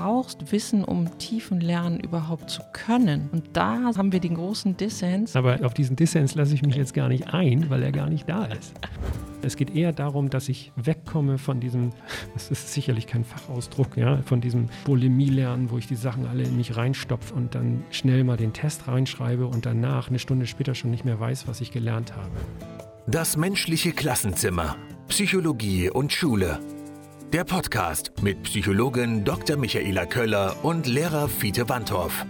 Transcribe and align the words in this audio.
brauchst 0.00 0.50
Wissen, 0.50 0.82
um 0.82 1.18
tiefen 1.18 1.60
Lernen 1.60 2.00
überhaupt 2.00 2.48
zu 2.48 2.62
können. 2.72 3.28
Und 3.32 3.50
da 3.52 3.92
haben 3.96 4.12
wir 4.12 4.20
den 4.20 4.34
großen 4.34 4.76
Dissens. 4.76 5.36
Aber 5.36 5.58
auf 5.62 5.74
diesen 5.74 5.94
Dissens 5.94 6.34
lasse 6.34 6.54
ich 6.54 6.62
mich 6.62 6.74
jetzt 6.74 6.94
gar 6.94 7.08
nicht 7.08 7.34
ein, 7.34 7.68
weil 7.68 7.82
er 7.82 7.92
gar 7.92 8.08
nicht 8.08 8.26
da 8.26 8.46
ist. 8.46 8.72
Es 9.42 9.56
geht 9.56 9.74
eher 9.74 9.92
darum, 9.92 10.30
dass 10.30 10.48
ich 10.48 10.72
wegkomme 10.76 11.36
von 11.36 11.60
diesem, 11.60 11.90
das 12.32 12.50
ist 12.50 12.72
sicherlich 12.72 13.06
kein 13.06 13.24
Fachausdruck, 13.24 13.98
ja, 13.98 14.22
von 14.22 14.40
diesem 14.40 14.70
Bulimie-Lernen, 14.84 15.70
wo 15.70 15.76
ich 15.76 15.86
die 15.86 15.96
Sachen 15.96 16.26
alle 16.26 16.44
in 16.44 16.56
mich 16.56 16.76
reinstopfe 16.76 17.34
und 17.34 17.54
dann 17.54 17.84
schnell 17.90 18.24
mal 18.24 18.38
den 18.38 18.54
Test 18.54 18.88
reinschreibe 18.88 19.46
und 19.46 19.66
danach 19.66 20.08
eine 20.08 20.18
Stunde 20.18 20.46
später 20.46 20.74
schon 20.74 20.90
nicht 20.90 21.04
mehr 21.04 21.20
weiß, 21.20 21.46
was 21.46 21.60
ich 21.60 21.72
gelernt 21.72 22.16
habe. 22.16 22.30
Das 23.06 23.36
menschliche 23.36 23.92
Klassenzimmer. 23.92 24.76
Psychologie 25.08 25.90
und 25.90 26.12
Schule. 26.12 26.58
Der 27.32 27.44
Podcast 27.44 28.12
mit 28.22 28.42
Psychologin 28.42 29.24
Dr. 29.24 29.56
Michaela 29.56 30.04
Köller 30.04 30.64
und 30.64 30.88
Lehrer 30.88 31.28
Fiete 31.28 31.68
Wandorf. 31.68 32.26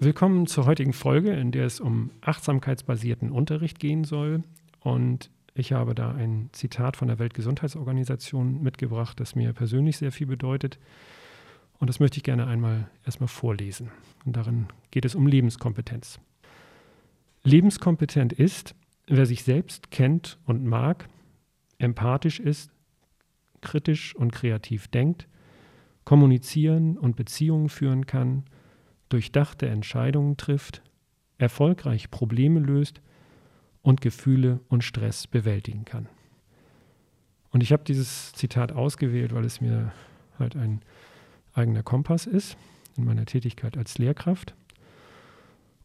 Willkommen 0.00 0.46
zur 0.46 0.64
heutigen 0.64 0.94
Folge, 0.94 1.34
in 1.34 1.52
der 1.52 1.66
es 1.66 1.80
um 1.80 2.10
achtsamkeitsbasierten 2.22 3.30
Unterricht 3.30 3.78
gehen 3.78 4.04
soll. 4.04 4.42
Und 4.80 5.30
ich 5.52 5.72
habe 5.72 5.94
da 5.94 6.12
ein 6.12 6.48
Zitat 6.52 6.96
von 6.96 7.08
der 7.08 7.18
Weltgesundheitsorganisation 7.18 8.62
mitgebracht, 8.62 9.20
das 9.20 9.34
mir 9.34 9.52
persönlich 9.52 9.98
sehr 9.98 10.12
viel 10.12 10.26
bedeutet. 10.26 10.78
Und 11.78 11.88
das 11.88 12.00
möchte 12.00 12.16
ich 12.16 12.24
gerne 12.24 12.46
einmal 12.46 12.88
erstmal 13.04 13.28
vorlesen. 13.28 13.90
Und 14.24 14.38
darin 14.38 14.68
geht 14.92 15.04
es 15.04 15.14
um 15.14 15.26
Lebenskompetenz. 15.26 16.20
Lebenskompetent 17.42 18.32
ist, 18.32 18.74
wer 19.08 19.26
sich 19.26 19.44
selbst 19.44 19.90
kennt 19.90 20.38
und 20.46 20.64
mag, 20.64 21.06
empathisch 21.82 22.40
ist, 22.40 22.70
kritisch 23.60 24.14
und 24.16 24.32
kreativ 24.32 24.88
denkt, 24.88 25.28
kommunizieren 26.04 26.98
und 26.98 27.16
Beziehungen 27.16 27.68
führen 27.68 28.06
kann, 28.06 28.44
durchdachte 29.08 29.68
Entscheidungen 29.68 30.36
trifft, 30.36 30.82
erfolgreich 31.38 32.10
Probleme 32.10 32.60
löst 32.60 33.00
und 33.82 34.00
Gefühle 34.00 34.60
und 34.68 34.84
Stress 34.84 35.26
bewältigen 35.26 35.84
kann. 35.84 36.08
Und 37.50 37.62
ich 37.62 37.72
habe 37.72 37.84
dieses 37.84 38.32
Zitat 38.32 38.72
ausgewählt, 38.72 39.34
weil 39.34 39.44
es 39.44 39.60
mir 39.60 39.92
halt 40.38 40.56
ein 40.56 40.80
eigener 41.52 41.82
Kompass 41.82 42.26
ist 42.26 42.56
in 42.96 43.04
meiner 43.04 43.26
Tätigkeit 43.26 43.76
als 43.76 43.98
Lehrkraft. 43.98 44.54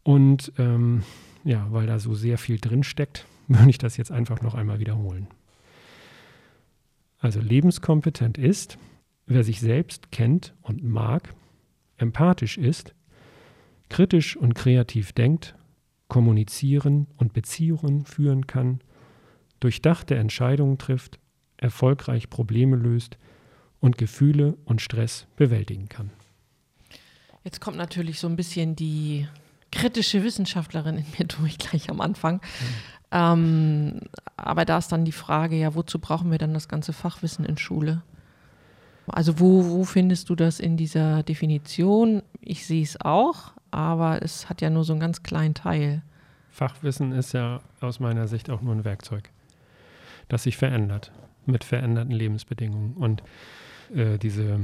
Und 0.02 0.52
ähm, 0.58 1.02
ja, 1.44 1.66
weil 1.70 1.86
da 1.86 1.98
so 1.98 2.14
sehr 2.14 2.38
viel 2.38 2.58
drin 2.58 2.82
steckt, 2.82 3.26
würde 3.48 3.70
ich 3.70 3.78
das 3.78 3.96
jetzt 3.96 4.10
einfach 4.10 4.40
noch 4.40 4.54
einmal 4.54 4.78
wiederholen. 4.78 5.28
Also 7.18 7.40
lebenskompetent 7.40 8.38
ist, 8.38 8.78
wer 9.26 9.44
sich 9.44 9.60
selbst 9.60 10.10
kennt 10.12 10.54
und 10.62 10.82
mag, 10.84 11.34
empathisch 11.96 12.58
ist, 12.58 12.94
kritisch 13.88 14.36
und 14.36 14.54
kreativ 14.54 15.12
denkt, 15.12 15.54
kommunizieren 16.08 17.06
und 17.16 17.32
Beziehungen 17.32 18.04
führen 18.04 18.46
kann, 18.46 18.80
durchdachte 19.60 20.14
Entscheidungen 20.14 20.78
trifft, 20.78 21.18
erfolgreich 21.56 22.30
Probleme 22.30 22.76
löst 22.76 23.18
und 23.80 23.98
Gefühle 23.98 24.56
und 24.64 24.80
Stress 24.80 25.26
bewältigen 25.36 25.88
kann. 25.88 26.10
Jetzt 27.44 27.60
kommt 27.60 27.76
natürlich 27.76 28.20
so 28.20 28.28
ein 28.28 28.36
bisschen 28.36 28.76
die 28.76 29.26
kritische 29.72 30.22
Wissenschaftlerin 30.22 30.98
in 30.98 31.06
mir 31.18 31.26
durch, 31.38 31.58
gleich 31.58 31.90
am 31.90 32.00
Anfang. 32.00 32.36
Mhm. 32.36 32.40
Ähm, 33.10 34.00
aber 34.36 34.64
da 34.64 34.78
ist 34.78 34.92
dann 34.92 35.04
die 35.04 35.12
Frage, 35.12 35.56
ja, 35.56 35.74
wozu 35.74 35.98
brauchen 35.98 36.30
wir 36.30 36.38
dann 36.38 36.54
das 36.54 36.68
ganze 36.68 36.92
Fachwissen 36.92 37.44
in 37.44 37.56
Schule? 37.56 38.02
Also 39.06 39.40
wo, 39.40 39.64
wo 39.70 39.84
findest 39.84 40.28
du 40.28 40.34
das 40.34 40.60
in 40.60 40.76
dieser 40.76 41.22
Definition? 41.22 42.22
Ich 42.42 42.66
sehe 42.66 42.82
es 42.82 43.00
auch, 43.00 43.52
aber 43.70 44.22
es 44.22 44.50
hat 44.50 44.60
ja 44.60 44.68
nur 44.68 44.84
so 44.84 44.92
einen 44.92 45.00
ganz 45.00 45.22
kleinen 45.22 45.54
Teil. 45.54 46.02
Fachwissen 46.50 47.12
ist 47.12 47.32
ja 47.32 47.60
aus 47.80 48.00
meiner 48.00 48.28
Sicht 48.28 48.50
auch 48.50 48.60
nur 48.60 48.74
ein 48.74 48.84
Werkzeug, 48.84 49.30
das 50.28 50.42
sich 50.42 50.58
verändert 50.58 51.12
mit 51.46 51.64
veränderten 51.64 52.12
Lebensbedingungen. 52.12 52.92
Und 52.94 53.22
äh, 53.94 54.18
diese 54.18 54.60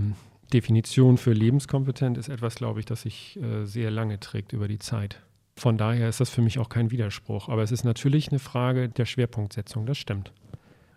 Definition 0.54 1.18
für 1.18 1.32
lebenskompetent 1.32 2.16
ist 2.16 2.28
etwas, 2.28 2.54
glaube 2.54 2.80
ich, 2.80 2.86
das 2.86 3.02
sich 3.02 3.38
äh, 3.42 3.64
sehr 3.64 3.90
lange 3.90 4.20
trägt 4.20 4.52
über 4.52 4.68
die 4.68 4.78
Zeit. 4.78 5.20
Von 5.56 5.76
daher 5.76 6.08
ist 6.08 6.20
das 6.20 6.30
für 6.30 6.42
mich 6.42 6.58
auch 6.58 6.68
kein 6.68 6.90
Widerspruch. 6.90 7.48
Aber 7.48 7.62
es 7.62 7.72
ist 7.72 7.84
natürlich 7.84 8.30
eine 8.30 8.38
Frage 8.38 8.88
der 8.88 9.04
Schwerpunktsetzung, 9.04 9.84
das 9.84 9.98
stimmt. 9.98 10.32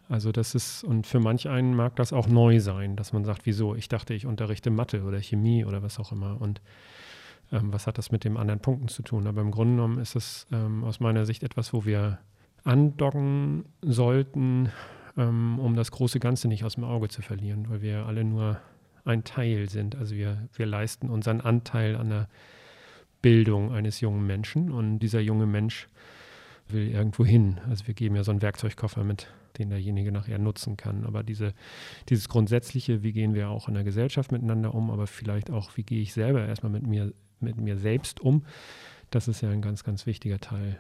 Also 0.10 0.32
das 0.32 0.56
ist, 0.56 0.84
und 0.84 1.06
für 1.06 1.20
manch 1.20 1.50
einen 1.50 1.76
mag 1.76 1.96
das 1.96 2.14
auch 2.14 2.28
neu 2.28 2.60
sein, 2.60 2.96
dass 2.96 3.14
man 3.14 3.26
sagt, 3.26 3.46
wieso? 3.46 3.76
Ich 3.76 3.90
dachte, 3.90 4.14
ich 4.14 4.26
unterrichte 4.26 4.70
Mathe 4.70 5.04
oder 5.04 5.20
Chemie 5.22 5.66
oder 5.66 5.84
was 5.84 6.00
auch 6.00 6.12
immer. 6.12 6.40
Und 6.40 6.62
ähm, 7.52 7.74
was 7.74 7.88
hat 7.88 7.98
das 7.98 8.12
mit 8.12 8.24
den 8.24 8.38
anderen 8.38 8.60
Punkten 8.60 8.88
zu 8.88 9.02
tun? 9.02 9.28
Aber 9.28 9.42
im 9.42 9.52
Grunde 9.52 9.76
genommen 9.76 10.00
ist 10.00 10.16
es 10.16 10.48
ähm, 10.52 10.84
aus 10.84 11.00
meiner 11.00 11.26
Sicht 11.26 11.44
etwas, 11.44 11.74
wo 11.74 11.84
wir 11.84 12.20
andocken 12.64 13.66
sollten, 13.82 14.70
ähm, 15.18 15.60
um 15.60 15.76
das 15.76 15.92
große 15.92 16.20
Ganze 16.20 16.48
nicht 16.48 16.64
aus 16.64 16.76
dem 16.76 16.84
Auge 16.84 17.10
zu 17.10 17.22
verlieren, 17.22 17.70
weil 17.70 17.82
wir 17.82 18.06
alle 18.06 18.24
nur 18.24 18.60
ein 19.08 19.24
Teil 19.24 19.70
sind. 19.70 19.96
Also 19.96 20.16
wir, 20.16 20.48
wir 20.54 20.66
leisten 20.66 21.10
unseren 21.10 21.42
Anteil 21.42 21.96
an 21.96 22.10
der 22.10 22.30
Bildung 23.22 23.74
eines 23.74 24.02
jungen 24.02 24.26
Menschen 24.26 24.72
und 24.72 25.00
dieser 25.00 25.20
junge 25.20 25.46
Mensch 25.46 25.88
will 26.70 26.90
irgendwo 26.90 27.26
hin. 27.26 27.60
Also 27.70 27.88
wir 27.88 27.94
geben 27.94 28.16
ja 28.16 28.24
so 28.24 28.32
einen 28.32 28.42
Werkzeugkoffer 28.42 29.04
mit, 29.04 29.28
den 29.58 29.70
derjenige 29.70 30.12
nachher 30.12 30.38
nutzen 30.38 30.78
kann. 30.78 31.06
Aber 31.06 31.24
diese, 31.24 31.54
dieses 32.10 32.30
Grundsätzliche, 32.30 33.04
wie 33.04 33.14
gehen 33.14 33.34
wir 33.34 33.50
auch 33.50 33.68
in 33.68 33.74
der 33.74 33.84
Gesellschaft 33.84 34.32
miteinander 34.32 34.74
um, 34.76 34.92
aber 34.92 35.08
vielleicht 35.08 35.50
auch, 35.50 35.76
wie 35.78 35.84
gehe 35.84 36.02
ich 36.02 36.14
selber 36.14 36.46
erstmal 36.46 36.72
mit 36.72 36.86
mir, 36.86 37.14
mit 37.40 37.58
mir 37.58 37.78
selbst 37.78 38.20
um, 38.20 38.46
das 39.10 39.28
ist 39.28 39.42
ja 39.42 39.50
ein 39.50 39.62
ganz, 39.62 39.84
ganz 39.84 40.06
wichtiger 40.06 40.40
Teil 40.40 40.78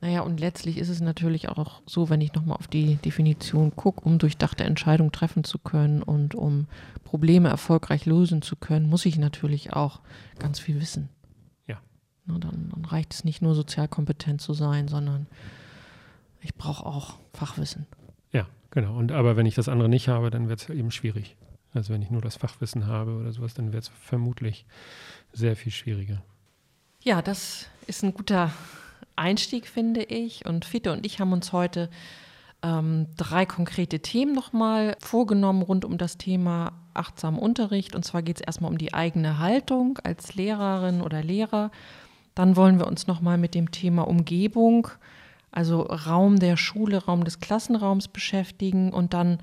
naja, 0.00 0.20
und 0.20 0.38
letztlich 0.38 0.78
ist 0.78 0.90
es 0.90 1.00
natürlich 1.00 1.48
auch 1.48 1.82
so, 1.84 2.08
wenn 2.08 2.20
ich 2.20 2.32
nochmal 2.32 2.56
auf 2.56 2.68
die 2.68 2.96
Definition 2.96 3.74
gucke, 3.74 4.04
um 4.04 4.18
durchdachte 4.18 4.62
Entscheidungen 4.62 5.10
treffen 5.10 5.42
zu 5.42 5.58
können 5.58 6.02
und 6.04 6.36
um 6.36 6.68
Probleme 7.02 7.48
erfolgreich 7.48 8.06
lösen 8.06 8.40
zu 8.40 8.54
können, 8.54 8.88
muss 8.88 9.06
ich 9.06 9.18
natürlich 9.18 9.72
auch 9.72 10.00
ganz 10.38 10.60
viel 10.60 10.80
wissen. 10.80 11.08
Ja. 11.66 11.78
Na, 12.26 12.38
dann, 12.38 12.70
dann 12.72 12.84
reicht 12.84 13.12
es 13.12 13.24
nicht 13.24 13.42
nur 13.42 13.56
sozial 13.56 13.88
kompetent 13.88 14.40
zu 14.40 14.54
sein, 14.54 14.86
sondern 14.86 15.26
ich 16.42 16.54
brauche 16.54 16.86
auch 16.86 17.14
Fachwissen. 17.32 17.86
Ja, 18.30 18.46
genau. 18.70 18.96
Und 18.96 19.10
aber 19.10 19.36
wenn 19.36 19.46
ich 19.46 19.56
das 19.56 19.68
andere 19.68 19.88
nicht 19.88 20.06
habe, 20.06 20.30
dann 20.30 20.48
wird 20.48 20.60
es 20.60 20.68
eben 20.68 20.92
schwierig. 20.92 21.36
Also 21.74 21.92
wenn 21.92 22.02
ich 22.02 22.10
nur 22.10 22.22
das 22.22 22.36
Fachwissen 22.36 22.86
habe 22.86 23.16
oder 23.16 23.32
sowas, 23.32 23.54
dann 23.54 23.72
wird 23.72 23.82
es 23.82 23.88
vermutlich 23.88 24.64
sehr 25.32 25.56
viel 25.56 25.72
schwieriger. 25.72 26.22
Ja, 27.02 27.20
das 27.20 27.66
ist 27.88 28.04
ein 28.04 28.14
guter 28.14 28.52
Einstieg, 29.16 29.66
finde 29.66 30.02
ich. 30.02 30.46
Und 30.46 30.64
Fiete 30.64 30.92
und 30.92 31.04
ich 31.04 31.20
haben 31.20 31.32
uns 31.32 31.52
heute 31.52 31.90
ähm, 32.62 33.06
drei 33.16 33.46
konkrete 33.46 34.00
Themen 34.00 34.32
nochmal 34.34 34.96
vorgenommen 35.00 35.62
rund 35.62 35.84
um 35.84 35.98
das 35.98 36.18
Thema 36.18 36.72
achtsamen 36.94 37.38
Unterricht. 37.38 37.94
Und 37.94 38.04
zwar 38.04 38.22
geht 38.22 38.40
es 38.40 38.46
erstmal 38.46 38.70
um 38.70 38.78
die 38.78 38.94
eigene 38.94 39.38
Haltung 39.38 39.98
als 40.02 40.34
Lehrerin 40.34 41.00
oder 41.00 41.22
Lehrer. 41.22 41.70
Dann 42.34 42.56
wollen 42.56 42.78
wir 42.78 42.86
uns 42.86 43.06
nochmal 43.06 43.38
mit 43.38 43.54
dem 43.54 43.70
Thema 43.70 44.06
Umgebung, 44.06 44.88
also 45.50 45.82
Raum 45.82 46.38
der 46.38 46.56
Schule, 46.56 47.04
Raum 47.04 47.24
des 47.24 47.40
Klassenraums 47.40 48.08
beschäftigen 48.08 48.92
und 48.92 49.14
dann 49.14 49.38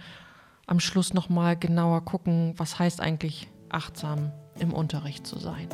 am 0.67 0.79
Schluss 0.79 1.13
nochmal 1.13 1.57
genauer 1.57 2.05
gucken, 2.05 2.53
was 2.57 2.79
heißt 2.79 3.01
eigentlich 3.01 3.49
achtsam 3.69 4.31
im 4.59 4.73
Unterricht 4.73 5.27
zu 5.27 5.37
sein. 5.39 5.67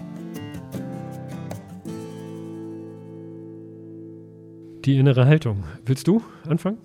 Die 4.85 4.97
innere 4.97 5.25
Haltung. 5.25 5.63
Willst 5.85 6.07
du 6.07 6.23
anfangen? 6.47 6.79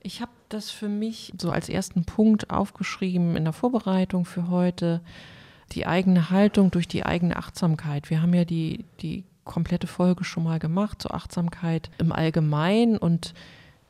Ich 0.00 0.20
habe 0.20 0.30
das 0.48 0.70
für 0.70 0.88
mich 0.88 1.32
so 1.38 1.50
als 1.50 1.68
ersten 1.68 2.04
Punkt 2.04 2.50
aufgeschrieben 2.50 3.36
in 3.36 3.44
der 3.44 3.52
Vorbereitung 3.52 4.24
für 4.24 4.48
heute. 4.48 5.00
Die 5.72 5.86
eigene 5.86 6.30
Haltung 6.30 6.70
durch 6.70 6.86
die 6.86 7.04
eigene 7.04 7.36
Achtsamkeit. 7.36 8.10
Wir 8.10 8.22
haben 8.22 8.34
ja 8.34 8.44
die, 8.44 8.84
die 9.00 9.24
komplette 9.44 9.86
Folge 9.86 10.24
schon 10.24 10.44
mal 10.44 10.58
gemacht 10.58 11.02
zur 11.02 11.14
Achtsamkeit 11.14 11.90
im 11.98 12.12
Allgemeinen 12.12 12.96
und 12.96 13.34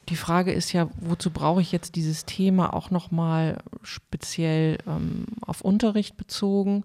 die 0.09 0.17
Frage 0.17 0.53
ist 0.53 0.73
ja, 0.73 0.89
wozu 1.01 1.31
brauche 1.31 1.61
ich 1.61 1.71
jetzt 1.73 1.95
dieses 1.95 2.25
Thema 2.25 2.75
auch 2.75 2.91
nochmal 2.91 3.59
speziell 3.83 4.79
ähm, 4.87 5.27
auf 5.43 5.61
Unterricht 5.61 6.17
bezogen? 6.17 6.85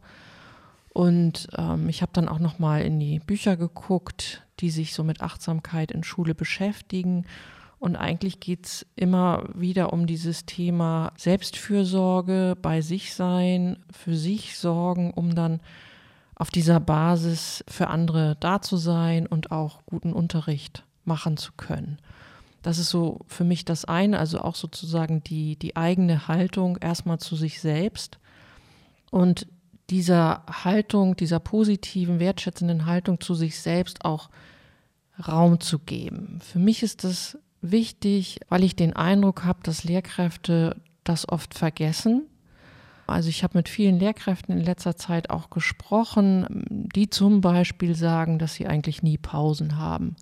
Und 0.97 1.47
ähm, 1.55 1.89
ich 1.89 2.01
habe 2.01 2.11
dann 2.11 2.27
auch 2.27 2.39
nochmal 2.39 2.81
in 2.81 2.99
die 2.99 3.19
Bücher 3.19 3.55
geguckt, 3.55 4.41
die 4.59 4.71
sich 4.71 4.95
so 4.95 5.03
mit 5.03 5.21
Achtsamkeit 5.21 5.91
in 5.91 6.03
Schule 6.03 6.33
beschäftigen. 6.33 7.27
Und 7.77 7.95
eigentlich 7.95 8.39
geht 8.39 8.65
es 8.65 8.85
immer 8.95 9.47
wieder 9.53 9.93
um 9.93 10.07
dieses 10.07 10.47
Thema 10.47 11.11
Selbstfürsorge, 11.15 12.57
bei 12.59 12.81
sich 12.81 13.13
sein, 13.13 13.77
für 13.91 14.17
sich 14.17 14.57
sorgen, 14.57 15.11
um 15.11 15.35
dann 15.35 15.59
auf 16.33 16.49
dieser 16.49 16.79
Basis 16.79 17.63
für 17.67 17.89
andere 17.89 18.35
da 18.39 18.63
zu 18.63 18.75
sein 18.75 19.27
und 19.27 19.51
auch 19.51 19.85
guten 19.85 20.13
Unterricht 20.13 20.83
machen 21.05 21.37
zu 21.37 21.51
können. 21.55 21.99
Das 22.63 22.79
ist 22.79 22.89
so 22.89 23.19
für 23.27 23.43
mich 23.43 23.65
das 23.65 23.85
eine, 23.85 24.17
also 24.17 24.41
auch 24.41 24.55
sozusagen 24.55 25.23
die, 25.23 25.57
die 25.57 25.75
eigene 25.75 26.27
Haltung 26.27 26.77
erstmal 26.77 27.19
zu 27.19 27.35
sich 27.35 27.61
selbst 27.61 28.17
Und 29.11 29.47
dieser 29.89 30.43
Haltung, 30.49 31.15
dieser 31.15 31.39
positiven, 31.39 32.19
wertschätzenden 32.19 32.85
Haltung 32.85 33.19
zu 33.19 33.35
sich 33.35 33.59
selbst 33.59 34.03
auch 34.05 34.29
Raum 35.27 35.59
zu 35.59 35.79
geben. 35.79 36.39
Für 36.41 36.59
mich 36.59 36.83
ist 36.83 37.03
das 37.03 37.37
wichtig, 37.61 38.39
weil 38.49 38.63
ich 38.63 38.75
den 38.75 38.95
Eindruck 38.95 39.43
habe, 39.45 39.59
dass 39.63 39.83
Lehrkräfte 39.83 40.75
das 41.03 41.27
oft 41.27 41.53
vergessen. 41.53 42.23
Also 43.07 43.29
ich 43.29 43.43
habe 43.43 43.57
mit 43.57 43.69
vielen 43.69 43.99
Lehrkräften 43.99 44.57
in 44.57 44.63
letzter 44.63 44.97
Zeit 44.97 45.29
auch 45.29 45.49
gesprochen, 45.49 46.89
die 46.93 47.09
zum 47.09 47.39
Beispiel 47.39 47.95
sagen, 47.95 48.37
dass 48.37 48.55
sie 48.55 48.67
eigentlich 48.67 49.01
nie 49.01 49.17
Pausen 49.17 49.77
haben 49.77 50.17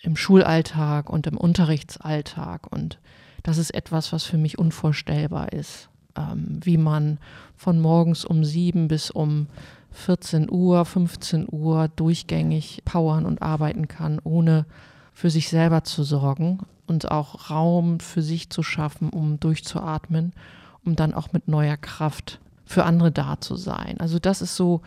im 0.00 0.16
Schulalltag 0.16 1.10
und 1.10 1.26
im 1.26 1.36
Unterrichtsalltag. 1.36 2.72
Und 2.72 2.98
das 3.42 3.58
ist 3.58 3.74
etwas, 3.74 4.12
was 4.12 4.24
für 4.24 4.38
mich 4.38 4.58
unvorstellbar 4.58 5.52
ist, 5.52 5.90
ähm, 6.16 6.60
wie 6.62 6.78
man 6.78 7.18
von 7.56 7.80
morgens 7.80 8.24
um 8.24 8.44
sieben 8.44 8.88
bis 8.88 9.10
um 9.10 9.46
14 9.92 10.50
Uhr, 10.50 10.84
15 10.84 11.46
Uhr 11.50 11.88
durchgängig 11.88 12.82
powern 12.84 13.24
und 13.24 13.42
arbeiten 13.42 13.88
kann, 13.88 14.20
ohne 14.22 14.66
für 15.12 15.30
sich 15.30 15.48
selber 15.48 15.84
zu 15.84 16.04
sorgen 16.04 16.60
und 16.86 17.10
auch 17.10 17.50
Raum 17.50 18.00
für 18.00 18.22
sich 18.22 18.50
zu 18.50 18.62
schaffen, 18.62 19.08
um 19.08 19.40
durchzuatmen, 19.40 20.32
um 20.84 20.96
dann 20.96 21.14
auch 21.14 21.32
mit 21.32 21.48
neuer 21.48 21.76
Kraft 21.78 22.38
für 22.66 22.84
andere 22.84 23.10
da 23.10 23.40
zu 23.40 23.56
sein. 23.56 23.96
Also 23.98 24.18
das 24.18 24.42
ist 24.42 24.56
so 24.56 24.82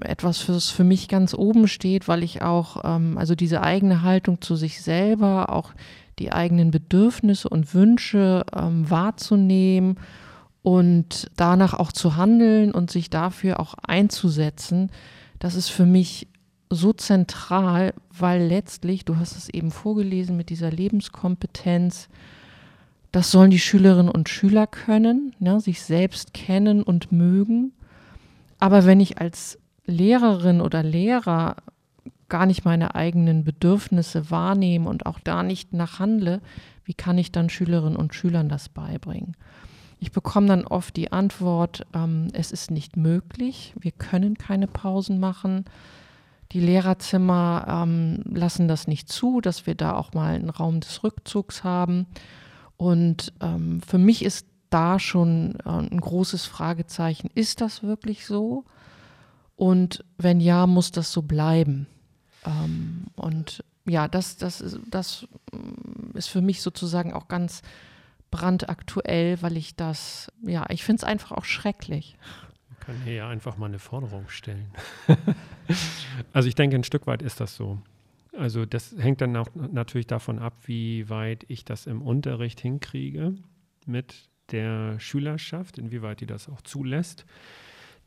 etwas, 0.00 0.48
was 0.48 0.70
für 0.70 0.84
mich 0.84 1.08
ganz 1.08 1.34
oben 1.34 1.68
steht, 1.68 2.08
weil 2.08 2.22
ich 2.22 2.40
auch, 2.40 2.82
ähm, 2.84 3.18
also 3.18 3.34
diese 3.34 3.62
eigene 3.62 4.02
Haltung 4.02 4.40
zu 4.40 4.56
sich 4.56 4.80
selber, 4.80 5.50
auch 5.50 5.72
die 6.18 6.32
eigenen 6.32 6.70
Bedürfnisse 6.70 7.48
und 7.48 7.74
Wünsche 7.74 8.44
ähm, 8.56 8.88
wahrzunehmen 8.88 9.98
und 10.62 11.30
danach 11.36 11.74
auch 11.74 11.92
zu 11.92 12.16
handeln 12.16 12.72
und 12.72 12.90
sich 12.90 13.10
dafür 13.10 13.60
auch 13.60 13.74
einzusetzen, 13.74 14.90
das 15.38 15.54
ist 15.56 15.68
für 15.68 15.86
mich 15.86 16.28
so 16.70 16.92
zentral, 16.92 17.94
weil 18.16 18.46
letztlich, 18.46 19.04
du 19.04 19.16
hast 19.16 19.36
es 19.36 19.48
eben 19.48 19.70
vorgelesen 19.70 20.36
mit 20.36 20.48
dieser 20.48 20.70
Lebenskompetenz, 20.70 22.08
das 23.10 23.30
sollen 23.30 23.50
die 23.50 23.58
Schülerinnen 23.58 24.10
und 24.10 24.30
Schüler 24.30 24.66
können, 24.66 25.34
ja, 25.38 25.60
sich 25.60 25.82
selbst 25.82 26.32
kennen 26.32 26.82
und 26.82 27.12
mögen. 27.12 27.72
Aber 28.58 28.86
wenn 28.86 29.00
ich 29.00 29.18
als 29.18 29.58
Lehrerin 29.84 30.62
oder 30.62 30.82
Lehrer 30.82 31.56
gar 32.30 32.46
nicht 32.46 32.64
meine 32.64 32.94
eigenen 32.94 33.44
Bedürfnisse 33.44 34.30
wahrnehme 34.30 34.88
und 34.88 35.04
auch 35.04 35.20
da 35.20 35.42
nicht 35.42 35.74
nachhandle, 35.74 36.40
wie 36.84 36.94
kann 36.94 37.18
ich 37.18 37.32
dann 37.32 37.50
Schülerinnen 37.50 37.96
und 37.96 38.14
Schülern 38.14 38.48
das 38.48 38.70
beibringen? 38.70 39.36
Ich 40.02 40.10
bekomme 40.10 40.48
dann 40.48 40.66
oft 40.66 40.96
die 40.96 41.12
Antwort, 41.12 41.86
ähm, 41.94 42.26
es 42.32 42.50
ist 42.50 42.72
nicht 42.72 42.96
möglich, 42.96 43.72
wir 43.78 43.92
können 43.92 44.36
keine 44.36 44.66
Pausen 44.66 45.20
machen. 45.20 45.64
Die 46.50 46.58
Lehrerzimmer 46.58 47.66
ähm, 47.68 48.20
lassen 48.24 48.66
das 48.66 48.88
nicht 48.88 49.08
zu, 49.08 49.40
dass 49.40 49.64
wir 49.64 49.76
da 49.76 49.94
auch 49.94 50.12
mal 50.12 50.34
einen 50.34 50.50
Raum 50.50 50.80
des 50.80 51.04
Rückzugs 51.04 51.62
haben. 51.62 52.08
Und 52.76 53.32
ähm, 53.40 53.80
für 53.80 53.98
mich 53.98 54.24
ist 54.24 54.48
da 54.70 54.98
schon 54.98 55.54
äh, 55.64 55.68
ein 55.68 56.00
großes 56.00 56.46
Fragezeichen, 56.46 57.30
ist 57.36 57.60
das 57.60 57.84
wirklich 57.84 58.26
so? 58.26 58.64
Und 59.54 60.04
wenn 60.18 60.40
ja, 60.40 60.66
muss 60.66 60.90
das 60.90 61.12
so 61.12 61.22
bleiben. 61.22 61.86
Ähm, 62.44 63.06
und 63.14 63.62
ja, 63.86 64.08
das, 64.08 64.36
das, 64.36 64.60
ist, 64.60 64.80
das 64.90 65.28
mm, 65.52 66.16
ist 66.16 66.26
für 66.26 66.40
mich 66.40 66.60
sozusagen 66.60 67.12
auch 67.12 67.28
ganz 67.28 67.62
brandaktuell, 68.32 69.40
weil 69.42 69.56
ich 69.56 69.76
das, 69.76 70.32
ja, 70.42 70.66
ich 70.70 70.82
finde 70.82 71.02
es 71.02 71.04
einfach 71.04 71.30
auch 71.30 71.44
schrecklich. 71.44 72.16
Man 72.68 72.80
kann 72.80 72.96
hier 73.04 73.14
ja 73.14 73.28
einfach 73.28 73.56
mal 73.56 73.66
eine 73.66 73.78
Forderung 73.78 74.28
stellen. 74.28 74.72
also 76.32 76.48
ich 76.48 76.56
denke, 76.56 76.74
ein 76.74 76.82
Stück 76.84 77.06
weit 77.06 77.22
ist 77.22 77.38
das 77.38 77.54
so. 77.54 77.78
Also 78.36 78.66
das 78.66 78.96
hängt 78.98 79.20
dann 79.20 79.36
auch 79.36 79.48
natürlich 79.54 80.08
davon 80.08 80.40
ab, 80.40 80.54
wie 80.64 81.08
weit 81.08 81.44
ich 81.46 81.64
das 81.64 81.86
im 81.86 82.02
Unterricht 82.02 82.60
hinkriege 82.60 83.36
mit 83.86 84.28
der 84.50 84.98
Schülerschaft, 84.98 85.78
inwieweit 85.78 86.20
die 86.20 86.26
das 86.26 86.48
auch 86.48 86.62
zulässt 86.62 87.24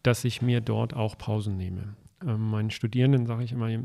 dass 0.06 0.24
ich 0.24 0.42
mir 0.42 0.62
dort 0.62 0.94
auch 0.94 1.18
Pausen 1.18 1.58
nehme. 1.58 1.96
Ähm, 2.24 2.50
meinen 2.50 2.70
Studierenden 2.70 3.26
sage 3.26 3.44
ich 3.44 3.52
immer, 3.52 3.70
ihr, 3.70 3.84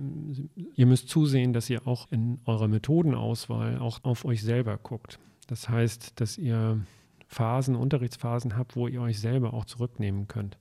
ihr 0.74 0.86
müsst 0.86 1.08
zusehen, 1.08 1.52
dass 1.52 1.70
ihr 1.70 1.86
auch 1.86 2.10
in 2.10 2.40
eurer 2.44 2.68
Methodenauswahl 2.68 3.78
auch 3.78 4.04
auf 4.04 4.24
euch 4.24 4.42
selber 4.42 4.76
guckt. 4.76 5.18
Das 5.50 5.68
heißt, 5.68 6.20
dass 6.20 6.38
ihr 6.38 6.80
Phasen, 7.26 7.74
Unterrichtsphasen 7.74 8.56
habt, 8.56 8.76
wo 8.76 8.86
ihr 8.86 9.02
euch 9.02 9.18
selber 9.18 9.52
auch 9.52 9.64
zurücknehmen 9.64 10.28
könnt. 10.28 10.56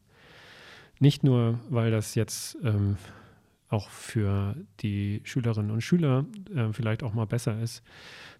Nicht 0.99 1.23
nur, 1.23 1.59
weil 1.69 1.91
das 1.91 2.15
jetzt 2.15 2.57
ähm, 2.63 2.97
auch 3.69 3.89
für 3.89 4.55
die 4.79 5.21
Schülerinnen 5.25 5.69
und 5.69 5.81
Schüler 5.81 6.25
äh, 6.53 6.73
vielleicht 6.73 7.03
auch 7.03 7.13
mal 7.13 7.27
besser 7.27 7.61
ist, 7.61 7.83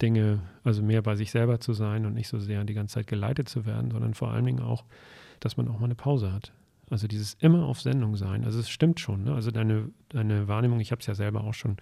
Dinge, 0.01 0.41
also 0.63 0.81
mehr 0.81 1.03
bei 1.03 1.15
sich 1.15 1.29
selber 1.29 1.59
zu 1.59 1.73
sein 1.73 2.07
und 2.07 2.15
nicht 2.15 2.27
so 2.27 2.39
sehr 2.39 2.63
die 2.63 2.73
ganze 2.73 2.95
Zeit 2.95 3.07
geleitet 3.07 3.47
zu 3.47 3.67
werden, 3.67 3.91
sondern 3.91 4.15
vor 4.15 4.31
allen 4.31 4.45
Dingen 4.45 4.61
auch, 4.61 4.85
dass 5.39 5.55
man 5.55 5.67
auch 5.67 5.77
mal 5.77 5.85
eine 5.85 5.95
Pause 5.95 6.33
hat. 6.33 6.51
Also 6.89 7.07
dieses 7.07 7.35
immer 7.35 7.65
auf 7.65 7.81
Sendung 7.81 8.15
sein. 8.15 8.43
Also 8.43 8.59
es 8.59 8.69
stimmt 8.69 8.99
schon. 8.99 9.23
Ne? 9.23 9.33
Also 9.33 9.51
deine, 9.51 9.89
deine 10.09 10.47
Wahrnehmung, 10.47 10.79
ich 10.79 10.91
habe 10.91 11.01
es 11.01 11.07
ja 11.07 11.15
selber 11.15 11.43
auch 11.43 11.53
schon 11.53 11.77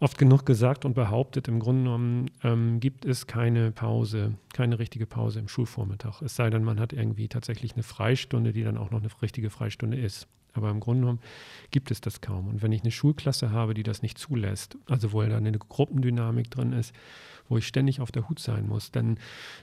oft 0.00 0.18
genug 0.18 0.46
gesagt 0.46 0.84
und 0.84 0.94
behauptet, 0.94 1.48
im 1.48 1.60
Grunde 1.60 1.84
genommen 1.84 2.30
ähm, 2.42 2.80
gibt 2.80 3.04
es 3.04 3.26
keine 3.26 3.70
Pause, 3.70 4.34
keine 4.52 4.78
richtige 4.78 5.06
Pause 5.06 5.38
im 5.38 5.48
Schulvormittag. 5.48 6.22
Es 6.22 6.34
sei 6.34 6.50
denn, 6.50 6.64
man 6.64 6.80
hat 6.80 6.92
irgendwie 6.92 7.28
tatsächlich 7.28 7.74
eine 7.74 7.82
Freistunde, 7.82 8.52
die 8.52 8.64
dann 8.64 8.78
auch 8.78 8.90
noch 8.90 9.00
eine 9.00 9.10
richtige 9.20 9.50
Freistunde 9.50 9.98
ist. 9.98 10.26
Aber 10.54 10.70
im 10.70 10.80
Grunde 10.80 11.02
genommen 11.02 11.20
gibt 11.70 11.90
es 11.90 12.00
das 12.00 12.20
kaum. 12.20 12.48
Und 12.48 12.62
wenn 12.62 12.72
ich 12.72 12.82
eine 12.82 12.90
Schulklasse 12.90 13.50
habe, 13.50 13.74
die 13.74 13.82
das 13.82 14.02
nicht 14.02 14.18
zulässt, 14.18 14.76
also 14.86 15.12
wo 15.12 15.22
da 15.22 15.36
eine 15.36 15.52
Gruppendynamik 15.52 16.50
drin 16.50 16.72
ist, 16.72 16.94
wo 17.48 17.58
ich 17.58 17.66
ständig 17.66 18.00
auf 18.00 18.12
der 18.12 18.28
Hut 18.28 18.38
sein 18.38 18.66
muss, 18.66 18.90
dann, 18.90 19.18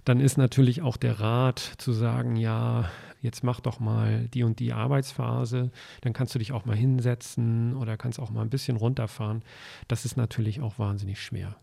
dann 0.05 0.19
ist 0.19 0.37
natürlich 0.37 0.81
auch 0.81 0.97
der 0.97 1.19
Rat 1.19 1.59
zu 1.77 1.91
sagen, 1.91 2.35
ja, 2.35 2.89
jetzt 3.21 3.43
mach 3.43 3.59
doch 3.59 3.79
mal 3.79 4.27
die 4.33 4.43
und 4.43 4.59
die 4.59 4.73
Arbeitsphase, 4.73 5.71
dann 6.01 6.13
kannst 6.13 6.35
du 6.35 6.39
dich 6.39 6.51
auch 6.51 6.65
mal 6.65 6.75
hinsetzen 6.75 7.75
oder 7.75 7.97
kannst 7.97 8.19
auch 8.19 8.29
mal 8.29 8.41
ein 8.41 8.49
bisschen 8.49 8.77
runterfahren. 8.77 9.43
Das 9.87 10.05
ist 10.05 10.17
natürlich 10.17 10.61
auch 10.61 10.79
wahnsinnig 10.79 11.21
schwer. 11.21 11.55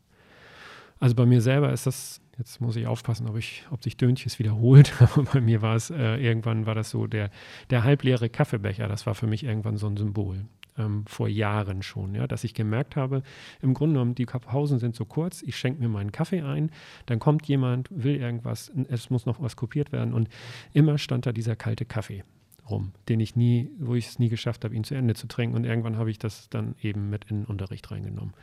Also 0.99 1.15
bei 1.15 1.27
mir 1.27 1.41
selber 1.41 1.73
ist 1.73 1.87
das, 1.87 2.21
jetzt 2.39 2.61
muss 2.61 2.77
ich 2.77 2.87
aufpassen, 2.87 3.29
ob, 3.29 3.37
ich, 3.37 3.65
ob 3.71 3.83
sich 3.83 3.97
Dönches 3.97 4.39
wiederholt, 4.39 4.93
aber 5.01 5.25
bei 5.25 5.41
mir 5.41 5.63
war 5.63 5.77
es, 5.77 5.91
äh, 5.91 6.17
irgendwann 6.17 6.67
war 6.67 6.75
das 6.75 6.91
so, 6.91 7.07
der, 7.07 7.31
der 7.71 7.85
halbleere 7.85 8.29
Kaffeebecher, 8.29 8.89
das 8.89 9.07
war 9.07 9.15
für 9.15 9.27
mich 9.27 9.45
irgendwann 9.45 9.77
so 9.77 9.87
ein 9.87 9.97
Symbol 9.97 10.47
ähm, 10.79 11.05
vor 11.07 11.29
Jahren 11.29 11.83
schon, 11.83 12.15
ja, 12.15 12.27
dass 12.27 12.45
ich 12.45 12.55
gemerkt 12.55 12.97
habe, 12.97 13.23
im 13.61 13.75
Grunde 13.75 13.95
genommen, 13.95 14.15
die 14.15 14.27
Pausen 14.27 14.79
sind 14.79 14.95
so 14.95 15.05
kurz, 15.05 15.43
ich 15.43 15.57
schenke 15.57 15.81
mir 15.81 15.89
meinen 15.89 16.13
Kaffee 16.13 16.43
ein, 16.43 16.71
dann 17.07 17.19
kommt 17.19 17.47
jemand, 17.47 17.89
will 17.91 18.17
irgendwas, 18.17 18.73
es 18.89 19.11
muss 19.11 19.27
noch 19.27 19.41
was 19.41 19.57
kopiert 19.57 19.93
werden 19.93 20.15
und 20.15 20.29
immer 20.73 20.99
stand 20.99 21.27
da 21.27 21.33
dieser 21.33 21.57
kalte 21.57 21.85
Kaffee 21.85 22.25
rum, 22.69 22.93
den 23.09 23.21
ich 23.21 23.37
nie, 23.37 23.71
wo 23.79 23.95
ich 23.95 24.09
es 24.09 24.19
nie 24.19 24.29
geschafft 24.29 24.65
habe, 24.65 24.75
ihn 24.75 24.85
zu 24.85 24.95
Ende 24.95 25.15
zu 25.15 25.29
trinken 25.29 25.57
und 25.57 25.65
irgendwann 25.65 25.97
habe 25.97 26.11
ich 26.11 26.19
das 26.19 26.49
dann 26.49 26.75
eben 26.83 27.11
mit 27.11 27.25
in 27.31 27.43
den 27.43 27.47
Unterricht 27.47 27.91
reingenommen 27.91 28.35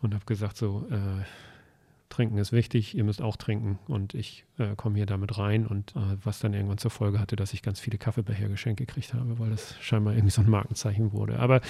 und 0.00 0.14
habe 0.14 0.24
gesagt 0.24 0.56
so, 0.56 0.86
äh, 0.90 1.24
Trinken 2.10 2.38
ist 2.38 2.52
wichtig, 2.52 2.96
ihr 2.96 3.04
müsst 3.04 3.22
auch 3.22 3.36
trinken 3.36 3.78
und 3.86 4.14
ich 4.14 4.44
äh, 4.58 4.74
komme 4.76 4.96
hier 4.96 5.06
damit 5.06 5.38
rein 5.38 5.64
und 5.66 5.94
äh, 5.94 6.16
was 6.22 6.40
dann 6.40 6.52
irgendwann 6.52 6.76
zur 6.76 6.90
Folge 6.90 7.20
hatte, 7.20 7.36
dass 7.36 7.54
ich 7.54 7.62
ganz 7.62 7.78
viele 7.78 7.98
Kaffeebecher 7.98 8.48
geschenkt 8.48 8.78
gekriegt 8.80 9.14
habe, 9.14 9.38
weil 9.38 9.50
das 9.50 9.76
scheinbar 9.80 10.14
irgendwie 10.14 10.32
so 10.32 10.42
ein 10.42 10.50
Markenzeichen 10.50 11.12
wurde. 11.12 11.38
Aber 11.38 11.60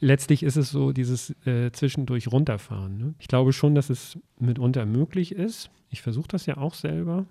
letztlich 0.00 0.42
ist 0.42 0.56
es 0.56 0.70
so 0.70 0.92
dieses 0.92 1.30
äh, 1.46 1.70
zwischendurch 1.70 2.32
runterfahren. 2.32 2.96
Ne? 2.96 3.14
Ich 3.18 3.28
glaube 3.28 3.52
schon, 3.52 3.74
dass 3.74 3.90
es 3.90 4.18
mitunter 4.38 4.86
möglich 4.86 5.32
ist. 5.32 5.70
Ich 5.90 6.00
versuche 6.00 6.28
das 6.28 6.46
ja 6.46 6.56
auch 6.56 6.74
selber, 6.74 7.26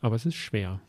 aber 0.00 0.14
es 0.14 0.24
ist 0.24 0.36
schwer. 0.36 0.80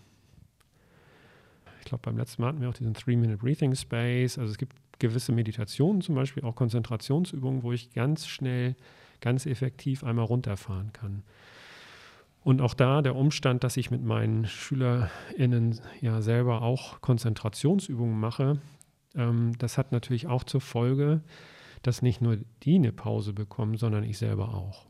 Ich 1.79 1.85
glaube, 1.85 2.03
beim 2.03 2.17
letzten 2.17 2.43
Mal 2.43 2.49
hatten 2.49 2.61
wir 2.61 2.69
auch 2.69 2.73
diesen 2.73 2.93
Three-Minute 2.93 3.37
Breathing 3.37 3.75
Space. 3.75 4.37
Also 4.37 4.51
es 4.51 4.59
gibt 4.59 4.75
gewisse 4.99 5.31
Meditationen, 5.31 6.01
zum 6.01 6.13
Beispiel 6.13 6.43
auch 6.43 6.55
Konzentrationsübungen, 6.55 7.63
wo 7.63 7.71
ich 7.73 7.91
ganz 7.93 8.27
schnell 8.27 8.75
ganz 9.23 9.45
effektiv 9.45 10.03
einmal 10.03 10.25
runterfahren 10.25 10.91
kann. 10.91 11.23
Und 12.43 12.61
auch 12.61 12.73
da 12.73 13.01
der 13.01 13.15
Umstand, 13.15 13.63
dass 13.63 13.77
ich 13.77 13.89
mit 13.89 14.03
meinen 14.03 14.45
SchülerInnen 14.45 15.79
ja 16.01 16.21
selber 16.21 16.61
auch 16.61 16.99
Konzentrationsübungen 16.99 18.19
mache, 18.19 18.59
ähm, 19.15 19.53
das 19.59 19.77
hat 19.77 19.93
natürlich 19.93 20.27
auch 20.27 20.43
zur 20.43 20.59
Folge, 20.59 21.21
dass 21.83 22.01
nicht 22.01 22.21
nur 22.21 22.37
die 22.63 22.75
eine 22.75 22.91
Pause 22.91 23.31
bekommen, 23.31 23.77
sondern 23.77 24.03
ich 24.03 24.17
selber 24.17 24.53
auch. 24.53 24.85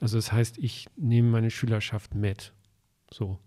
Also 0.00 0.16
das 0.16 0.32
heißt, 0.32 0.58
ich 0.58 0.86
nehme 0.96 1.28
meine 1.28 1.50
Schülerschaft 1.50 2.14
mit. 2.14 2.52
So. 3.12 3.38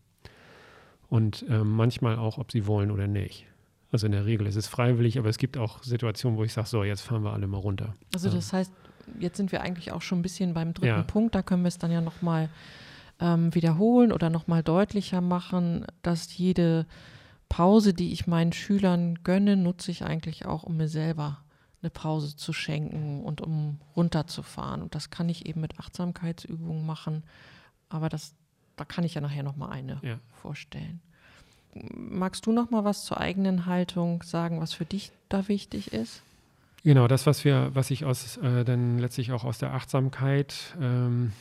Und 1.07 1.45
ähm, 1.49 1.71
manchmal 1.71 2.17
auch, 2.17 2.37
ob 2.37 2.51
sie 2.51 2.67
wollen 2.67 2.91
oder 2.91 3.07
nicht. 3.07 3.45
Also 3.91 4.07
in 4.07 4.11
der 4.11 4.25
Regel 4.25 4.47
ist 4.47 4.57
es 4.57 4.67
freiwillig, 4.67 5.17
aber 5.17 5.29
es 5.29 5.37
gibt 5.37 5.57
auch 5.57 5.81
Situationen, 5.81 6.37
wo 6.37 6.43
ich 6.43 6.51
sage, 6.51 6.67
so, 6.67 6.83
jetzt 6.83 7.01
fahren 7.01 7.23
wir 7.23 7.31
alle 7.31 7.47
mal 7.47 7.57
runter. 7.57 7.95
Also 8.13 8.29
das 8.29 8.51
heißt, 8.51 8.73
jetzt 9.19 9.37
sind 9.37 9.51
wir 9.51 9.61
eigentlich 9.61 9.91
auch 9.91 10.01
schon 10.01 10.19
ein 10.19 10.23
bisschen 10.23 10.53
beim 10.53 10.73
dritten 10.73 10.87
ja. 10.87 11.03
Punkt. 11.03 11.35
Da 11.35 11.41
können 11.41 11.63
wir 11.63 11.69
es 11.69 11.77
dann 11.77 11.91
ja 11.91 12.01
nochmal 12.01 12.49
ähm, 13.19 13.53
wiederholen 13.53 14.11
oder 14.11 14.29
nochmal 14.29 14.63
deutlicher 14.63 15.21
machen, 15.21 15.85
dass 16.01 16.37
jede 16.37 16.85
Pause, 17.49 17.93
die 17.93 18.11
ich 18.11 18.27
meinen 18.27 18.53
Schülern 18.53 19.23
gönne, 19.23 19.55
nutze 19.55 19.91
ich 19.91 20.03
eigentlich 20.03 20.45
auch, 20.45 20.63
um 20.63 20.77
mir 20.77 20.87
selber 20.87 21.39
eine 21.81 21.89
Pause 21.89 22.35
zu 22.35 22.51
schenken 22.51 23.23
und 23.23 23.41
um 23.41 23.79
runterzufahren. 23.95 24.81
Und 24.81 24.95
das 24.95 25.11
kann 25.11 25.29
ich 25.29 25.45
eben 25.45 25.61
mit 25.61 25.79
Achtsamkeitsübungen 25.79 26.85
machen. 26.85 27.23
Aber 27.89 28.09
das, 28.09 28.33
da 28.75 28.85
kann 28.85 29.03
ich 29.03 29.13
ja 29.13 29.21
nachher 29.21 29.43
noch 29.43 29.55
mal 29.55 29.69
eine 29.69 29.99
ja. 30.01 30.19
vorstellen. 30.41 30.99
Magst 31.73 32.45
du 32.45 32.51
noch 32.51 32.71
mal 32.71 32.83
was 32.83 33.05
zur 33.05 33.19
eigenen 33.19 33.65
Haltung 33.65 34.23
sagen, 34.23 34.61
was 34.61 34.73
für 34.73 34.85
dich 34.85 35.11
da 35.29 35.47
wichtig 35.47 35.93
ist? 35.93 36.23
Genau, 36.85 37.07
das, 37.07 37.25
was 37.25 37.43
wir, 37.43 37.71
was 37.73 37.89
ich 37.89 38.05
aus 38.05 38.37
äh, 38.37 38.63
dann 38.63 38.99
letztlich 38.99 39.31
auch 39.31 39.43
aus 39.43 39.57
der 39.57 39.73
Achtsamkeit, 39.73 40.77
ähm, 40.79 41.31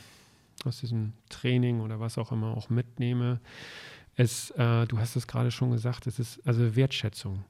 aus 0.63 0.79
diesem 0.79 1.13
Training 1.29 1.81
oder 1.81 1.99
was 1.99 2.17
auch 2.17 2.31
immer 2.31 2.57
auch 2.57 2.71
mitnehme, 2.71 3.39
ist, 4.15 4.49
äh, 4.57 4.87
du 4.87 4.97
hast 4.97 5.15
es 5.15 5.27
gerade 5.27 5.51
schon 5.51 5.69
gesagt, 5.69 6.07
es 6.07 6.17
ist 6.17 6.41
also 6.47 6.75
Wertschätzung. 6.75 7.45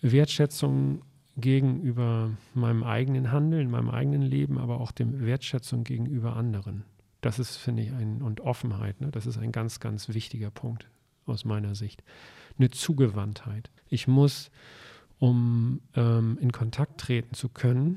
Wertschätzung 0.00 1.02
gegenüber 1.36 2.30
meinem 2.54 2.82
eigenen 2.82 3.30
Handeln, 3.30 3.70
meinem 3.70 3.90
eigenen 3.90 4.22
Leben, 4.22 4.56
aber 4.56 4.80
auch 4.80 4.90
dem 4.90 5.26
Wertschätzung 5.26 5.84
gegenüber 5.84 6.36
anderen. 6.36 6.84
Das 7.20 7.38
ist, 7.38 7.56
finde 7.56 7.82
ich, 7.82 7.92
ein, 7.92 8.22
und 8.22 8.40
Offenheit, 8.40 9.02
ne? 9.02 9.10
das 9.10 9.26
ist 9.26 9.36
ein 9.36 9.52
ganz, 9.52 9.80
ganz 9.80 10.08
wichtiger 10.08 10.50
Punkt 10.50 10.88
aus 11.26 11.44
meiner 11.44 11.74
Sicht. 11.74 12.02
Eine 12.58 12.70
Zugewandtheit. 12.70 13.70
Ich 13.90 14.08
muss 14.08 14.50
um 15.24 15.80
ähm, 15.96 16.36
in 16.38 16.52
Kontakt 16.52 17.00
treten 17.00 17.32
zu 17.32 17.48
können, 17.48 17.96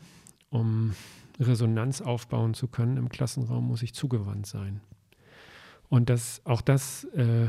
um 0.49 0.93
Resonanz 1.41 1.99
aufbauen 1.99 2.53
zu 2.53 2.69
können 2.69 2.95
im 2.95 3.09
Klassenraum, 3.09 3.67
muss 3.67 3.83
ich 3.83 3.93
zugewandt 3.93 4.45
sein. 4.45 4.79
Und 5.89 6.09
das, 6.09 6.39
auch 6.45 6.61
das 6.61 7.03
äh, 7.15 7.47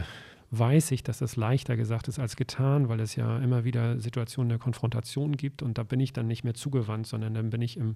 weiß 0.50 0.90
ich, 0.90 1.04
dass 1.04 1.18
das 1.18 1.36
leichter 1.36 1.76
gesagt 1.76 2.08
ist 2.08 2.18
als 2.18 2.34
getan, 2.34 2.88
weil 2.88 2.98
es 2.98 3.14
ja 3.14 3.38
immer 3.38 3.62
wieder 3.62 4.00
Situationen 4.00 4.48
der 4.48 4.58
Konfrontation 4.58 5.36
gibt 5.36 5.62
und 5.62 5.78
da 5.78 5.84
bin 5.84 6.00
ich 6.00 6.12
dann 6.12 6.26
nicht 6.26 6.42
mehr 6.42 6.54
zugewandt, 6.54 7.06
sondern 7.06 7.34
dann 7.34 7.50
bin 7.50 7.62
ich 7.62 7.76
im 7.76 7.94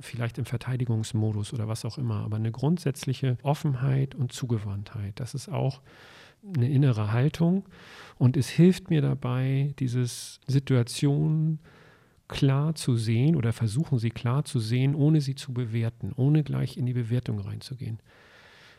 vielleicht 0.00 0.38
im 0.38 0.46
Verteidigungsmodus 0.46 1.52
oder 1.52 1.68
was 1.68 1.84
auch 1.84 1.98
immer. 1.98 2.24
Aber 2.24 2.36
eine 2.36 2.52
grundsätzliche 2.52 3.36
Offenheit 3.42 4.14
und 4.14 4.32
Zugewandtheit, 4.32 5.20
das 5.20 5.34
ist 5.34 5.50
auch 5.50 5.82
eine 6.54 6.70
innere 6.70 7.12
Haltung 7.12 7.64
und 8.18 8.36
es 8.36 8.48
hilft 8.48 8.90
mir 8.90 9.02
dabei, 9.02 9.74
diese 9.78 10.04
Situation 10.06 11.58
klar 12.28 12.74
zu 12.74 12.96
sehen 12.96 13.36
oder 13.36 13.52
versuchen 13.52 13.98
sie 13.98 14.10
klar 14.10 14.44
zu 14.44 14.58
sehen, 14.58 14.94
ohne 14.94 15.20
sie 15.20 15.34
zu 15.34 15.52
bewerten, 15.52 16.12
ohne 16.16 16.42
gleich 16.42 16.76
in 16.76 16.86
die 16.86 16.94
Bewertung 16.94 17.38
reinzugehen. 17.38 18.00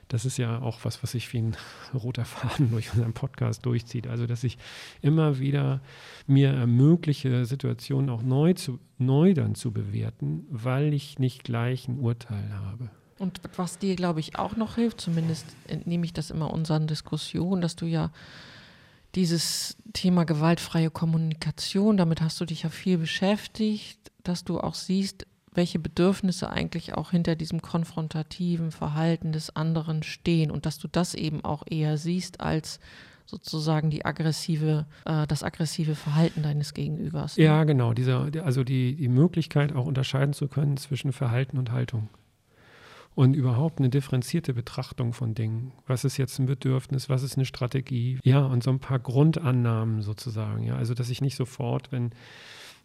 Das 0.07 0.25
ist 0.25 0.37
ja 0.37 0.61
auch 0.61 0.79
was, 0.83 1.01
was 1.01 1.11
sich 1.11 1.31
wie 1.33 1.39
ein 1.39 1.57
roter 1.93 2.25
Faden 2.25 2.71
durch 2.71 2.91
unseren 2.91 3.13
Podcast 3.13 3.65
durchzieht. 3.65 4.07
Also, 4.07 4.27
dass 4.27 4.43
ich 4.43 4.57
immer 5.01 5.39
wieder 5.39 5.81
mir 6.27 6.49
ermögliche, 6.49 7.45
Situationen 7.45 8.09
auch 8.09 8.21
neu, 8.21 8.53
zu, 8.53 8.79
neu 8.97 9.33
dann 9.33 9.55
zu 9.55 9.71
bewerten, 9.71 10.45
weil 10.49 10.93
ich 10.93 11.19
nicht 11.19 11.43
gleich 11.43 11.87
ein 11.87 11.99
Urteil 11.99 12.53
habe. 12.53 12.89
Und 13.19 13.41
was 13.55 13.77
dir, 13.77 13.95
glaube 13.95 14.19
ich, 14.19 14.37
auch 14.37 14.55
noch 14.55 14.75
hilft, 14.75 15.01
zumindest 15.01 15.45
entnehme 15.67 16.05
ich 16.05 16.13
das 16.13 16.31
immer 16.31 16.51
unseren 16.51 16.87
Diskussionen, 16.87 17.61
dass 17.61 17.75
du 17.75 17.85
ja 17.85 18.11
dieses 19.15 19.77
Thema 19.93 20.25
gewaltfreie 20.25 20.89
Kommunikation, 20.89 21.97
damit 21.97 22.21
hast 22.21 22.41
du 22.41 22.45
dich 22.45 22.63
ja 22.63 22.69
viel 22.69 22.97
beschäftigt, 22.97 24.11
dass 24.23 24.43
du 24.43 24.59
auch 24.59 24.73
siehst, 24.73 25.27
welche 25.53 25.77
Bedürfnisse 25.77 26.49
eigentlich 26.49 26.95
auch 26.95 27.11
hinter 27.11 27.35
diesem 27.35 27.61
konfrontativen 27.61 28.71
Verhalten 28.71 29.31
des 29.31 29.55
anderen 29.55 30.01
stehen 30.01 30.49
und 30.49 30.65
dass 30.65 30.79
du 30.79 30.87
das 30.87 31.13
eben 31.13 31.45
auch 31.45 31.63
eher 31.69 31.97
siehst 31.97 32.41
als 32.41 32.79
sozusagen 33.25 33.91
die 33.91 34.03
aggressive, 34.03 34.85
äh, 35.05 35.27
das 35.27 35.43
aggressive 35.43 35.95
Verhalten 35.95 36.41
deines 36.41 36.73
Gegenübers. 36.73 37.37
Ne? 37.37 37.45
Ja, 37.45 37.63
genau. 37.65 37.93
Dieser, 37.93 38.29
also 38.43 38.63
die, 38.63 38.95
die 38.95 39.07
Möglichkeit 39.07 39.73
auch 39.75 39.85
unterscheiden 39.85 40.33
zu 40.33 40.47
können 40.47 40.77
zwischen 40.77 41.13
Verhalten 41.13 41.59
und 41.59 41.71
Haltung 41.71 42.09
und 43.15 43.35
überhaupt 43.35 43.79
eine 43.79 43.89
differenzierte 43.89 44.53
Betrachtung 44.53 45.13
von 45.13 45.35
Dingen. 45.35 45.71
Was 45.85 46.03
ist 46.03 46.17
jetzt 46.17 46.39
ein 46.39 46.45
Bedürfnis, 46.45 47.09
was 47.09 47.23
ist 47.23 47.37
eine 47.37 47.45
Strategie? 47.45 48.19
Ja, 48.23 48.45
und 48.45 48.63
so 48.63 48.71
ein 48.71 48.79
paar 48.79 48.99
Grundannahmen 48.99 50.01
sozusagen. 50.01 50.63
Ja, 50.63 50.75
also 50.75 50.93
dass 50.93 51.09
ich 51.09 51.21
nicht 51.21 51.35
sofort, 51.35 51.91
wenn 51.91 52.11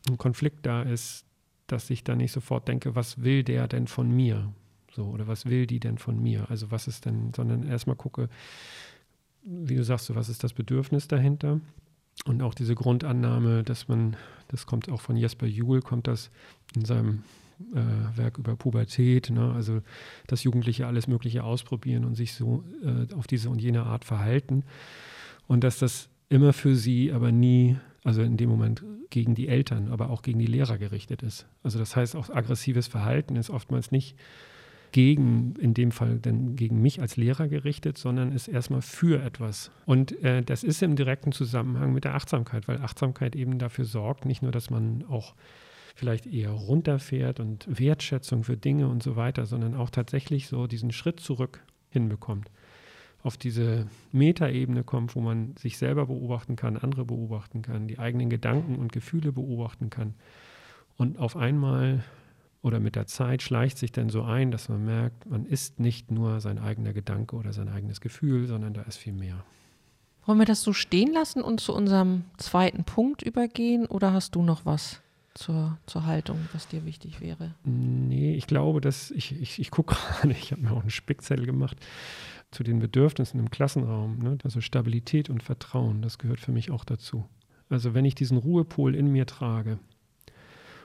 ein 0.08 0.18
Konflikt 0.18 0.66
da 0.66 0.82
ist, 0.82 1.24
dass 1.66 1.90
ich 1.90 2.04
dann 2.04 2.18
nicht 2.18 2.32
sofort 2.32 2.68
denke, 2.68 2.94
was 2.94 3.22
will 3.22 3.42
der 3.42 3.68
denn 3.68 3.86
von 3.86 4.10
mir? 4.10 4.52
So, 4.92 5.04
oder 5.04 5.28
was 5.28 5.46
will 5.46 5.66
die 5.66 5.80
denn 5.80 5.98
von 5.98 6.20
mir? 6.20 6.50
Also 6.50 6.70
was 6.70 6.88
ist 6.88 7.04
denn, 7.04 7.32
sondern 7.34 7.62
erstmal 7.62 7.96
gucke, 7.96 8.28
wie 9.42 9.76
du 9.76 9.84
sagst, 9.84 10.06
so, 10.06 10.14
was 10.14 10.28
ist 10.28 10.44
das 10.44 10.52
Bedürfnis 10.52 11.08
dahinter? 11.08 11.60
Und 12.24 12.42
auch 12.42 12.54
diese 12.54 12.74
Grundannahme, 12.74 13.62
dass 13.62 13.88
man, 13.88 14.16
das 14.48 14.66
kommt 14.66 14.88
auch 14.90 15.00
von 15.00 15.16
Jesper 15.16 15.46
Juhl, 15.46 15.80
kommt 15.80 16.06
das 16.06 16.30
in 16.74 16.84
seinem 16.84 17.22
äh, 17.74 18.16
Werk 18.16 18.38
über 18.38 18.56
Pubertät, 18.56 19.30
ne? 19.30 19.52
also 19.52 19.80
dass 20.26 20.44
Jugendliche 20.44 20.86
alles 20.86 21.06
Mögliche 21.06 21.44
ausprobieren 21.44 22.04
und 22.04 22.14
sich 22.14 22.34
so 22.34 22.64
äh, 22.82 23.12
auf 23.14 23.26
diese 23.26 23.50
und 23.50 23.60
jene 23.60 23.84
Art 23.84 24.04
verhalten 24.04 24.64
und 25.46 25.64
dass 25.64 25.78
das 25.78 26.08
immer 26.28 26.52
für 26.52 26.74
sie, 26.74 27.12
aber 27.12 27.32
nie, 27.32 27.76
also 28.04 28.22
in 28.22 28.36
dem 28.36 28.50
Moment 28.50 28.84
gegen 29.10 29.34
die 29.34 29.48
Eltern, 29.48 29.88
aber 29.88 30.10
auch 30.10 30.22
gegen 30.22 30.38
die 30.38 30.46
Lehrer 30.46 30.78
gerichtet 30.78 31.22
ist. 31.22 31.46
Also 31.62 31.78
das 31.78 31.96
heißt, 31.96 32.14
auch 32.16 32.30
aggressives 32.30 32.86
Verhalten 32.86 33.36
ist 33.36 33.50
oftmals 33.50 33.90
nicht 33.90 34.16
gegen, 34.92 35.54
in 35.58 35.74
dem 35.74 35.90
Fall 35.90 36.18
denn 36.18 36.56
gegen 36.56 36.80
mich 36.80 37.00
als 37.00 37.16
Lehrer 37.16 37.48
gerichtet, 37.48 37.98
sondern 37.98 38.32
ist 38.32 38.48
erstmal 38.48 38.82
für 38.82 39.22
etwas. 39.22 39.70
Und 39.86 40.22
äh, 40.22 40.42
das 40.42 40.64
ist 40.64 40.82
im 40.82 40.96
direkten 40.96 41.32
Zusammenhang 41.32 41.92
mit 41.92 42.04
der 42.04 42.14
Achtsamkeit, 42.14 42.68
weil 42.68 42.78
Achtsamkeit 42.78 43.36
eben 43.36 43.58
dafür 43.58 43.84
sorgt, 43.84 44.24
nicht 44.24 44.42
nur, 44.42 44.52
dass 44.52 44.70
man 44.70 45.04
auch 45.08 45.34
vielleicht 45.98 46.26
eher 46.26 46.52
runterfährt 46.52 47.40
und 47.40 47.66
Wertschätzung 47.68 48.44
für 48.44 48.56
Dinge 48.56 48.86
und 48.86 49.02
so 49.02 49.16
weiter, 49.16 49.46
sondern 49.46 49.74
auch 49.74 49.90
tatsächlich 49.90 50.46
so 50.46 50.68
diesen 50.68 50.92
Schritt 50.92 51.18
zurück 51.18 51.64
hinbekommt. 51.90 52.52
Auf 53.24 53.36
diese 53.36 53.88
Metaebene 54.12 54.84
kommt, 54.84 55.16
wo 55.16 55.20
man 55.20 55.56
sich 55.56 55.76
selber 55.76 56.06
beobachten 56.06 56.54
kann, 56.54 56.76
andere 56.76 57.04
beobachten 57.04 57.62
kann, 57.62 57.88
die 57.88 57.98
eigenen 57.98 58.30
Gedanken 58.30 58.76
und 58.76 58.92
Gefühle 58.92 59.32
beobachten 59.32 59.90
kann. 59.90 60.14
Und 60.96 61.18
auf 61.18 61.36
einmal 61.36 62.04
oder 62.62 62.78
mit 62.78 62.94
der 62.94 63.08
Zeit 63.08 63.42
schleicht 63.42 63.76
sich 63.76 63.90
dann 63.90 64.08
so 64.08 64.22
ein, 64.22 64.52
dass 64.52 64.68
man 64.68 64.84
merkt, 64.84 65.26
man 65.28 65.46
ist 65.46 65.80
nicht 65.80 66.12
nur 66.12 66.40
sein 66.40 66.60
eigener 66.60 66.92
Gedanke 66.92 67.34
oder 67.34 67.52
sein 67.52 67.68
eigenes 67.68 68.00
Gefühl, 68.00 68.46
sondern 68.46 68.72
da 68.72 68.82
ist 68.82 68.98
viel 68.98 69.12
mehr. 69.12 69.44
Wollen 70.26 70.38
wir 70.38 70.46
das 70.46 70.62
so 70.62 70.72
stehen 70.72 71.12
lassen 71.12 71.42
und 71.42 71.58
zu 71.58 71.74
unserem 71.74 72.24
zweiten 72.36 72.84
Punkt 72.84 73.22
übergehen 73.22 73.86
oder 73.86 74.12
hast 74.12 74.36
du 74.36 74.42
noch 74.44 74.64
was? 74.64 75.02
Zur, 75.38 75.78
zur 75.86 76.04
Haltung, 76.04 76.38
was 76.52 76.68
dir 76.68 76.84
wichtig 76.84 77.20
wäre? 77.20 77.54
Nee, 77.64 78.34
ich 78.34 78.46
glaube, 78.46 78.80
dass 78.80 79.10
ich, 79.12 79.40
ich, 79.40 79.58
ich 79.58 79.70
gucke 79.70 79.94
gerade, 80.20 80.32
ich 80.32 80.52
habe 80.52 80.62
mir 80.62 80.72
auch 80.72 80.80
einen 80.80 80.90
Spickzettel 80.90 81.46
gemacht 81.46 81.76
zu 82.50 82.64
den 82.64 82.80
Bedürfnissen 82.80 83.38
im 83.38 83.50
Klassenraum. 83.50 84.18
Ne? 84.18 84.38
Also 84.42 84.60
Stabilität 84.60 85.30
und 85.30 85.42
Vertrauen, 85.42 86.02
das 86.02 86.18
gehört 86.18 86.40
für 86.40 86.52
mich 86.52 86.70
auch 86.70 86.84
dazu. 86.84 87.26
Also 87.68 87.94
wenn 87.94 88.04
ich 88.04 88.14
diesen 88.14 88.38
Ruhepol 88.38 88.94
in 88.94 89.12
mir 89.12 89.26
trage 89.26 89.78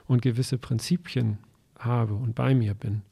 und 0.06 0.22
gewisse 0.22 0.58
Prinzipien 0.58 1.38
habe 1.78 2.14
und 2.14 2.34
bei 2.34 2.54
mir 2.54 2.74
bin, 2.74 3.02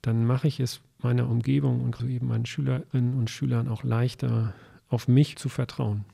dann 0.00 0.24
mache 0.24 0.48
ich 0.48 0.58
es 0.58 0.80
meiner 0.98 1.28
Umgebung 1.28 1.82
und 1.82 2.00
eben 2.02 2.28
meinen 2.28 2.46
Schülerinnen 2.46 3.14
und 3.14 3.30
Schülern 3.30 3.68
auch 3.68 3.84
leichter, 3.84 4.54
auf 4.88 5.08
mich 5.08 5.36
zu 5.36 5.48
vertrauen. 5.48 6.04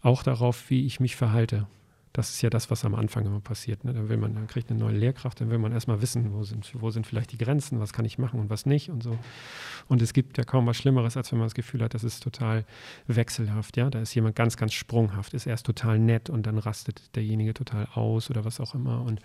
Auch 0.00 0.22
darauf, 0.22 0.70
wie 0.70 0.86
ich 0.86 1.00
mich 1.00 1.16
verhalte. 1.16 1.66
Das 2.16 2.30
ist 2.30 2.40
ja 2.40 2.48
das, 2.48 2.70
was 2.70 2.82
am 2.86 2.94
Anfang 2.94 3.26
immer 3.26 3.40
passiert. 3.40 3.84
Ne? 3.84 3.92
Dann 3.92 4.08
will 4.08 4.16
man, 4.16 4.34
dann 4.34 4.46
kriegt 4.46 4.70
eine 4.70 4.80
neue 4.80 4.96
Lehrkraft, 4.96 5.38
dann 5.38 5.50
will 5.50 5.58
man 5.58 5.72
erstmal 5.72 6.00
wissen, 6.00 6.32
wo 6.32 6.44
sind, 6.44 6.72
wo 6.80 6.90
sind 6.90 7.06
vielleicht 7.06 7.30
die 7.32 7.36
Grenzen, 7.36 7.78
was 7.78 7.92
kann 7.92 8.06
ich 8.06 8.16
machen 8.16 8.40
und 8.40 8.48
was 8.48 8.64
nicht 8.64 8.88
und 8.88 9.02
so. 9.02 9.18
Und 9.86 10.00
es 10.00 10.14
gibt 10.14 10.38
ja 10.38 10.44
kaum 10.44 10.66
was 10.66 10.78
Schlimmeres, 10.78 11.18
als 11.18 11.30
wenn 11.30 11.38
man 11.38 11.44
das 11.44 11.54
Gefühl 11.54 11.82
hat, 11.82 11.92
das 11.92 12.04
ist 12.04 12.22
total 12.22 12.64
wechselhaft. 13.06 13.76
Ja, 13.76 13.90
da 13.90 14.00
ist 14.00 14.14
jemand 14.14 14.34
ganz, 14.34 14.56
ganz 14.56 14.72
sprunghaft, 14.72 15.34
ist 15.34 15.44
erst 15.44 15.66
total 15.66 15.98
nett 15.98 16.30
und 16.30 16.46
dann 16.46 16.56
rastet 16.56 17.14
derjenige 17.16 17.52
total 17.52 17.86
aus 17.92 18.30
oder 18.30 18.46
was 18.46 18.60
auch 18.60 18.74
immer. 18.74 19.02
Und 19.02 19.20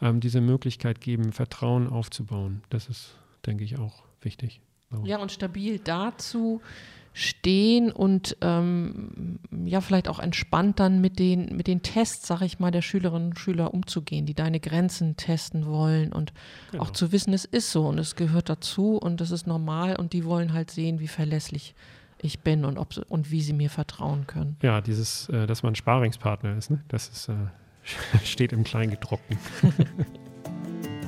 ähm, 0.00 0.20
diese 0.20 0.40
Möglichkeit 0.40 1.02
geben, 1.02 1.32
Vertrauen 1.32 1.86
aufzubauen, 1.86 2.62
das 2.70 2.88
ist, 2.88 3.14
denke 3.44 3.62
ich, 3.62 3.78
auch 3.78 4.04
wichtig. 4.22 4.62
So. 4.90 5.04
Ja, 5.04 5.18
und 5.18 5.32
stabil 5.32 5.78
dazu 5.78 6.62
stehen 7.14 7.92
und 7.92 8.36
ähm, 8.40 9.38
ja, 9.64 9.80
vielleicht 9.80 10.08
auch 10.08 10.18
entspannt 10.18 10.80
dann 10.80 11.00
mit 11.00 11.18
den, 11.18 11.56
mit 11.56 11.66
den 11.66 11.82
Tests, 11.82 12.26
sag 12.26 12.40
ich 12.42 12.58
mal, 12.58 12.70
der 12.70 12.82
Schülerinnen 12.82 13.30
und 13.30 13.38
Schüler 13.38 13.74
umzugehen, 13.74 14.24
die 14.24 14.34
deine 14.34 14.60
Grenzen 14.60 15.16
testen 15.16 15.66
wollen 15.66 16.12
und 16.12 16.32
genau. 16.70 16.84
auch 16.84 16.90
zu 16.90 17.12
wissen, 17.12 17.34
es 17.34 17.44
ist 17.44 17.70
so 17.70 17.86
und 17.86 17.98
es 17.98 18.16
gehört 18.16 18.48
dazu 18.48 18.96
und 18.96 19.20
es 19.20 19.30
ist 19.30 19.46
normal 19.46 19.96
und 19.96 20.14
die 20.14 20.24
wollen 20.24 20.52
halt 20.52 20.70
sehen, 20.70 21.00
wie 21.00 21.08
verlässlich 21.08 21.74
ich 22.22 22.40
bin 22.40 22.64
und, 22.64 22.78
ob, 22.78 22.96
und 23.08 23.30
wie 23.30 23.42
sie 23.42 23.52
mir 23.52 23.68
vertrauen 23.68 24.26
können. 24.26 24.56
Ja, 24.62 24.80
dieses, 24.80 25.28
äh, 25.28 25.46
dass 25.46 25.62
man 25.62 25.74
Sparingspartner 25.74 26.56
ist, 26.56 26.70
ne? 26.70 26.82
das 26.88 27.08
ist, 27.08 27.28
äh, 27.28 27.34
steht 28.24 28.52
im 28.52 28.64
Kleingedruckten. 28.64 29.36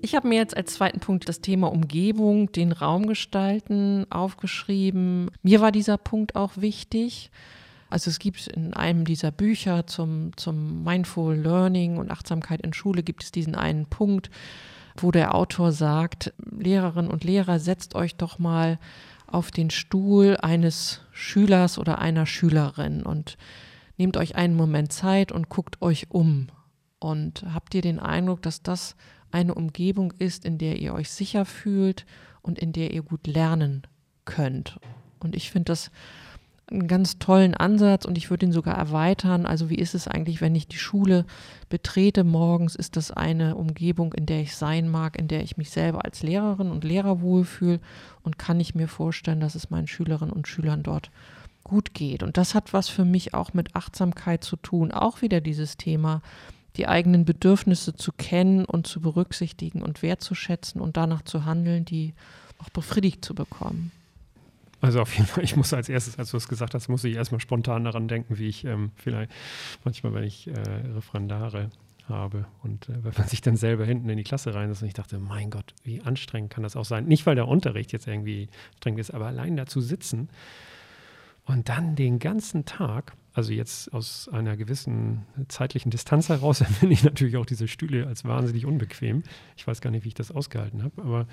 Ich 0.00 0.14
habe 0.14 0.28
mir 0.28 0.36
jetzt 0.36 0.56
als 0.56 0.74
zweiten 0.74 1.00
Punkt 1.00 1.28
das 1.28 1.40
Thema 1.40 1.72
Umgebung, 1.72 2.52
den 2.52 2.70
Raum 2.72 3.06
gestalten 3.06 4.06
aufgeschrieben. 4.10 5.30
Mir 5.42 5.60
war 5.60 5.72
dieser 5.72 5.98
Punkt 5.98 6.36
auch 6.36 6.52
wichtig. 6.56 7.30
Also 7.90 8.10
es 8.10 8.18
gibt 8.18 8.46
in 8.46 8.74
einem 8.74 9.04
dieser 9.04 9.30
Bücher 9.32 9.86
zum, 9.86 10.36
zum 10.36 10.84
Mindful 10.84 11.34
Learning 11.36 11.96
und 11.96 12.10
Achtsamkeit 12.10 12.60
in 12.62 12.72
Schule 12.72 13.02
gibt 13.02 13.24
es 13.24 13.32
diesen 13.32 13.54
einen 13.54 13.86
Punkt, 13.86 14.30
wo 14.96 15.10
der 15.10 15.34
Autor 15.34 15.72
sagt, 15.72 16.32
Lehrerinnen 16.58 17.10
und 17.10 17.24
Lehrer, 17.24 17.58
setzt 17.58 17.94
euch 17.94 18.14
doch 18.14 18.38
mal 18.38 18.78
auf 19.26 19.50
den 19.50 19.70
Stuhl 19.70 20.36
eines 20.40 21.00
Schülers 21.12 21.78
oder 21.78 21.98
einer 21.98 22.26
Schülerin 22.26 23.02
und 23.02 23.36
nehmt 23.96 24.16
euch 24.16 24.36
einen 24.36 24.54
Moment 24.54 24.92
Zeit 24.92 25.32
und 25.32 25.48
guckt 25.48 25.82
euch 25.82 26.06
um. 26.10 26.48
Und 27.00 27.44
habt 27.52 27.74
ihr 27.74 27.82
den 27.82 28.00
Eindruck, 28.00 28.42
dass 28.42 28.62
das 28.62 28.96
eine 29.30 29.54
Umgebung 29.54 30.12
ist, 30.18 30.44
in 30.44 30.58
der 30.58 30.78
ihr 30.78 30.94
euch 30.94 31.10
sicher 31.10 31.44
fühlt 31.44 32.06
und 32.42 32.58
in 32.58 32.72
der 32.72 32.92
ihr 32.92 33.02
gut 33.02 33.26
lernen 33.26 33.82
könnt? 34.24 34.78
Und 35.20 35.34
ich 35.34 35.50
finde 35.50 35.72
das 35.72 35.90
einen 36.70 36.88
ganz 36.88 37.18
tollen 37.18 37.54
Ansatz 37.54 38.04
und 38.04 38.18
ich 38.18 38.30
würde 38.30 38.46
ihn 38.46 38.52
sogar 38.52 38.76
erweitern. 38.76 39.46
Also 39.46 39.70
wie 39.70 39.76
ist 39.76 39.94
es 39.94 40.06
eigentlich, 40.06 40.40
wenn 40.40 40.54
ich 40.54 40.68
die 40.68 40.78
Schule 40.78 41.24
betrete 41.68 42.24
morgens? 42.24 42.74
Ist 42.74 42.96
das 42.96 43.10
eine 43.10 43.56
Umgebung, 43.56 44.12
in 44.12 44.26
der 44.26 44.40
ich 44.40 44.54
sein 44.54 44.88
mag, 44.88 45.18
in 45.18 45.28
der 45.28 45.42
ich 45.42 45.56
mich 45.56 45.70
selber 45.70 46.04
als 46.04 46.22
Lehrerin 46.22 46.70
und 46.70 46.84
Lehrer 46.84 47.20
wohlfühle? 47.20 47.80
Und 48.22 48.38
kann 48.38 48.60
ich 48.60 48.74
mir 48.74 48.88
vorstellen, 48.88 49.40
dass 49.40 49.54
es 49.54 49.70
meinen 49.70 49.86
Schülerinnen 49.86 50.32
und 50.32 50.48
Schülern 50.48 50.82
dort 50.82 51.10
gut 51.64 51.94
geht? 51.94 52.22
Und 52.22 52.36
das 52.36 52.54
hat 52.54 52.72
was 52.72 52.88
für 52.88 53.04
mich 53.04 53.34
auch 53.34 53.54
mit 53.54 53.74
Achtsamkeit 53.74 54.44
zu 54.44 54.56
tun. 54.56 54.92
Auch 54.92 55.22
wieder 55.22 55.40
dieses 55.40 55.76
Thema, 55.76 56.22
die 56.76 56.86
eigenen 56.86 57.24
Bedürfnisse 57.24 57.96
zu 57.96 58.12
kennen 58.12 58.64
und 58.64 58.86
zu 58.86 59.00
berücksichtigen 59.00 59.82
und 59.82 60.02
wertzuschätzen 60.02 60.80
und 60.80 60.96
danach 60.96 61.22
zu 61.22 61.44
handeln, 61.44 61.84
die 61.84 62.14
auch 62.58 62.70
befriedigt 62.70 63.24
zu 63.24 63.34
bekommen. 63.34 63.92
Also 64.80 65.00
auf 65.00 65.12
jeden 65.14 65.26
Fall, 65.26 65.42
ich 65.42 65.56
muss 65.56 65.72
als 65.74 65.88
erstes, 65.88 66.18
als 66.18 66.30
du 66.30 66.36
es 66.36 66.48
gesagt 66.48 66.74
hast, 66.74 66.88
muss 66.88 67.02
ich 67.02 67.16
erstmal 67.16 67.40
spontan 67.40 67.84
daran 67.84 68.06
denken, 68.06 68.38
wie 68.38 68.46
ich 68.46 68.64
ähm, 68.64 68.92
vielleicht 68.94 69.32
manchmal, 69.84 70.14
wenn 70.14 70.24
ich 70.24 70.46
äh, 70.46 70.52
Referendare 70.94 71.70
habe 72.08 72.46
und 72.62 72.88
äh, 72.88 73.04
wenn 73.04 73.12
man 73.16 73.26
sich 73.26 73.40
dann 73.40 73.56
selber 73.56 73.84
hinten 73.84 74.08
in 74.08 74.16
die 74.16 74.24
Klasse 74.24 74.54
reinsetzt 74.54 74.82
und 74.82 74.88
ich 74.88 74.94
dachte, 74.94 75.18
mein 75.18 75.50
Gott, 75.50 75.74
wie 75.82 76.00
anstrengend 76.02 76.50
kann 76.50 76.62
das 76.62 76.76
auch 76.76 76.84
sein? 76.84 77.06
Nicht, 77.06 77.26
weil 77.26 77.34
der 77.34 77.48
Unterricht 77.48 77.92
jetzt 77.92 78.06
irgendwie 78.06 78.48
streng 78.76 78.98
ist, 78.98 79.10
aber 79.10 79.26
allein 79.26 79.56
da 79.56 79.66
zu 79.66 79.80
sitzen 79.80 80.28
und 81.44 81.68
dann 81.68 81.96
den 81.96 82.18
ganzen 82.18 82.64
Tag, 82.64 83.14
also 83.38 83.52
jetzt 83.52 83.94
aus 83.94 84.28
einer 84.28 84.56
gewissen 84.56 85.24
zeitlichen 85.48 85.90
Distanz 85.90 86.28
heraus, 86.28 86.60
empfinde 86.60 86.92
ich 86.92 87.04
natürlich 87.04 87.36
auch 87.36 87.46
diese 87.46 87.68
Stühle 87.68 88.06
als 88.06 88.24
wahnsinnig 88.24 88.66
unbequem. 88.66 89.22
Ich 89.56 89.66
weiß 89.66 89.80
gar 89.80 89.90
nicht, 89.90 90.04
wie 90.04 90.08
ich 90.08 90.14
das 90.14 90.30
ausgehalten 90.30 90.82
habe, 90.82 91.02
aber 91.02 91.26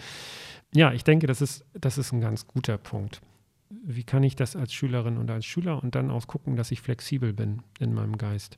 ja, 0.74 0.93
ich 0.93 1.03
denke, 1.03 1.27
das 1.27 1.41
ist, 1.41 1.65
das 1.74 1.97
ist 1.97 2.13
ein 2.13 2.21
ganz 2.21 2.47
guter 2.47 2.77
Punkt 2.77 3.21
wie 3.69 4.03
kann 4.03 4.24
ich 4.24 4.35
das 4.35 4.55
als 4.55 4.74
Schülerin 4.74 5.17
und 5.17 5.29
als 5.29 5.45
Schüler 5.45 5.81
und 5.81 5.95
dann 5.95 6.12
auch 6.12 6.27
gucken, 6.27 6.55
dass 6.55 6.71
ich 6.71 6.81
flexibel 6.81 7.33
bin 7.33 7.62
in 7.79 7.93
meinem 7.93 8.17
Geist. 8.17 8.57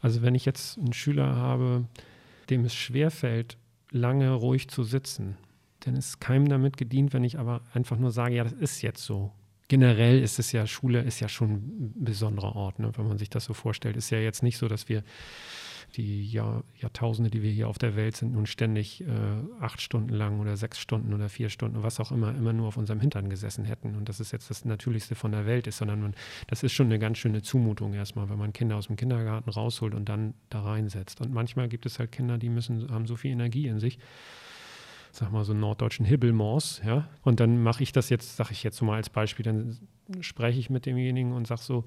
Also 0.00 0.22
wenn 0.22 0.34
ich 0.34 0.44
jetzt 0.44 0.78
einen 0.78 0.92
Schüler 0.92 1.36
habe, 1.36 1.84
dem 2.48 2.64
es 2.64 2.74
schwerfällt, 2.74 3.58
lange 3.90 4.30
ruhig 4.32 4.68
zu 4.68 4.82
sitzen, 4.82 5.36
dann 5.80 5.96
ist 5.96 6.20
keinem 6.20 6.48
damit 6.48 6.76
gedient, 6.76 7.12
wenn 7.12 7.24
ich 7.24 7.38
aber 7.38 7.62
einfach 7.72 7.98
nur 7.98 8.10
sage, 8.10 8.34
ja, 8.34 8.44
das 8.44 8.52
ist 8.52 8.82
jetzt 8.82 9.04
so. 9.04 9.32
Generell 9.70 10.20
ist 10.20 10.40
es 10.40 10.50
ja, 10.50 10.66
Schule 10.66 11.00
ist 11.00 11.20
ja 11.20 11.28
schon 11.28 11.52
ein 11.52 11.94
besonderer 11.94 12.56
Ort, 12.56 12.80
ne, 12.80 12.90
wenn 12.96 13.06
man 13.06 13.18
sich 13.18 13.30
das 13.30 13.44
so 13.44 13.54
vorstellt. 13.54 13.96
Ist 13.96 14.10
ja 14.10 14.18
jetzt 14.18 14.42
nicht 14.42 14.58
so, 14.58 14.66
dass 14.66 14.88
wir 14.88 15.04
die 15.94 16.28
Jahr, 16.28 16.64
Jahrtausende, 16.76 17.30
die 17.30 17.40
wir 17.44 17.52
hier 17.52 17.68
auf 17.68 17.78
der 17.78 17.94
Welt 17.94 18.16
sind, 18.16 18.32
nun 18.32 18.46
ständig 18.46 19.02
äh, 19.02 19.06
acht 19.60 19.80
Stunden 19.80 20.12
lang 20.12 20.40
oder 20.40 20.56
sechs 20.56 20.80
Stunden 20.80 21.14
oder 21.14 21.28
vier 21.28 21.50
Stunden, 21.50 21.84
was 21.84 22.00
auch 22.00 22.10
immer, 22.10 22.34
immer 22.34 22.52
nur 22.52 22.66
auf 22.66 22.78
unserem 22.78 22.98
Hintern 22.98 23.30
gesessen 23.30 23.64
hätten. 23.64 23.94
Und 23.94 24.08
das 24.08 24.18
ist 24.18 24.32
jetzt 24.32 24.50
das 24.50 24.64
Natürlichste 24.64 25.14
von 25.14 25.30
der 25.30 25.46
Welt 25.46 25.68
ist, 25.68 25.78
sondern 25.78 26.02
man, 26.02 26.14
das 26.48 26.64
ist 26.64 26.72
schon 26.72 26.86
eine 26.86 26.98
ganz 26.98 27.18
schöne 27.18 27.40
Zumutung 27.40 27.94
erstmal, 27.94 28.28
wenn 28.28 28.38
man 28.38 28.52
Kinder 28.52 28.74
aus 28.74 28.88
dem 28.88 28.96
Kindergarten 28.96 29.50
rausholt 29.50 29.94
und 29.94 30.08
dann 30.08 30.34
da 30.48 30.62
reinsetzt. 30.62 31.20
Und 31.20 31.32
manchmal 31.32 31.68
gibt 31.68 31.86
es 31.86 32.00
halt 32.00 32.10
Kinder, 32.10 32.38
die 32.38 32.48
müssen, 32.48 32.90
haben 32.90 33.06
so 33.06 33.14
viel 33.14 33.30
Energie 33.30 33.68
in 33.68 33.78
sich 33.78 34.00
sag 35.12 35.32
mal 35.32 35.44
so 35.44 35.52
einen 35.52 35.60
norddeutschen 35.60 36.06
Hibbelmors, 36.06 36.80
ja. 36.84 37.08
Und 37.22 37.40
dann 37.40 37.62
mache 37.62 37.82
ich 37.82 37.92
das 37.92 38.08
jetzt, 38.10 38.36
sage 38.36 38.52
ich 38.52 38.62
jetzt 38.62 38.80
mal 38.82 38.96
als 38.96 39.10
Beispiel, 39.10 39.44
dann 39.44 39.78
spreche 40.20 40.58
ich 40.58 40.70
mit 40.70 40.86
demjenigen 40.86 41.32
und 41.32 41.46
sage 41.46 41.62
so, 41.62 41.84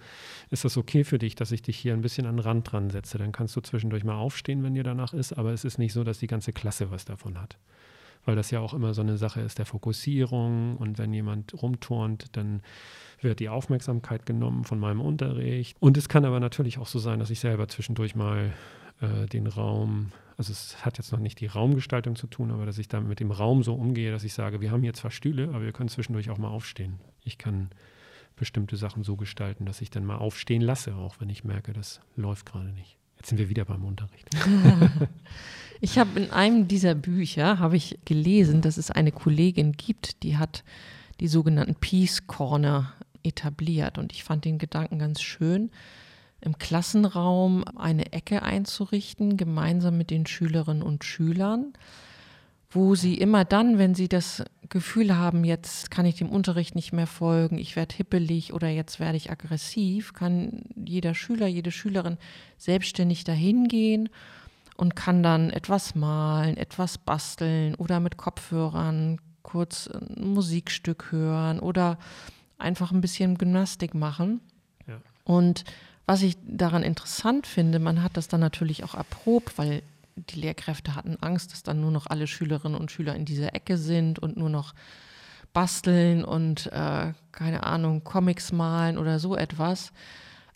ist 0.49 0.65
das 0.65 0.77
okay 0.77 1.03
für 1.03 1.19
dich, 1.19 1.35
dass 1.35 1.51
ich 1.51 1.61
dich 1.61 1.77
hier 1.77 1.93
ein 1.93 2.01
bisschen 2.01 2.25
an 2.25 2.37
den 2.37 2.43
Rand 2.43 2.71
dran 2.71 2.89
setze? 2.89 3.17
Dann 3.17 3.31
kannst 3.31 3.55
du 3.55 3.61
zwischendurch 3.61 4.03
mal 4.03 4.15
aufstehen, 4.15 4.63
wenn 4.63 4.75
dir 4.75 4.83
danach 4.83 5.13
ist, 5.13 5.33
aber 5.33 5.51
es 5.51 5.65
ist 5.65 5.77
nicht 5.77 5.93
so, 5.93 6.03
dass 6.03 6.19
die 6.19 6.27
ganze 6.27 6.53
Klasse 6.53 6.91
was 6.91 7.05
davon 7.05 7.39
hat. 7.39 7.57
Weil 8.25 8.37
das 8.37 8.51
ja 8.51 8.61
auch 8.61 8.73
immer 8.73 8.93
so 8.93 9.01
eine 9.01 9.17
Sache 9.17 9.41
ist 9.41 9.59
der 9.59 9.65
Fokussierung 9.65 10.77
und 10.77 10.97
wenn 10.97 11.13
jemand 11.13 11.61
rumturnt, 11.61 12.37
dann 12.37 12.61
wird 13.19 13.41
die 13.41 13.49
Aufmerksamkeit 13.49 14.25
genommen 14.25 14.63
von 14.63 14.79
meinem 14.79 15.01
Unterricht. 15.01 15.75
Und 15.81 15.97
es 15.97 16.07
kann 16.07 16.23
aber 16.23 16.39
natürlich 16.39 16.77
auch 16.77 16.87
so 16.87 16.99
sein, 16.99 17.19
dass 17.19 17.29
ich 17.29 17.41
selber 17.41 17.67
zwischendurch 17.67 18.15
mal 18.15 18.53
äh, 19.01 19.25
den 19.27 19.47
Raum 19.47 20.11
also 20.37 20.51
es 20.51 20.83
hat 20.83 20.97
jetzt 20.97 21.11
noch 21.11 21.19
nicht 21.19 21.39
die 21.39 21.45
Raumgestaltung 21.45 22.15
zu 22.15 22.27
tun, 22.27 22.51
aber 22.51 22.65
dass 22.65 22.77
ich 22.77 22.87
dann 22.87 23.07
mit 23.07 23.19
dem 23.19 23.31
Raum 23.31 23.63
so 23.63 23.75
umgehe, 23.75 24.11
dass 24.11 24.23
ich 24.23 24.33
sage, 24.33 24.61
wir 24.61 24.71
haben 24.71 24.81
hier 24.81 24.93
zwar 24.93 25.11
Stühle, 25.11 25.49
aber 25.49 25.61
wir 25.61 25.71
können 25.71 25.89
zwischendurch 25.89 26.29
auch 26.29 26.37
mal 26.37 26.49
aufstehen. 26.49 26.99
Ich 27.23 27.37
kann 27.37 27.69
bestimmte 28.35 28.77
Sachen 28.77 29.03
so 29.03 29.15
gestalten, 29.15 29.65
dass 29.65 29.81
ich 29.81 29.89
dann 29.89 30.05
mal 30.05 30.17
aufstehen 30.17 30.61
lasse, 30.61 30.95
auch 30.95 31.19
wenn 31.19 31.29
ich 31.29 31.43
merke, 31.43 31.73
das 31.73 32.01
läuft 32.15 32.45
gerade 32.45 32.69
nicht. 32.71 32.97
Jetzt 33.17 33.29
sind 33.29 33.37
wir 33.37 33.49
wieder 33.49 33.65
beim 33.65 33.85
Unterricht. 33.85 34.27
ich 35.81 35.97
habe 35.97 36.19
in 36.19 36.31
einem 36.31 36.67
dieser 36.67 36.95
Bücher 36.95 37.59
habe 37.59 37.77
ich 37.77 37.99
gelesen, 38.05 38.61
dass 38.61 38.77
es 38.77 38.91
eine 38.91 39.11
Kollegin 39.11 39.73
gibt, 39.73 40.23
die 40.23 40.37
hat 40.37 40.63
die 41.19 41.27
sogenannten 41.27 41.75
Peace 41.75 42.25
Corner 42.27 42.93
etabliert 43.23 43.97
und 43.97 44.11
ich 44.11 44.23
fand 44.23 44.45
den 44.45 44.57
Gedanken 44.57 44.99
ganz 44.99 45.21
schön 45.21 45.69
im 46.43 46.57
Klassenraum 46.57 47.63
eine 47.77 48.11
Ecke 48.11 48.43
einzurichten, 48.43 49.37
gemeinsam 49.37 49.97
mit 49.97 50.09
den 50.09 50.25
Schülerinnen 50.25 50.83
und 50.83 51.03
Schülern, 51.03 51.73
wo 52.69 52.95
sie 52.95 53.15
immer 53.15 53.45
dann, 53.45 53.77
wenn 53.77 53.95
sie 53.95 54.09
das 54.09 54.43
Gefühl 54.67 55.15
haben, 55.15 55.43
jetzt 55.43 55.91
kann 55.91 56.05
ich 56.05 56.15
dem 56.15 56.29
Unterricht 56.29 56.75
nicht 56.75 56.91
mehr 56.91 57.07
folgen, 57.07 57.57
ich 57.57 57.75
werde 57.75 57.95
hippelig 57.95 58.53
oder 58.53 58.67
jetzt 58.67 58.99
werde 58.99 59.17
ich 59.17 59.31
aggressiv, 59.31 60.13
kann 60.13 60.63
jeder 60.75 61.13
Schüler, 61.13 61.47
jede 61.47 61.71
Schülerin 61.71 62.17
selbstständig 62.57 63.23
dahin 63.23 63.67
gehen 63.67 64.09
und 64.75 64.95
kann 64.95 65.21
dann 65.23 65.49
etwas 65.51 65.95
malen, 65.95 66.57
etwas 66.57 66.97
basteln 66.97 67.75
oder 67.75 67.99
mit 67.99 68.17
Kopfhörern 68.17 69.19
kurz 69.43 69.87
ein 69.87 70.33
Musikstück 70.33 71.11
hören 71.11 71.59
oder 71.59 71.99
einfach 72.57 72.91
ein 72.91 73.01
bisschen 73.01 73.37
Gymnastik 73.37 73.93
machen. 73.93 74.41
Ja. 74.87 74.99
Und 75.25 75.63
was 76.05 76.21
ich 76.21 76.37
daran 76.45 76.83
interessant 76.83 77.47
finde, 77.47 77.79
man 77.79 78.03
hat 78.03 78.17
das 78.17 78.27
dann 78.27 78.41
natürlich 78.41 78.83
auch 78.83 78.93
erprobt, 78.93 79.57
weil 79.57 79.83
die 80.15 80.39
Lehrkräfte 80.39 80.95
hatten 80.95 81.17
Angst, 81.21 81.51
dass 81.51 81.63
dann 81.63 81.81
nur 81.81 81.91
noch 81.91 82.07
alle 82.07 82.27
Schülerinnen 82.27 82.79
und 82.79 82.91
Schüler 82.91 83.15
in 83.15 83.25
dieser 83.25 83.55
Ecke 83.55 83.77
sind 83.77 84.19
und 84.19 84.37
nur 84.37 84.49
noch 84.49 84.73
basteln 85.53 86.23
und 86.25 86.67
äh, 86.71 87.13
keine 87.31 87.63
Ahnung, 87.63 88.03
Comics 88.03 88.51
malen 88.51 88.97
oder 88.97 89.19
so 89.19 89.35
etwas. 89.35 89.91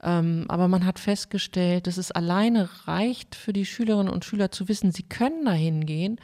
Ähm, 0.03 0.45
aber 0.47 0.67
man 0.67 0.85
hat 0.85 0.99
festgestellt, 0.99 1.87
dass 1.87 1.97
es 1.97 2.11
alleine 2.11 2.69
reicht 2.85 3.35
für 3.35 3.53
die 3.53 3.65
Schülerinnen 3.65 4.13
und 4.13 4.25
Schüler 4.25 4.51
zu 4.51 4.67
wissen, 4.67 4.91
sie 4.91 5.03
können 5.03 5.45
da 5.45 5.53
hingehen, 5.53 6.19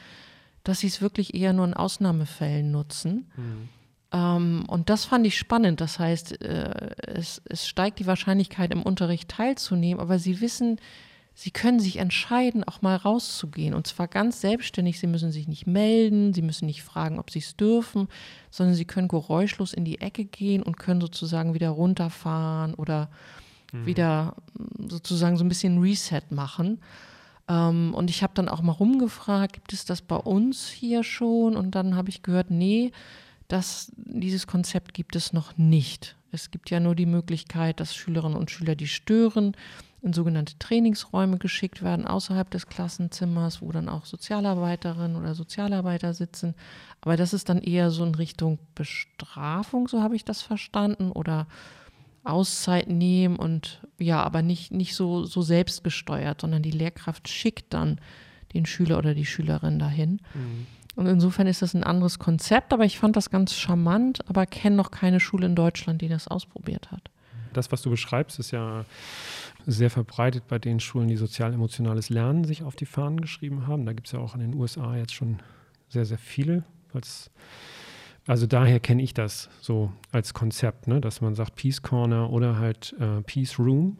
dass 0.63 0.79
sie 0.79 0.87
es 0.87 1.01
wirklich 1.01 1.33
eher 1.33 1.53
nur 1.53 1.65
in 1.65 1.73
Ausnahmefällen 1.73 2.71
nutzen. 2.71 3.31
Mhm. 3.35 3.69
Ähm, 4.13 4.63
und 4.67 4.89
das 4.89 5.05
fand 5.05 5.27
ich 5.27 5.37
spannend. 5.37 5.81
Das 5.81 5.99
heißt, 5.99 6.41
äh, 6.41 6.91
es, 6.97 7.41
es 7.45 7.67
steigt 7.67 7.99
die 7.99 8.07
Wahrscheinlichkeit, 8.07 8.71
im 8.71 8.83
Unterricht 8.83 9.29
teilzunehmen, 9.29 9.99
aber 9.99 10.19
sie 10.19 10.39
wissen, 10.39 10.79
Sie 11.35 11.51
können 11.51 11.79
sich 11.79 11.97
entscheiden, 11.97 12.63
auch 12.63 12.83
mal 12.83 12.95
rauszugehen. 12.95 13.73
Und 13.73 13.87
zwar 13.87 14.07
ganz 14.07 14.39
selbstständig. 14.41 14.99
Sie 14.99 15.07
müssen 15.07 15.31
sich 15.31 15.47
nicht 15.47 15.65
melden, 15.65 16.33
Sie 16.33 16.43
müssen 16.43 16.67
nicht 16.67 16.83
fragen, 16.83 17.17
ob 17.17 17.31
Sie 17.31 17.39
es 17.39 17.55
dürfen, 17.55 18.07
sondern 18.51 18.75
Sie 18.75 18.85
können 18.85 19.07
geräuschlos 19.07 19.73
in 19.73 19.83
die 19.83 19.99
Ecke 19.99 20.25
gehen 20.25 20.61
und 20.61 20.77
können 20.77 21.01
sozusagen 21.01 21.55
wieder 21.55 21.69
runterfahren 21.69 22.75
oder 22.75 23.09
mhm. 23.71 23.85
wieder 23.85 24.35
mm, 24.53 24.89
sozusagen 24.89 25.37
so 25.37 25.43
ein 25.43 25.49
bisschen 25.49 25.79
Reset 25.79 26.21
machen. 26.29 26.79
Ähm, 27.47 27.95
und 27.95 28.11
ich 28.11 28.21
habe 28.21 28.33
dann 28.35 28.47
auch 28.47 28.61
mal 28.61 28.73
rumgefragt, 28.73 29.53
gibt 29.53 29.73
es 29.73 29.85
das 29.85 30.03
bei 30.03 30.17
uns 30.17 30.69
hier 30.69 31.03
schon? 31.03 31.55
Und 31.55 31.71
dann 31.73 31.95
habe 31.95 32.09
ich 32.09 32.21
gehört, 32.21 32.51
nee, 32.51 32.91
das, 33.53 33.91
dieses 33.95 34.47
Konzept 34.47 34.93
gibt 34.93 35.15
es 35.15 35.31
noch 35.31 35.57
nicht. 35.57 36.15
Es 36.31 36.49
gibt 36.49 36.71
ja 36.71 36.79
nur 36.79 36.95
die 36.95 37.05
Möglichkeit, 37.05 37.79
dass 37.79 37.95
Schülerinnen 37.95 38.37
und 38.37 38.49
Schüler, 38.49 38.75
die 38.75 38.87
stören, 38.87 39.55
in 40.01 40.11
sogenannte 40.11 40.57
Trainingsräume 40.57 41.37
geschickt 41.37 41.83
werden, 41.83 42.07
außerhalb 42.07 42.49
des 42.49 42.67
Klassenzimmers, 42.67 43.61
wo 43.61 43.71
dann 43.71 43.87
auch 43.87 44.05
Sozialarbeiterinnen 44.05 45.15
oder 45.15 45.35
Sozialarbeiter 45.35 46.13
sitzen. 46.13 46.55
Aber 46.99 47.15
das 47.15 47.31
ist 47.31 47.47
dann 47.47 47.61
eher 47.61 47.91
so 47.91 48.03
in 48.03 48.15
Richtung 48.15 48.57
Bestrafung, 48.75 49.87
so 49.87 50.01
habe 50.01 50.15
ich 50.15 50.25
das 50.25 50.41
verstanden, 50.41 51.11
oder 51.11 51.47
Auszeit 52.23 52.89
nehmen 52.89 53.35
und 53.35 53.81
ja, 53.99 54.23
aber 54.23 54.41
nicht, 54.41 54.71
nicht 54.71 54.95
so, 54.95 55.25
so 55.25 55.41
selbstgesteuert, 55.41 56.41
sondern 56.41 56.63
die 56.63 56.71
Lehrkraft 56.71 57.29
schickt 57.29 57.73
dann 57.73 57.99
den 58.53 58.65
Schüler 58.65 58.97
oder 58.97 59.13
die 59.13 59.25
Schülerin 59.25 59.79
dahin. 59.79 60.21
Mhm. 60.33 60.67
Und 60.95 61.07
insofern 61.07 61.47
ist 61.47 61.61
das 61.61 61.73
ein 61.73 61.83
anderes 61.83 62.19
Konzept, 62.19 62.71
aber 62.71 62.85
ich 62.85 62.99
fand 62.99 63.15
das 63.15 63.29
ganz 63.29 63.55
charmant, 63.55 64.27
aber 64.29 64.45
kenne 64.45 64.75
noch 64.75 64.91
keine 64.91 65.19
Schule 65.19 65.47
in 65.47 65.55
Deutschland, 65.55 66.01
die 66.01 66.07
das 66.07 66.27
ausprobiert 66.27 66.91
hat. 66.91 67.09
Das, 67.51 67.71
was 67.71 67.81
du 67.81 67.89
beschreibst, 67.89 68.39
ist 68.39 68.51
ja 68.51 68.85
sehr 69.65 69.89
verbreitet 69.89 70.47
bei 70.47 70.59
den 70.59 70.79
Schulen, 70.79 71.07
die 71.07 71.15
sozial-emotionales 71.15 72.09
Lernen 72.09 72.43
sich 72.43 72.63
auf 72.63 72.75
die 72.75 72.85
Fahnen 72.85 73.21
geschrieben 73.21 73.67
haben. 73.67 73.85
Da 73.85 73.93
gibt 73.93 74.07
es 74.07 74.13
ja 74.13 74.19
auch 74.19 74.35
in 74.35 74.41
den 74.41 74.53
USA 74.55 74.95
jetzt 74.95 75.13
schon 75.13 75.39
sehr, 75.89 76.05
sehr 76.05 76.17
viele. 76.17 76.63
also 78.27 78.47
daher 78.47 78.79
kenne 78.79 79.01
ich 79.01 79.13
das 79.13 79.49
so 79.61 79.91
als 80.11 80.33
Konzept, 80.33 80.87
ne? 80.87 81.01
dass 81.01 81.21
man 81.21 81.35
sagt 81.35 81.55
Peace 81.55 81.81
Corner 81.81 82.29
oder 82.29 82.57
halt 82.57 82.95
äh, 82.99 83.21
Peace 83.21 83.57
Room. 83.57 83.97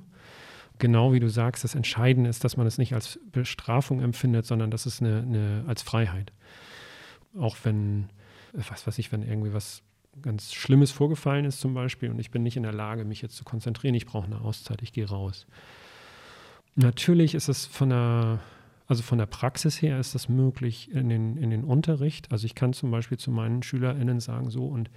Genau 0.79 1.13
wie 1.13 1.19
du 1.19 1.29
sagst, 1.29 1.63
das 1.63 1.75
Entscheidende 1.75 2.29
ist, 2.29 2.43
dass 2.43 2.57
man 2.57 2.67
es 2.67 2.77
nicht 2.77 2.93
als 2.93 3.19
Bestrafung 3.31 4.01
empfindet, 4.01 4.45
sondern 4.45 4.69
dass 4.71 4.85
es 4.85 5.01
eine, 5.01 5.19
eine 5.19 5.63
als 5.67 5.81
Freiheit 5.81 6.31
auch 7.37 7.57
wenn, 7.63 8.09
was 8.53 8.85
weiß 8.85 8.97
ich, 8.99 9.11
wenn 9.11 9.23
irgendwie 9.23 9.53
was 9.53 9.81
ganz 10.21 10.53
Schlimmes 10.53 10.91
vorgefallen 10.91 11.45
ist 11.45 11.59
zum 11.59 11.73
Beispiel 11.73 12.09
und 12.11 12.19
ich 12.19 12.31
bin 12.31 12.43
nicht 12.43 12.57
in 12.57 12.63
der 12.63 12.73
Lage, 12.73 13.03
mich 13.03 13.21
jetzt 13.21 13.35
zu 13.35 13.43
konzentrieren, 13.43 13.95
ich 13.95 14.05
brauche 14.05 14.27
eine 14.27 14.41
Auszeit, 14.41 14.81
ich 14.81 14.93
gehe 14.93 15.07
raus. 15.07 15.47
Natürlich 16.75 17.35
ist 17.35 17.49
es 17.49 17.65
von 17.65 17.89
der 17.89 18.39
also 18.85 19.01
von 19.01 19.17
der 19.17 19.25
Praxis 19.25 19.81
her 19.81 19.97
ist 19.99 20.13
das 20.13 20.27
möglich 20.27 20.91
in 20.91 21.07
den, 21.07 21.37
in 21.37 21.49
den 21.51 21.63
Unterricht. 21.63 22.31
Also 22.31 22.45
ich 22.45 22.53
kann 22.53 22.73
zum 22.73 22.91
Beispiel 22.91 23.17
zu 23.17 23.31
meinen 23.31 23.63
SchülerInnen 23.63 24.19
sagen, 24.19 24.49
so, 24.49 24.65
und 24.65 24.89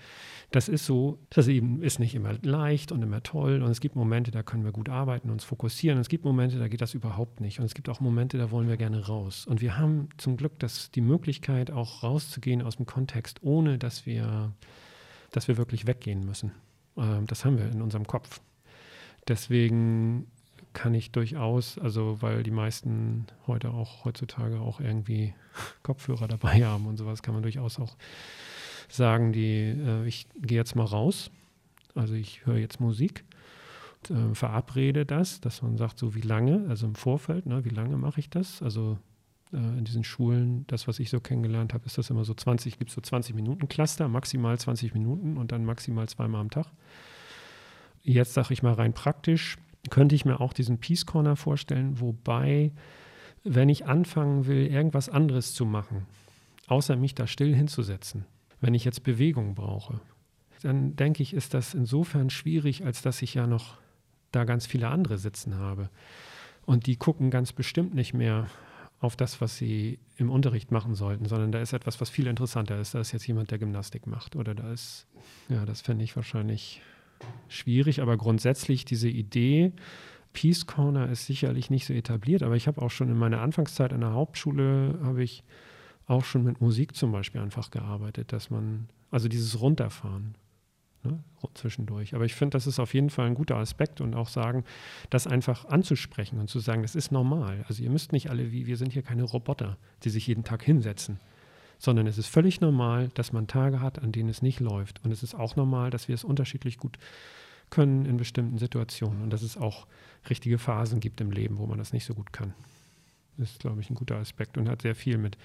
das 0.51 0.69
ist 0.69 0.87
so, 0.87 1.19
das 1.31 1.47
eben 1.47 1.83
ist 1.83 2.01
nicht 2.01 2.15
immer 2.15 2.35
leicht 2.43 2.91
und 2.91 3.03
immer 3.03 3.23
toll. 3.23 3.63
Und 3.63 3.71
es 3.71 3.81
gibt 3.81 3.95
Momente, 3.95 4.33
da 4.33 4.43
können 4.43 4.65
wir 4.65 4.73
gut 4.73 4.89
arbeiten, 4.89 5.31
uns 5.31 5.45
fokussieren. 5.45 5.99
Es 5.99 6.09
gibt 6.09 6.25
Momente, 6.25 6.59
da 6.59 6.67
geht 6.67 6.81
das 6.81 6.95
überhaupt 6.95 7.41
nicht. 7.41 7.61
Und 7.61 7.67
es 7.67 7.75
gibt 7.75 7.89
auch 7.89 8.01
Momente, 8.01 8.39
da 8.39 8.51
wollen 8.51 8.69
wir 8.69 8.77
gerne 8.77 9.07
raus. 9.07 9.47
Und 9.47 9.61
wir 9.61 9.79
haben 9.79 10.09
zum 10.17 10.37
Glück 10.37 10.59
das, 10.59 10.91
die 10.91 11.01
Möglichkeit, 11.01 11.71
auch 11.71 12.03
rauszugehen 12.03 12.63
aus 12.63 12.77
dem 12.77 12.87
Kontext, 12.87 13.43
ohne 13.43 13.79
dass 13.79 14.05
wir, 14.05 14.53
dass 15.31 15.47
wir 15.47 15.59
wirklich 15.59 15.87
weggehen 15.87 16.25
müssen. 16.27 16.51
Ähm, 16.97 17.27
das 17.29 17.45
haben 17.45 17.57
wir 17.57 17.71
in 17.71 17.83
unserem 17.83 18.07
Kopf. 18.07 18.41
Deswegen 19.29 20.27
kann 20.77 20.93
ich 20.93 21.11
durchaus, 21.11 21.79
also 21.79 22.21
weil 22.21 22.43
die 22.43 22.51
meisten 22.51 23.27
heute 23.47 23.71
auch 23.71 24.05
heutzutage 24.05 24.61
auch 24.61 24.79
irgendwie 24.79 25.33
Kopfhörer 25.83 26.29
dabei 26.29 26.67
haben 26.67 26.87
und 26.87 26.99
sowas, 26.99 27.23
kann 27.23 27.33
man 27.33 27.43
durchaus 27.43 27.81
auch 27.81 27.97
sagen, 28.89 29.33
die, 29.33 29.63
äh, 29.63 30.07
ich 30.07 30.29
gehe 30.37 30.59
jetzt 30.59 30.77
mal 30.77 30.85
raus, 30.85 31.31
also 31.95 32.13
ich 32.13 32.45
höre 32.45 32.59
jetzt 32.59 32.79
Musik, 32.79 33.25
und, 34.11 34.33
äh, 34.33 34.35
verabrede 34.35 35.07
das, 35.07 35.41
dass 35.41 35.63
man 35.63 35.79
sagt, 35.79 35.99
so 35.99 36.15
wie 36.15 36.21
lange, 36.21 36.67
also 36.69 36.87
im 36.87 36.95
Vorfeld, 36.95 37.47
ne, 37.47 37.65
wie 37.65 37.71
lange 37.71 37.97
mache 37.97 38.21
ich 38.21 38.29
das? 38.29 38.63
Also 38.63 38.99
äh, 39.55 39.57
in 39.57 39.85
diesen 39.85 40.05
Schulen, 40.05 40.67
das, 40.67 40.87
was 40.87 40.99
ich 40.99 41.09
so 41.09 41.21
kennengelernt 41.21 41.73
habe, 41.73 41.87
ist 41.87 41.97
das 41.97 42.11
immer 42.11 42.25
so 42.25 42.35
20, 42.35 42.79
gibt 42.79 42.91
es 42.91 42.95
so 42.95 43.01
20 43.01 43.35
Minuten 43.35 43.67
Cluster, 43.69 44.09
maximal 44.09 44.59
20 44.59 44.93
Minuten 44.93 45.39
und 45.39 45.53
dann 45.53 45.65
maximal 45.65 46.07
zweimal 46.07 46.43
am 46.43 46.51
Tag. 46.51 46.67
Jetzt 48.03 48.35
sage 48.35 48.53
ich 48.53 48.63
mal 48.63 48.75
rein 48.75 48.93
praktisch, 48.93 49.57
könnte 49.91 50.15
ich 50.15 50.25
mir 50.25 50.41
auch 50.41 50.53
diesen 50.53 50.79
Peace 50.79 51.07
Corner 51.07 51.37
vorstellen, 51.37 52.01
wobei, 52.01 52.73
wenn 53.45 53.69
ich 53.69 53.87
anfangen 53.87 54.47
will, 54.47 54.67
irgendwas 54.67 55.09
anderes 55.09 55.55
zu 55.55 55.65
machen, 55.65 56.07
außer 56.67 56.97
mich 56.97 57.15
da 57.15 57.27
still 57.27 57.55
hinzusetzen, 57.55 58.25
wenn 58.61 58.75
ich 58.75 58.85
jetzt 58.85 59.03
Bewegung 59.03 59.55
brauche, 59.55 60.01
dann 60.63 60.97
denke 60.97 61.23
ich, 61.23 61.35
ist 61.35 61.55
das 61.55 61.75
insofern 61.75 62.31
schwierig, 62.31 62.85
als 62.85 63.03
dass 63.03 63.23
ich 63.23 63.35
ja 63.35 63.47
noch 63.47 63.79
da 64.33 64.45
ganz 64.45 64.67
viele 64.67 64.89
andere 64.89 65.19
sitzen 65.19 65.57
habe. 65.57 65.91
Und 66.65 66.87
die 66.87 66.97
gucken 66.97 67.31
ganz 67.31 67.53
bestimmt 67.53 67.95
nicht 67.95 68.15
mehr 68.15 68.49
auf 68.99 69.15
das, 69.15 69.41
was 69.41 69.57
sie 69.57 69.99
im 70.17 70.31
Unterricht 70.31 70.73
machen 70.73 70.95
sollten, 70.95 71.27
sondern 71.27 71.53
da 71.53 71.61
ist 71.61 71.73
etwas, 71.73 72.01
was 72.01 72.11
viel 72.11 72.27
interessanter 72.27 72.81
ist. 72.81 72.95
Da 72.95 73.01
ist 73.01 73.13
jetzt 73.13 73.27
jemand, 73.27 73.51
der 73.51 73.59
Gymnastik 73.59 74.07
macht. 74.07 74.37
Oder 74.37 74.55
da 74.55 74.73
ist, 74.73 75.07
ja, 75.49 75.65
das 75.65 75.83
fände 75.83 76.03
ich 76.03 76.17
wahrscheinlich 76.17 76.81
schwierig, 77.49 78.03
aber 78.03 78.17
grundsätzlich 78.17 78.85
diese 78.85 79.09
Idee, 79.09 79.73
Peace 80.33 80.67
Corner 80.67 81.09
ist 81.09 81.27
sicherlich 81.27 81.71
nicht 81.71 81.87
so 81.87 81.95
etabliert, 81.95 82.43
aber 82.43 82.57
ich 82.57 82.67
habe 82.69 82.83
auch 82.83 82.91
schon 82.91 83.09
in 83.09 83.17
meiner 83.17 83.41
Anfangszeit 83.41 83.93
an 83.93 84.01
der 84.01 84.13
Hauptschule, 84.13 84.99
habe 85.03 85.23
ich 85.23 85.45
auch 86.07 86.25
schon 86.25 86.45
mit 86.45 86.61
Musik 86.61 86.95
zum 86.95 87.11
Beispiel 87.11 87.41
einfach 87.41 87.71
gearbeitet, 87.71 88.33
dass 88.33 88.51
man, 88.51 88.89
also 89.11 89.29
dieses 89.29 89.61
Runterfahren 89.61 90.37
ne, 91.03 91.19
zwischendurch. 91.55 92.15
Aber 92.15 92.25
ich 92.25 92.35
finde, 92.35 92.57
das 92.57 92.67
ist 92.67 92.79
auf 92.79 92.95
jeden 92.95 93.11
Fall 93.11 93.27
ein 93.27 93.35
guter 93.35 93.57
Aspekt 93.57 94.01
und 94.01 94.15
auch 94.15 94.29
sagen, 94.29 94.65
das 95.11 95.27
einfach 95.27 95.65
anzusprechen 95.65 96.39
und 96.39 96.49
zu 96.49 96.59
sagen, 96.59 96.83
das 96.83 96.95
ist 96.95 97.13
normal. 97.13 97.65
Also 97.67 97.83
ihr 97.83 97.91
müsst 97.91 98.13
nicht 98.13 98.31
alle 98.31 98.53
wie, 98.53 98.67
wir 98.67 98.77
sind 98.77 98.93
hier 98.93 99.03
keine 99.03 99.25
Roboter, 99.25 99.79
die 100.05 100.11
sich 100.11 100.27
jeden 100.27 100.45
Tag 100.45 100.63
hinsetzen 100.63 101.19
sondern 101.79 102.07
es 102.07 102.19
ist 102.19 102.29
völlig 102.29 102.61
normal, 102.61 103.11
dass 103.15 103.33
man 103.33 103.47
Tage 103.47 103.81
hat, 103.81 104.03
an 104.03 104.13
denen 104.13 104.29
es 104.29 104.43
nicht 104.43 104.61
läuft. 104.61 105.05
Und 105.05 105.11
es 105.11 105.23
ist 105.23 105.35
auch 105.35 105.57
normal, 105.57 105.91
dass 105.91 106.09
wir 106.09 106.15
es 106.15 106.25
unterschiedlich 106.25 106.79
gut 106.79 106.99
können 107.71 108.07
in 108.07 108.17
bestimmten 108.17 108.59
Situationen 108.59 109.23
und 109.23 109.31
dass 109.31 109.43
es 109.43 109.57
auch 109.57 109.87
richtige 110.31 110.59
Phasen 110.59 111.01
gibt 111.01 111.21
im 111.21 111.31
Leben, 111.31 111.59
wo 111.59 111.67
man 111.67 111.79
das 111.79 111.93
nicht 111.93 112.05
so 112.05 112.15
gut 112.15 112.33
kann. 112.33 112.55
Das 113.37 113.51
ist, 113.51 113.61
glaube 113.61 113.81
ich, 113.81 113.91
ein 113.91 113.95
guter 113.95 114.17
Aspekt 114.17 114.57
und 114.57 114.69
hat 114.69 114.83
sehr 114.83 114.95
viel 114.95 115.19
mit 115.19 115.37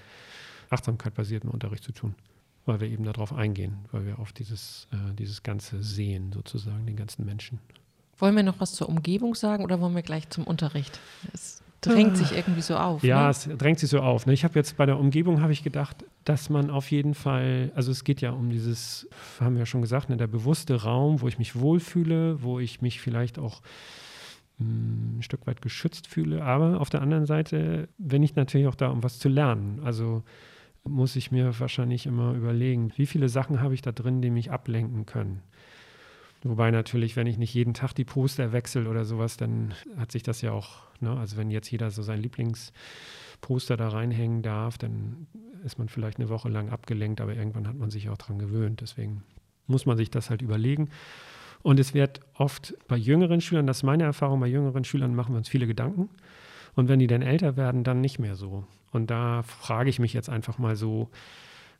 achtsamkeitbasiertem 0.70 1.50
Unterricht 1.50 1.84
zu 1.84 1.92
tun, 1.92 2.14
weil 2.64 2.80
wir 2.80 2.88
eben 2.88 3.04
darauf 3.04 3.32
eingehen, 3.32 3.76
weil 3.90 4.06
wir 4.06 4.18
auf 4.18 4.32
dieses, 4.32 4.88
äh, 4.92 5.14
dieses 5.14 5.42
Ganze 5.42 5.82
sehen, 5.82 6.32
sozusagen, 6.32 6.86
den 6.86 6.96
ganzen 6.96 7.26
Menschen. 7.26 7.58
Wollen 8.18 8.36
wir 8.36 8.42
noch 8.42 8.60
was 8.60 8.72
zur 8.72 8.88
Umgebung 8.88 9.34
sagen 9.34 9.64
oder 9.64 9.80
wollen 9.80 9.94
wir 9.94 10.02
gleich 10.02 10.28
zum 10.30 10.44
Unterricht? 10.44 11.00
Es 11.32 11.62
drängt 11.80 12.16
sich 12.16 12.32
irgendwie 12.32 12.62
so 12.62 12.76
auf. 12.76 13.02
Ja, 13.02 13.24
ne? 13.24 13.30
es 13.30 13.48
drängt 13.58 13.80
sich 13.80 13.90
so 13.90 14.00
auf. 14.00 14.26
Ne? 14.26 14.32
Ich 14.32 14.44
habe 14.44 14.54
jetzt 14.54 14.76
bei 14.76 14.86
der 14.86 14.98
Umgebung 14.98 15.42
habe 15.42 15.52
ich 15.52 15.62
gedacht, 15.62 16.04
dass 16.24 16.50
man 16.50 16.70
auf 16.70 16.90
jeden 16.90 17.14
Fall, 17.14 17.72
also 17.74 17.90
es 17.90 18.04
geht 18.04 18.20
ja 18.20 18.30
um 18.30 18.50
dieses, 18.50 19.08
haben 19.40 19.54
wir 19.54 19.60
ja 19.60 19.66
schon 19.66 19.82
gesagt, 19.82 20.08
ne, 20.08 20.16
der 20.16 20.26
bewusste 20.26 20.82
Raum, 20.82 21.20
wo 21.20 21.28
ich 21.28 21.38
mich 21.38 21.56
wohlfühle, 21.58 22.42
wo 22.42 22.58
ich 22.58 22.80
mich 22.80 23.00
vielleicht 23.00 23.38
auch 23.38 23.60
hm, 24.58 25.18
ein 25.18 25.22
Stück 25.22 25.46
weit 25.46 25.62
geschützt 25.62 26.06
fühle. 26.06 26.42
Aber 26.44 26.80
auf 26.80 26.90
der 26.90 27.02
anderen 27.02 27.26
Seite 27.26 27.88
bin 27.98 28.22
ich 28.22 28.36
natürlich 28.36 28.66
auch 28.66 28.74
da, 28.74 28.88
um 28.88 29.02
was 29.02 29.18
zu 29.18 29.28
lernen. 29.28 29.80
Also 29.84 30.22
muss 30.84 31.16
ich 31.16 31.30
mir 31.30 31.58
wahrscheinlich 31.58 32.06
immer 32.06 32.34
überlegen, 32.34 32.92
wie 32.96 33.06
viele 33.06 33.28
Sachen 33.28 33.60
habe 33.60 33.74
ich 33.74 33.82
da 33.82 33.92
drin, 33.92 34.20
die 34.20 34.30
mich 34.30 34.50
ablenken 34.50 35.06
können. 35.06 35.42
Wobei 36.44 36.72
natürlich, 36.72 37.14
wenn 37.14 37.28
ich 37.28 37.38
nicht 37.38 37.54
jeden 37.54 37.72
Tag 37.72 37.92
die 37.92 38.04
Poster 38.04 38.52
wechsle 38.52 38.88
oder 38.88 39.04
sowas, 39.04 39.36
dann 39.36 39.74
hat 39.96 40.10
sich 40.10 40.24
das 40.24 40.42
ja 40.42 40.50
auch, 40.50 40.82
ne? 41.00 41.16
also 41.16 41.36
wenn 41.36 41.50
jetzt 41.50 41.70
jeder 41.70 41.90
so 41.92 42.02
sein 42.02 42.20
Lieblingsposter 43.42 43.76
da 43.76 43.88
reinhängen 43.88 44.42
darf, 44.42 44.78
dann 44.78 45.26
ist 45.64 45.78
man 45.78 45.88
vielleicht 45.88 46.18
eine 46.18 46.28
Woche 46.28 46.48
lang 46.48 46.70
abgelenkt, 46.70 47.20
aber 47.20 47.34
irgendwann 47.34 47.66
hat 47.68 47.76
man 47.76 47.90
sich 47.90 48.08
auch 48.08 48.18
dran 48.18 48.38
gewöhnt. 48.38 48.80
Deswegen 48.80 49.22
muss 49.66 49.86
man 49.86 49.96
sich 49.96 50.10
das 50.10 50.30
halt 50.30 50.42
überlegen. 50.42 50.90
Und 51.62 51.78
es 51.78 51.94
wird 51.94 52.20
oft 52.34 52.74
bei 52.88 52.96
jüngeren 52.96 53.40
Schülern, 53.40 53.66
das 53.66 53.78
ist 53.78 53.82
meine 53.84 54.04
Erfahrung, 54.04 54.40
bei 54.40 54.48
jüngeren 54.48 54.84
Schülern 54.84 55.14
machen 55.14 55.34
wir 55.34 55.38
uns 55.38 55.48
viele 55.48 55.66
Gedanken. 55.66 56.08
Und 56.74 56.88
wenn 56.88 56.98
die 56.98 57.06
dann 57.06 57.22
älter 57.22 57.56
werden, 57.56 57.84
dann 57.84 58.00
nicht 58.00 58.18
mehr 58.18 58.34
so. 58.34 58.64
Und 58.90 59.10
da 59.10 59.42
frage 59.42 59.90
ich 59.90 59.98
mich 59.98 60.12
jetzt 60.12 60.28
einfach 60.28 60.58
mal 60.58 60.74
so, 60.74 61.08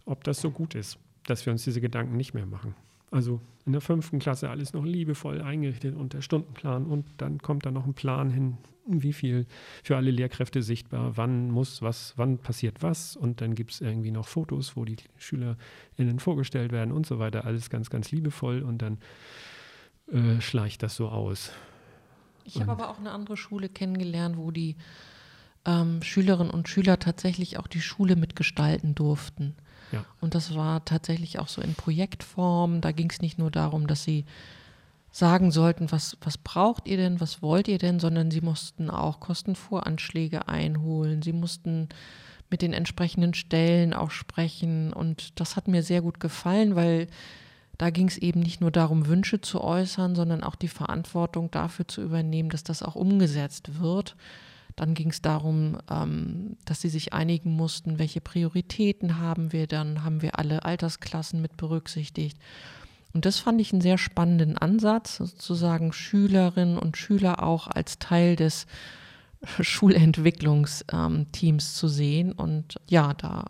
ob 0.05 0.23
das 0.25 0.41
so 0.41 0.51
gut 0.51 0.75
ist, 0.75 0.99
dass 1.27 1.45
wir 1.47 1.53
uns 1.53 1.65
diese 1.65 1.81
Gedanken 1.81 2.17
nicht 2.17 2.35
mehr 2.35 2.47
machen. 2.47 2.75
Also 3.11 3.41
in 3.67 3.73
der 3.73 3.81
fünften 3.81 4.19
Klasse 4.19 4.51
alles 4.51 4.73
noch 4.73 4.85
liebevoll 4.85 5.41
eingerichtet 5.43 5.97
und 5.97 6.13
der 6.13 6.23
Stundenplan 6.23 6.87
und 6.87 7.05
dann 7.19 7.39
kommt 7.39 7.67
da 7.67 7.71
noch 7.71 7.87
ein 7.87 7.95
Plan 7.95 8.31
hin, 8.31 8.57
wie 8.87 9.13
viel 9.13 9.47
für 9.83 9.97
alle 9.97 10.11
Lehrkräfte 10.11 10.63
sichtbar, 10.63 11.17
wann 11.17 11.51
muss 11.51 11.83
was, 11.83 12.15
wann 12.17 12.39
passiert 12.39 12.83
was 12.83 13.17
und 13.17 13.41
dann 13.41 13.55
gibt 13.55 13.73
es 13.73 13.81
irgendwie 13.81 14.11
noch 14.11 14.27
Fotos, 14.27 14.77
wo 14.77 14.85
die 14.85 14.97
SchülerInnen 15.19 16.19
vorgestellt 16.19 16.73
werden 16.73 16.93
und 16.93 17.07
so 17.07 17.19
weiter. 17.19 17.45
Alles 17.45 17.71
ganz, 17.71 17.91
ganz 17.91 18.11
liebevoll 18.11 18.63
und 18.63 18.79
dann 18.83 18.99
äh, 20.11 20.41
schleicht 20.41 20.83
das 20.83 20.97
so 20.97 21.09
aus. 21.09 21.53
Ich 22.45 22.61
habe 22.61 22.73
aber 22.73 22.91
auch 22.91 22.99
eine 22.99 23.13
andere 23.13 23.37
Schule 23.37 23.69
kennengelernt, 23.69 24.37
wo 24.37 24.51
die 24.51 24.77
ähm, 25.65 26.03
Schülerinnen 26.03 26.53
und 26.53 26.69
Schüler 26.69 26.99
tatsächlich 26.99 27.59
auch 27.59 27.67
die 27.67 27.81
Schule 27.81 28.17
mitgestalten 28.17 28.95
durften. 28.95 29.55
Ja. 29.93 30.05
Und 30.21 30.35
das 30.35 30.55
war 30.55 30.85
tatsächlich 30.85 31.39
auch 31.39 31.49
so 31.49 31.63
in 31.63 31.75
Projektform. 31.75 32.81
Da 32.81 32.93
ging 32.93 33.11
es 33.11 33.21
nicht 33.21 33.39
nur 33.39 33.51
darum, 33.51 33.87
dass 33.87 34.03
sie 34.03 34.25
sagen 35.13 35.51
sollten, 35.51 35.93
was, 35.93 36.17
was 36.23 36.39
braucht 36.39 36.89
ihr 36.89 36.97
denn, 36.97 37.21
was 37.21 37.43
wollt 37.43 37.69
ihr 37.69 37.79
denn, 37.79 38.01
sondern 38.01 38.31
sie 38.31 38.41
mussten 38.41 38.91
auch 38.91 39.21
Kostenvoranschläge 39.21 40.49
einholen. 40.49 41.21
Sie 41.21 41.35
mussten 41.35 41.91
mit 42.51 42.63
den 42.63 42.73
entsprechenden 42.73 43.35
Stellen 43.35 43.93
auch 43.93 44.11
sprechen. 44.11 44.93
Und 44.93 45.39
das 45.39 45.55
hat 45.55 45.69
mir 45.69 45.83
sehr 45.83 46.01
gut 46.01 46.19
gefallen, 46.19 46.77
weil 46.77 47.09
da 47.77 47.91
ging 47.91 48.09
es 48.09 48.17
eben 48.19 48.41
nicht 48.41 48.61
nur 48.61 48.71
darum, 48.71 49.07
Wünsche 49.07 49.41
zu 49.41 49.61
äußern, 49.61 50.15
sondern 50.15 50.43
auch 50.43 50.55
die 50.55 50.69
Verantwortung 50.69 51.51
dafür 51.51 51.87
zu 51.87 52.03
übernehmen, 52.03 52.49
dass 52.49 52.65
das 52.65 52.83
auch 52.83 52.95
umgesetzt 52.95 53.81
wird. 53.81 54.17
Dann 54.77 54.95
ging 54.95 55.11
es 55.11 55.21
darum, 55.21 55.77
ähm, 55.91 56.57
dass 56.65 56.81
sie 56.81 56.89
sich 56.89 57.13
einigen 57.13 57.53
mussten, 57.53 57.99
welche 57.99 58.23
Prioritäten 58.23 59.19
haben 59.19 59.53
wir. 59.53 59.67
Dann 59.67 60.05
haben 60.05 60.23
wir 60.23 60.39
alle 60.39 60.65
Altersklassen 60.65 61.43
mit 61.43 61.59
berücksichtigt. 61.59 62.39
Und 63.15 63.27
das 63.27 63.39
fand 63.39 63.61
ich 63.61 63.73
einen 63.73 63.83
sehr 63.83 63.99
spannenden 63.99 64.57
Ansatz, 64.57 65.17
sozusagen 65.17 65.93
Schülerinnen 65.93 66.79
und 66.79 66.97
Schüler 66.97 67.43
auch 67.43 67.67
als 67.67 67.99
Teil 67.99 68.37
des 68.37 68.67
Schulentwicklungsteams 69.61 71.75
zu 71.75 71.89
sehen. 71.89 72.33
Und 72.33 72.77
ja, 72.89 73.13
da 73.15 73.47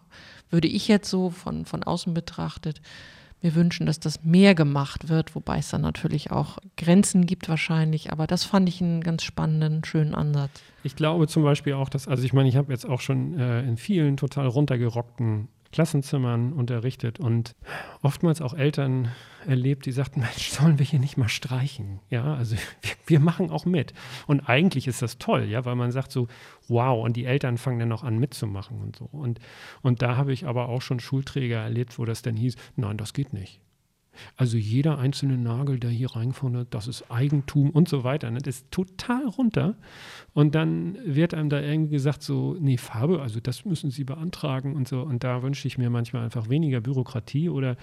würde 0.50 0.68
ich 0.68 0.88
jetzt 0.88 1.08
so 1.08 1.30
von, 1.30 1.64
von 1.64 1.82
außen 1.82 2.14
betrachtet 2.14 2.80
mir 3.42 3.54
wünschen, 3.54 3.86
dass 3.86 3.98
das 3.98 4.24
mehr 4.24 4.54
gemacht 4.54 5.08
wird, 5.08 5.34
wobei 5.34 5.58
es 5.58 5.70
dann 5.70 5.80
natürlich 5.80 6.30
auch 6.30 6.58
Grenzen 6.76 7.26
gibt 7.26 7.48
wahrscheinlich. 7.48 8.12
Aber 8.12 8.26
das 8.26 8.44
fand 8.44 8.68
ich 8.68 8.80
einen 8.80 9.02
ganz 9.02 9.24
spannenden, 9.24 9.84
schönen 9.84 10.14
Ansatz. 10.14 10.62
Ich 10.84 10.96
glaube 10.96 11.26
zum 11.26 11.42
Beispiel 11.42 11.74
auch, 11.74 11.88
dass, 11.88 12.08
also 12.08 12.22
ich 12.22 12.32
meine, 12.32 12.48
ich 12.48 12.56
habe 12.56 12.72
jetzt 12.72 12.88
auch 12.88 13.00
schon 13.00 13.38
äh, 13.38 13.62
in 13.62 13.76
vielen 13.76 14.16
total 14.16 14.46
runtergerockten 14.46 15.48
Klassenzimmern 15.72 16.52
unterrichtet 16.52 17.18
und 17.18 17.56
oftmals 18.02 18.40
auch 18.40 18.54
Eltern 18.54 19.08
erlebt, 19.46 19.86
die 19.86 19.92
sagten, 19.92 20.20
Mensch, 20.20 20.50
sollen 20.50 20.78
wir 20.78 20.86
hier 20.86 21.00
nicht 21.00 21.16
mal 21.16 21.28
streichen? 21.28 22.00
Ja, 22.10 22.34
also 22.34 22.56
wir, 22.82 22.92
wir, 23.06 23.20
machen 23.20 23.50
auch 23.50 23.64
mit. 23.64 23.92
Und 24.26 24.48
eigentlich 24.48 24.86
ist 24.86 25.02
das 25.02 25.18
toll, 25.18 25.44
ja, 25.44 25.64
weil 25.64 25.74
man 25.74 25.90
sagt 25.90 26.12
so, 26.12 26.28
wow, 26.68 27.02
und 27.04 27.16
die 27.16 27.24
Eltern 27.24 27.58
fangen 27.58 27.80
dann 27.80 27.88
noch 27.88 28.04
an 28.04 28.18
mitzumachen 28.18 28.80
und 28.80 28.96
so. 28.96 29.06
Und, 29.06 29.40
und 29.80 30.02
da 30.02 30.16
habe 30.16 30.32
ich 30.32 30.46
aber 30.46 30.68
auch 30.68 30.82
schon 30.82 31.00
Schulträger 31.00 31.58
erlebt, 31.58 31.98
wo 31.98 32.04
das 32.04 32.22
dann 32.22 32.36
hieß, 32.36 32.56
nein, 32.76 32.98
das 32.98 33.14
geht 33.14 33.32
nicht. 33.32 33.60
Also 34.36 34.56
jeder 34.56 34.98
einzelne 34.98 35.38
Nagel, 35.38 35.78
der 35.78 35.90
hier 35.90 36.14
reingefunden 36.14 36.62
hat, 36.62 36.74
das 36.74 36.88
ist 36.88 37.10
Eigentum 37.10 37.70
und 37.70 37.88
so 37.88 38.04
weiter. 38.04 38.30
Ne? 38.30 38.38
Das 38.38 38.56
ist 38.56 38.70
total 38.70 39.26
runter. 39.26 39.76
Und 40.34 40.54
dann 40.54 40.96
wird 41.04 41.34
einem 41.34 41.48
da 41.48 41.60
irgendwie 41.60 41.92
gesagt, 41.92 42.22
so, 42.22 42.56
nee, 42.58 42.76
Farbe, 42.76 43.22
also 43.22 43.40
das 43.40 43.64
müssen 43.64 43.90
Sie 43.90 44.04
beantragen 44.04 44.74
und 44.74 44.88
so. 44.88 45.02
Und 45.02 45.24
da 45.24 45.42
wünsche 45.42 45.66
ich 45.66 45.78
mir 45.78 45.90
manchmal 45.90 46.24
einfach 46.24 46.48
weniger 46.48 46.80
Bürokratie 46.80 47.48
oder 47.48 47.76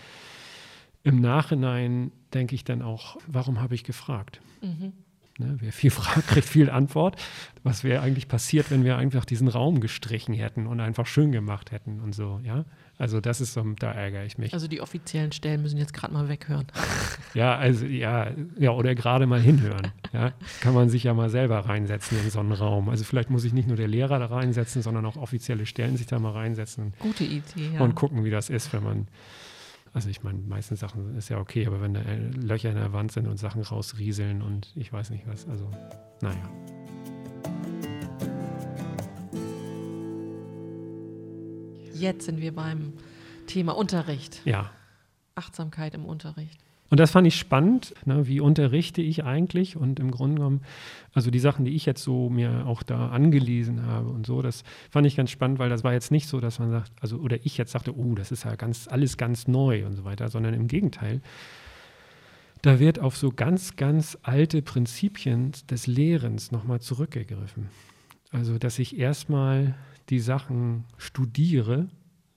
im 1.04 1.22
Nachhinein 1.22 2.12
denke 2.34 2.56
ich 2.56 2.63
dann 2.63 2.82
auch, 2.82 3.18
warum 3.28 3.62
habe 3.62 3.76
ich 3.76 3.84
gefragt? 3.84 4.42
Mhm. 4.62 4.94
Ne, 5.39 5.56
wer 5.60 5.71
viel 5.71 5.89
fragt, 5.99 6.28
kriegt 6.28 6.47
viel 6.47 6.69
Antwort. 6.69 7.15
Was 7.63 7.86
wäre 7.86 8.02
eigentlich 8.02 8.28
passiert, 8.28 8.71
wenn 8.71 8.84
wir 8.84 8.97
einfach 8.97 9.23
diesen 9.23 9.47
Raum 9.47 9.80
gestrichen 9.80 10.34
hätten 10.34 10.67
und 10.67 10.82
einfach 10.82 11.08
schön 11.08 11.32
gemacht 11.32 11.71
hätten 11.71 12.02
und 12.02 12.13
so, 12.13 12.41
ja? 12.43 12.65
Also 12.97 13.21
das 13.21 13.39
ist 13.39 13.54
so, 13.54 13.63
da 13.80 13.93
ärgere 13.93 14.25
ich 14.25 14.38
mich. 14.38 14.54
Also 14.54 14.67
die 14.67 14.82
offiziellen 14.82 15.32
Stellen 15.32 15.62
müssen 15.62 15.78
jetzt 15.78 15.93
gerade 15.93 16.13
mal 16.13 16.28
weghören. 16.28 16.67
Ja, 17.36 17.56
also 17.56 17.86
ja, 17.86 18.32
ja, 18.58 18.71
oder 18.71 18.95
gerade 18.95 19.28
mal 19.28 19.39
hinhören. 19.39 19.91
Ja, 20.13 20.34
kann 20.62 20.73
man 20.73 20.89
sich 20.89 21.04
ja 21.04 21.13
mal 21.13 21.30
selber 21.30 21.60
reinsetzen 21.60 22.17
in 22.19 22.32
so 22.32 22.39
einen 22.39 22.54
Raum. 22.54 22.89
Also 22.89 23.04
vielleicht 23.04 23.30
muss 23.30 23.43
sich 23.43 23.54
nicht 23.54 23.67
nur 23.67 23.78
der 23.78 23.88
Lehrer 23.88 24.17
da 24.17 24.25
reinsetzen, 24.25 24.82
sondern 24.82 25.06
auch 25.06 25.15
offizielle 25.15 25.67
Stellen 25.67 25.95
sich 25.95 26.08
da 26.08 26.17
mal 26.17 26.32
reinsetzen. 26.32 26.93
Gute 26.97 27.23
Idee, 27.23 27.69
ja. 27.75 27.82
Und 27.82 27.93
gucken, 27.93 28.25
wie 28.25 28.32
das 28.32 28.49
ist, 28.49 28.73
wenn 28.73 28.84
man 28.84 29.08
also 29.93 30.10
ich 30.10 30.23
meine, 30.23 30.39
meisten 30.39 30.75
Sachen 30.75 31.15
ist 31.15 31.30
ja 31.30 31.39
okay, 31.39 31.65
aber 31.65 31.82
wenn 31.82 31.93
da 31.93 32.02
Löcher 32.02 32.69
in 32.69 32.75
der 32.75 32.93
Wand 32.93 33.12
sind 33.12 33.28
und 33.28 33.38
Sachen 33.38 33.62
rausrieseln 33.62 34.41
und 34.41 34.71
ich 34.75 34.91
weiß 34.91 35.10
nicht 35.10 35.28
was, 35.28 35.47
also 35.47 35.69
naja. 36.21 36.49
Jetzt 41.93 42.25
sind 42.25 42.39
wir 42.39 42.56
beim 42.56 42.93
Thema 43.47 43.75
Unterricht. 43.75 44.41
Ja. 44.45 44.71
Achtsamkeit 45.36 45.93
im 45.95 46.06
Unterricht. 46.06 46.63
Und 46.89 46.99
das 46.99 47.12
fand 47.12 47.28
ich 47.28 47.36
spannend. 47.36 47.93
Ne? 48.06 48.28
Wie 48.28 48.39
unterrichte 48.39 49.02
ich 49.02 49.23
eigentlich? 49.23 49.75
Und 49.75 49.99
im 49.99 50.12
Grunde 50.12 50.36
genommen, 50.36 50.62
also 51.13 51.30
die 51.30 51.39
Sachen, 51.39 51.65
die 51.65 51.75
ich 51.75 51.86
jetzt 51.86 52.04
so 52.04 52.30
mir 52.30 52.65
auch 52.65 52.84
da 52.84 53.10
angelesen 53.10 53.86
habe 53.86 54.10
und 54.10 54.25
so, 54.25 54.41
das 54.41 54.63
fand 54.89 55.06
ich 55.06 55.15
ganz 55.15 55.30
spannend, 55.30 55.60
weil 55.60 55.69
das 55.69 55.84
war 55.84 55.93
jetzt 55.93 56.12
nicht 56.12 56.28
so, 56.28 56.39
dass 56.39 56.60
man 56.60 56.71
sagt, 56.71 56.91
also 57.02 57.17
oder 57.17 57.38
ich 57.43 57.58
jetzt 57.58 57.71
sagte, 57.71 57.95
oh, 57.95 58.15
das 58.15 58.32
ist 58.32 58.43
ja 58.43 58.56
ganz 58.56 58.88
alles 58.88 59.17
ganz 59.17 59.47
neu 59.47 59.86
und 59.86 59.93
so 59.93 60.04
weiter, 60.04 60.30
sondern 60.30 60.54
im 60.54 60.67
Gegenteil. 60.67 61.21
Da 62.62 62.80
wird 62.80 62.99
auf 62.99 63.15
so 63.15 63.32
ganz, 63.32 63.78
ganz 63.78 64.17
alte 64.21 64.62
Prinzipien 64.62 65.54
des 65.69 65.88
Lehrens 65.88 66.52
nochmal 66.52 66.82
zurückgegriffen. 66.82 67.69
Also, 68.32 68.58
dass 68.58 68.80
ich 68.80 68.97
erstmal 68.99 69.75
die 70.10 70.19
Sachen 70.19 70.84
studiere, 70.97 71.88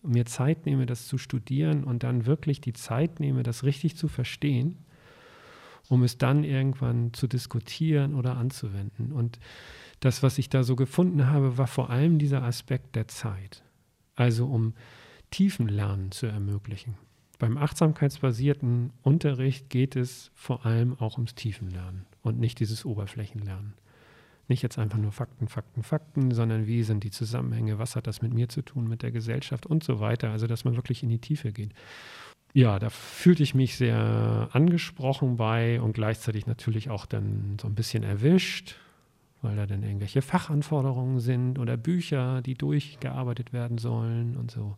mir 0.03 0.27
Zeit 0.27 0.67
nehme, 0.67 0.87
das 0.87 1.07
zu 1.07 1.19
studieren 1.19 1.85
und 1.85 2.03
dann 2.03 2.27
wirklich 2.27 2.61
die 2.61 2.73
Zeit 2.73 3.21
nehme, 3.21 3.43
das 3.43 3.65
richtig 3.65 3.97
zu 3.97 4.09
verstehen, 4.09 4.79
um 5.89 6.03
es 6.03 6.19
dann 6.19 6.45
irgendwann 6.45 7.13
zu 7.13 7.27
diskutieren 7.27 8.15
oder 8.15 8.37
anzuwenden. 8.37 9.13
Und 9.13 9.39
das, 10.01 10.23
was 10.23 10.39
ich 10.39 10.49
da 10.49 10.65
so 10.65 10.77
gefunden 10.77 11.29
habe, 11.29 11.59
war 11.59 11.67
vor 11.67 11.91
allem 11.91 12.19
dieser 12.19 12.43
Aspekt 12.43 12.97
der 12.97 13.09
Zeit. 13.09 13.63
Also 14.17 14.47
um 14.47 14.75
Tiefenlernen 15.31 16.11
zu 16.11 16.27
ermöglichen. 16.27 16.97
Beim 17.39 17.57
achtsamkeitsbasierten 17.57 18.93
Unterricht 19.03 19.71
geht 19.71 19.97
es 19.97 20.31
vor 20.35 20.65
allem 20.65 20.99
auch 21.01 21.17
ums 21.17 21.35
Tiefenlernen 21.35 22.07
und 22.23 22.39
nicht 22.39 22.61
dieses 22.61 22.85
Oberflächenlernen. 22.85 23.75
Nicht 24.49 24.63
jetzt 24.63 24.79
einfach 24.79 24.99
nur 24.99 25.13
Fakten, 25.13 25.49
Fakten, 25.49 25.83
Fakten, 25.83 26.33
sondern 26.33 26.67
wie 26.67 26.83
sind 26.83 27.05
die 27.05 27.11
Zusammenhänge, 27.11 27.79
was 27.79 27.97
hat 27.97 28.07
das 28.07 28.23
mit 28.23 28.35
mir 28.35 28.49
zu 28.49 28.63
tun, 28.63 28.89
mit 28.89 29.03
der 29.03 29.13
Gesellschaft 29.13 29.67
und 29.67 29.85
so 29.85 30.01
weiter. 30.01 30.31
Also, 30.31 30.47
dass 30.47 30.65
man 30.65 30.77
wirklich 30.77 31.03
in 31.03 31.09
die 31.09 31.21
Tiefe 31.21 31.53
geht. 31.53 31.73
Ja, 32.55 32.79
da 32.79 32.91
fühlte 32.91 33.43
ich 33.43 33.55
mich 33.55 33.77
sehr 33.77 34.49
angesprochen 34.53 35.37
bei 35.37 35.81
und 35.81 35.95
gleichzeitig 35.95 36.47
natürlich 36.47 36.91
auch 36.91 37.07
dann 37.07 37.57
so 37.61 37.67
ein 37.67 37.75
bisschen 37.75 38.03
erwischt, 38.03 38.77
weil 39.41 39.57
da 39.57 39.67
dann 39.67 39.83
irgendwelche 39.83 40.21
Fachanforderungen 40.21 41.19
sind 41.19 41.59
oder 41.59 41.79
Bücher, 41.79 42.43
die 42.43 42.55
durchgearbeitet 42.55 43.55
werden 43.55 43.79
sollen 43.79 44.37
und 44.37 44.51
so. 44.51 44.77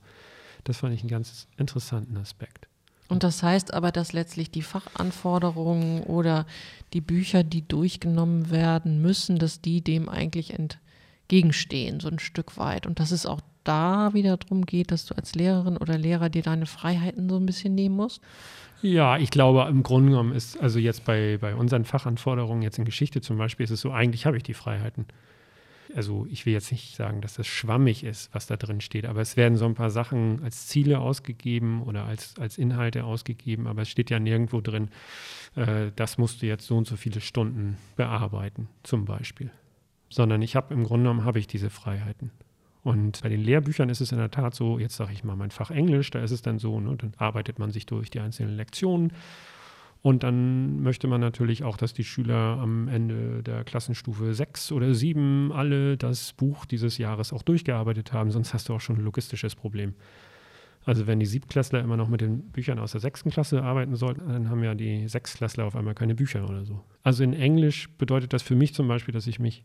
Das 0.62 0.78
fand 0.78 0.94
ich 0.94 1.00
einen 1.00 1.10
ganz 1.10 1.48
interessanten 1.56 2.16
Aspekt. 2.16 2.68
Und 3.08 3.22
das 3.22 3.42
heißt 3.42 3.74
aber, 3.74 3.92
dass 3.92 4.12
letztlich 4.12 4.50
die 4.50 4.62
Fachanforderungen 4.62 6.02
oder 6.04 6.46
die 6.92 7.00
Bücher, 7.00 7.44
die 7.44 7.66
durchgenommen 7.66 8.50
werden 8.50 9.02
müssen, 9.02 9.38
dass 9.38 9.60
die 9.60 9.82
dem 9.82 10.08
eigentlich 10.08 10.54
entgegenstehen, 10.54 12.00
so 12.00 12.08
ein 12.08 12.18
Stück 12.18 12.56
weit. 12.56 12.86
Und 12.86 13.00
dass 13.00 13.10
es 13.10 13.26
auch 13.26 13.40
da 13.62 14.14
wieder 14.14 14.36
darum 14.36 14.64
geht, 14.64 14.90
dass 14.90 15.06
du 15.06 15.14
als 15.14 15.34
Lehrerin 15.34 15.76
oder 15.76 15.98
Lehrer 15.98 16.28
dir 16.28 16.42
deine 16.42 16.66
Freiheiten 16.66 17.28
so 17.28 17.36
ein 17.36 17.46
bisschen 17.46 17.74
nehmen 17.74 17.96
musst? 17.96 18.20
Ja, 18.82 19.16
ich 19.16 19.30
glaube, 19.30 19.66
im 19.70 19.82
Grunde 19.82 20.10
genommen 20.10 20.34
ist, 20.34 20.60
also 20.60 20.78
jetzt 20.78 21.04
bei, 21.04 21.38
bei 21.40 21.54
unseren 21.54 21.84
Fachanforderungen, 21.84 22.62
jetzt 22.62 22.78
in 22.78 22.84
Geschichte 22.84 23.20
zum 23.22 23.38
Beispiel, 23.38 23.64
ist 23.64 23.70
es 23.70 23.80
so, 23.80 23.90
eigentlich 23.90 24.26
habe 24.26 24.36
ich 24.36 24.42
die 24.42 24.54
Freiheiten 24.54 25.06
also 25.94 26.26
ich 26.30 26.46
will 26.46 26.52
jetzt 26.52 26.72
nicht 26.72 26.96
sagen, 26.96 27.20
dass 27.20 27.34
das 27.34 27.46
schwammig 27.46 28.04
ist, 28.04 28.34
was 28.34 28.46
da 28.46 28.56
drin 28.56 28.80
steht, 28.80 29.06
aber 29.06 29.20
es 29.20 29.36
werden 29.36 29.56
so 29.56 29.66
ein 29.66 29.74
paar 29.74 29.90
Sachen 29.90 30.42
als 30.42 30.66
Ziele 30.66 30.98
ausgegeben 30.98 31.82
oder 31.82 32.04
als, 32.04 32.38
als 32.38 32.58
Inhalte 32.58 33.04
ausgegeben, 33.04 33.66
aber 33.66 33.82
es 33.82 33.90
steht 33.90 34.10
ja 34.10 34.18
nirgendwo 34.18 34.60
drin, 34.60 34.88
äh, 35.56 35.90
das 35.96 36.18
musst 36.18 36.42
du 36.42 36.46
jetzt 36.46 36.66
so 36.66 36.76
und 36.76 36.86
so 36.86 36.96
viele 36.96 37.20
Stunden 37.20 37.76
bearbeiten, 37.96 38.68
zum 38.82 39.04
Beispiel. 39.04 39.50
Sondern 40.08 40.42
ich 40.42 40.56
habe 40.56 40.72
im 40.74 40.84
Grunde 40.84 41.04
genommen 41.04 41.24
habe 41.24 41.38
ich 41.38 41.46
diese 41.46 41.70
Freiheiten. 41.70 42.30
Und 42.82 43.22
bei 43.22 43.30
den 43.30 43.40
Lehrbüchern 43.40 43.88
ist 43.88 44.02
es 44.02 44.12
in 44.12 44.18
der 44.18 44.30
Tat 44.30 44.54
so, 44.54 44.78
jetzt 44.78 44.96
sage 44.96 45.12
ich 45.12 45.24
mal 45.24 45.36
mein 45.36 45.50
Fach 45.50 45.70
Englisch, 45.70 46.10
da 46.10 46.22
ist 46.22 46.30
es 46.30 46.42
dann 46.42 46.58
so, 46.58 46.80
ne, 46.80 46.96
dann 46.96 47.14
arbeitet 47.16 47.58
man 47.58 47.70
sich 47.70 47.86
durch 47.86 48.10
die 48.10 48.20
einzelnen 48.20 48.56
Lektionen 48.56 49.12
und 50.04 50.22
dann 50.22 50.82
möchte 50.82 51.08
man 51.08 51.22
natürlich 51.22 51.64
auch, 51.64 51.78
dass 51.78 51.94
die 51.94 52.04
Schüler 52.04 52.58
am 52.60 52.88
Ende 52.88 53.42
der 53.42 53.64
Klassenstufe 53.64 54.34
6 54.34 54.70
oder 54.72 54.92
7 54.92 55.50
alle 55.50 55.96
das 55.96 56.34
Buch 56.34 56.66
dieses 56.66 56.98
Jahres 56.98 57.32
auch 57.32 57.42
durchgearbeitet 57.42 58.12
haben, 58.12 58.30
sonst 58.30 58.52
hast 58.52 58.68
du 58.68 58.74
auch 58.74 58.82
schon 58.82 58.96
ein 58.96 59.02
logistisches 59.02 59.54
Problem. 59.54 59.94
Also 60.84 61.06
wenn 61.06 61.20
die 61.20 61.26
Siebtklässler 61.26 61.80
immer 61.80 61.96
noch 61.96 62.10
mit 62.10 62.20
den 62.20 62.50
Büchern 62.50 62.80
aus 62.80 62.92
der 62.92 63.00
sechsten 63.00 63.30
Klasse 63.30 63.62
arbeiten 63.62 63.96
sollten, 63.96 64.28
dann 64.28 64.50
haben 64.50 64.62
ja 64.62 64.74
die 64.74 65.08
Sechstklässler 65.08 65.64
auf 65.64 65.74
einmal 65.74 65.94
keine 65.94 66.14
Bücher 66.14 66.46
oder 66.46 66.66
so. 66.66 66.84
Also 67.02 67.24
in 67.24 67.32
Englisch 67.32 67.88
bedeutet 67.96 68.34
das 68.34 68.42
für 68.42 68.56
mich 68.56 68.74
zum 68.74 68.86
Beispiel, 68.86 69.14
dass 69.14 69.26
ich 69.26 69.38
mich 69.38 69.64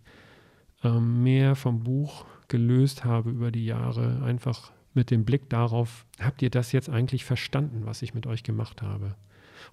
ähm, 0.86 1.22
mehr 1.22 1.56
vom 1.56 1.84
Buch 1.84 2.24
gelöst 2.48 3.04
habe 3.04 3.30
über 3.30 3.52
die 3.52 3.66
Jahre, 3.66 4.24
einfach 4.24 4.72
mit 4.94 5.12
dem 5.12 5.26
Blick 5.26 5.50
darauf, 5.50 6.06
habt 6.18 6.42
ihr 6.42 6.50
das 6.50 6.72
jetzt 6.72 6.90
eigentlich 6.90 7.26
verstanden, 7.26 7.82
was 7.84 8.02
ich 8.04 8.14
mit 8.14 8.26
euch 8.26 8.44
gemacht 8.44 8.82
habe? 8.82 9.18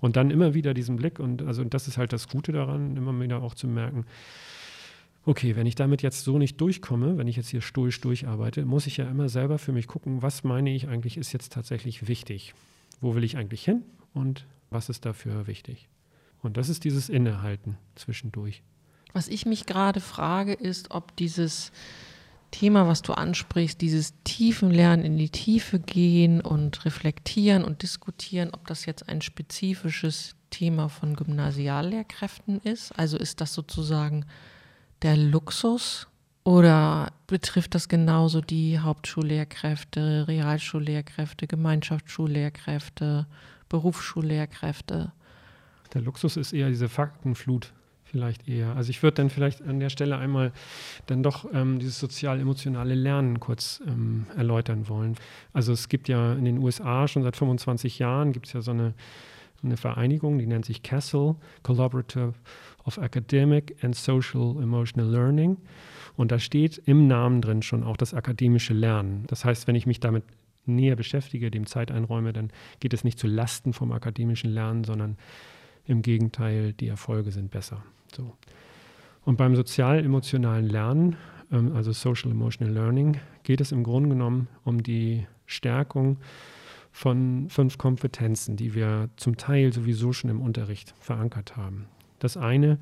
Und 0.00 0.16
dann 0.16 0.30
immer 0.30 0.54
wieder 0.54 0.74
diesen 0.74 0.96
Blick 0.96 1.18
und 1.18 1.42
also 1.42 1.62
und 1.62 1.74
das 1.74 1.88
ist 1.88 1.98
halt 1.98 2.12
das 2.12 2.28
Gute 2.28 2.52
daran, 2.52 2.96
immer 2.96 3.18
wieder 3.20 3.42
auch 3.42 3.54
zu 3.54 3.66
merken, 3.66 4.04
okay, 5.24 5.56
wenn 5.56 5.66
ich 5.66 5.74
damit 5.74 6.02
jetzt 6.02 6.24
so 6.24 6.38
nicht 6.38 6.60
durchkomme, 6.60 7.18
wenn 7.18 7.26
ich 7.26 7.36
jetzt 7.36 7.48
hier 7.48 7.60
stoisch 7.60 8.00
durcharbeite, 8.00 8.64
muss 8.64 8.86
ich 8.86 8.96
ja 8.96 9.08
immer 9.08 9.28
selber 9.28 9.58
für 9.58 9.72
mich 9.72 9.86
gucken, 9.88 10.22
was 10.22 10.44
meine 10.44 10.70
ich 10.70 10.88
eigentlich 10.88 11.16
ist 11.16 11.32
jetzt 11.32 11.52
tatsächlich 11.52 12.08
wichtig? 12.08 12.54
Wo 13.00 13.14
will 13.14 13.24
ich 13.24 13.36
eigentlich 13.36 13.64
hin 13.64 13.82
und 14.14 14.46
was 14.70 14.88
ist 14.88 15.04
dafür 15.04 15.46
wichtig? 15.46 15.88
Und 16.42 16.56
das 16.56 16.68
ist 16.68 16.84
dieses 16.84 17.08
Innehalten 17.08 17.76
zwischendurch. 17.96 18.62
Was 19.12 19.28
ich 19.28 19.46
mich 19.46 19.66
gerade 19.66 20.00
frage, 20.00 20.52
ist, 20.52 20.90
ob 20.92 21.16
dieses 21.16 21.72
Thema, 22.56 22.88
was 22.88 23.02
du 23.02 23.12
ansprichst, 23.12 23.82
dieses 23.82 24.14
Tiefenlernen, 24.24 25.04
in 25.04 25.18
die 25.18 25.28
Tiefe 25.28 25.78
gehen 25.78 26.40
und 26.40 26.86
reflektieren 26.86 27.62
und 27.62 27.82
diskutieren, 27.82 28.48
ob 28.54 28.66
das 28.66 28.86
jetzt 28.86 29.10
ein 29.10 29.20
spezifisches 29.20 30.36
Thema 30.48 30.88
von 30.88 31.16
Gymnasiallehrkräften 31.16 32.60
ist. 32.60 32.98
Also 32.98 33.18
ist 33.18 33.42
das 33.42 33.52
sozusagen 33.52 34.24
der 35.02 35.18
Luxus 35.18 36.08
oder 36.44 37.12
betrifft 37.26 37.74
das 37.74 37.88
genauso 37.88 38.40
die 38.40 38.78
Hauptschullehrkräfte, 38.78 40.24
Realschullehrkräfte, 40.26 41.46
Gemeinschaftsschullehrkräfte, 41.46 43.26
Berufsschullehrkräfte? 43.68 45.12
Der 45.92 46.00
Luxus 46.00 46.38
ist 46.38 46.54
eher 46.54 46.70
diese 46.70 46.88
Faktenflut 46.88 47.74
vielleicht 48.16 48.48
eher. 48.48 48.74
Also 48.76 48.88
ich 48.88 49.02
würde 49.02 49.16
dann 49.16 49.28
vielleicht 49.28 49.60
an 49.60 49.78
der 49.78 49.90
Stelle 49.90 50.16
einmal 50.16 50.52
dann 51.04 51.22
doch 51.22 51.46
ähm, 51.52 51.78
dieses 51.78 52.00
sozial-emotionale 52.00 52.94
Lernen 52.94 53.40
kurz 53.40 53.82
ähm, 53.86 54.24
erläutern 54.34 54.88
wollen. 54.88 55.16
Also 55.52 55.72
es 55.72 55.90
gibt 55.90 56.08
ja 56.08 56.32
in 56.32 56.46
den 56.46 56.58
USA 56.58 57.06
schon 57.08 57.22
seit 57.22 57.36
25 57.36 57.98
Jahren 57.98 58.32
gibt 58.32 58.46
es 58.46 58.54
ja 58.54 58.62
so 58.62 58.70
eine, 58.70 58.94
eine 59.62 59.76
Vereinigung, 59.76 60.38
die 60.38 60.46
nennt 60.46 60.64
sich 60.64 60.82
CASEL, 60.82 61.34
Collaborative 61.62 62.32
of 62.86 62.96
Academic 62.96 63.76
and 63.84 63.94
Social 63.94 64.56
Emotional 64.62 65.10
Learning. 65.10 65.58
Und 66.16 66.32
da 66.32 66.38
steht 66.38 66.80
im 66.86 67.06
Namen 67.06 67.42
drin 67.42 67.60
schon 67.60 67.84
auch 67.84 67.98
das 67.98 68.14
akademische 68.14 68.72
Lernen. 68.72 69.24
Das 69.26 69.44
heißt, 69.44 69.66
wenn 69.66 69.74
ich 69.74 69.84
mich 69.84 70.00
damit 70.00 70.24
näher 70.64 70.96
beschäftige, 70.96 71.50
dem 71.50 71.66
Zeit 71.66 71.90
einräume, 71.90 72.32
dann 72.32 72.50
geht 72.80 72.94
es 72.94 73.04
nicht 73.04 73.18
zu 73.18 73.26
Lasten 73.26 73.74
vom 73.74 73.92
akademischen 73.92 74.50
Lernen, 74.50 74.84
sondern 74.84 75.18
im 75.86 76.02
Gegenteil, 76.02 76.72
die 76.72 76.88
Erfolge 76.88 77.30
sind 77.30 77.50
besser. 77.50 77.82
So. 78.16 78.34
Und 79.26 79.36
beim 79.36 79.54
sozial-emotionalen 79.54 80.66
Lernen, 80.66 81.16
ähm, 81.52 81.76
also 81.76 81.92
Social 81.92 82.30
Emotional 82.30 82.72
Learning, 82.72 83.18
geht 83.42 83.60
es 83.60 83.72
im 83.72 83.84
Grunde 83.84 84.08
genommen 84.10 84.48
um 84.64 84.82
die 84.82 85.26
Stärkung 85.44 86.16
von 86.92 87.48
fünf 87.50 87.76
Kompetenzen, 87.76 88.56
die 88.56 88.74
wir 88.74 89.10
zum 89.16 89.36
Teil 89.36 89.72
sowieso 89.72 90.14
schon 90.14 90.30
im 90.30 90.40
Unterricht 90.40 90.94
verankert 90.98 91.56
haben. 91.56 91.86
Das 92.20 92.38
eine 92.38 92.78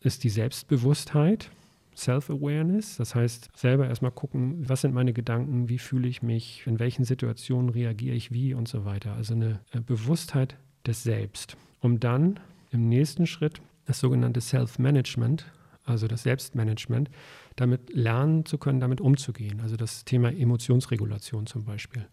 ist 0.00 0.24
die 0.24 0.28
Selbstbewusstheit, 0.28 1.50
Self-Awareness, 1.96 2.98
das 2.98 3.14
heißt 3.14 3.48
selber 3.56 3.88
erstmal 3.88 4.10
gucken, 4.10 4.68
was 4.68 4.82
sind 4.82 4.94
meine 4.94 5.12
Gedanken, 5.12 5.68
wie 5.68 5.78
fühle 5.78 6.06
ich 6.06 6.22
mich, 6.22 6.66
in 6.66 6.78
welchen 6.78 7.04
Situationen 7.04 7.70
reagiere 7.70 8.14
ich 8.14 8.30
wie 8.30 8.52
und 8.54 8.68
so 8.68 8.84
weiter. 8.84 9.14
Also 9.14 9.34
eine 9.34 9.60
äh, 9.72 9.80
Bewusstheit 9.80 10.56
des 10.86 11.02
Selbst, 11.02 11.56
um 11.80 11.98
dann 11.98 12.38
im 12.72 12.88
nächsten 12.88 13.26
Schritt 13.26 13.60
das 13.86 14.00
sogenannte 14.00 14.40
Self-Management, 14.40 15.46
also 15.84 16.06
das 16.06 16.22
Selbstmanagement, 16.22 17.10
damit 17.56 17.94
lernen 17.94 18.44
zu 18.44 18.58
können, 18.58 18.80
damit 18.80 19.00
umzugehen. 19.00 19.60
Also 19.60 19.76
das 19.76 20.04
Thema 20.04 20.32
Emotionsregulation 20.32 21.46
zum 21.46 21.64
Beispiel. 21.64 22.06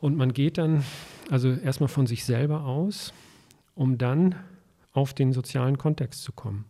Und 0.00 0.16
man 0.16 0.32
geht 0.32 0.58
dann 0.58 0.84
also 1.30 1.50
erstmal 1.50 1.88
von 1.88 2.06
sich 2.06 2.24
selber 2.24 2.64
aus, 2.64 3.12
um 3.74 3.98
dann 3.98 4.34
auf 4.92 5.14
den 5.14 5.32
sozialen 5.32 5.78
Kontext 5.78 6.22
zu 6.22 6.32
kommen. 6.32 6.64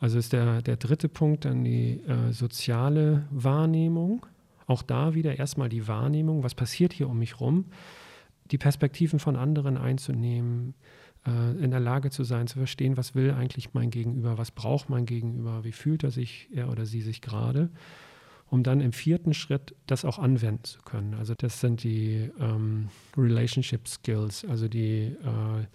Also 0.00 0.18
ist 0.18 0.32
der, 0.32 0.62
der 0.62 0.76
dritte 0.76 1.08
Punkt 1.08 1.44
dann 1.44 1.62
die 1.62 2.00
äh, 2.00 2.32
soziale 2.32 3.26
Wahrnehmung. 3.30 4.26
Auch 4.66 4.82
da 4.82 5.14
wieder 5.14 5.38
erstmal 5.38 5.68
die 5.68 5.86
Wahrnehmung, 5.86 6.42
was 6.42 6.54
passiert 6.54 6.92
hier 6.92 7.08
um 7.08 7.18
mich 7.18 7.40
rum, 7.40 7.66
die 8.50 8.58
Perspektiven 8.58 9.18
von 9.18 9.36
anderen 9.36 9.76
einzunehmen, 9.76 10.74
in 11.24 11.70
der 11.70 11.78
Lage 11.78 12.10
zu 12.10 12.24
sein, 12.24 12.48
zu 12.48 12.58
verstehen, 12.58 12.96
was 12.96 13.14
will 13.14 13.30
eigentlich 13.30 13.74
mein 13.74 13.90
Gegenüber, 13.90 14.38
was 14.38 14.50
braucht 14.50 14.88
mein 14.90 15.06
Gegenüber, 15.06 15.62
wie 15.62 15.70
fühlt 15.70 16.02
er 16.02 16.10
sich, 16.10 16.48
er 16.52 16.68
oder 16.68 16.84
sie 16.84 17.00
sich 17.00 17.20
gerade, 17.20 17.70
um 18.50 18.64
dann 18.64 18.80
im 18.80 18.92
vierten 18.92 19.32
Schritt 19.32 19.76
das 19.86 20.04
auch 20.04 20.18
anwenden 20.18 20.64
zu 20.64 20.82
können. 20.82 21.14
Also 21.14 21.34
das 21.36 21.60
sind 21.60 21.84
die 21.84 22.28
ähm, 22.40 22.88
Relationship 23.16 23.86
Skills, 23.86 24.44
also 24.44 24.66
die, 24.66 25.16
äh, 25.22 25.66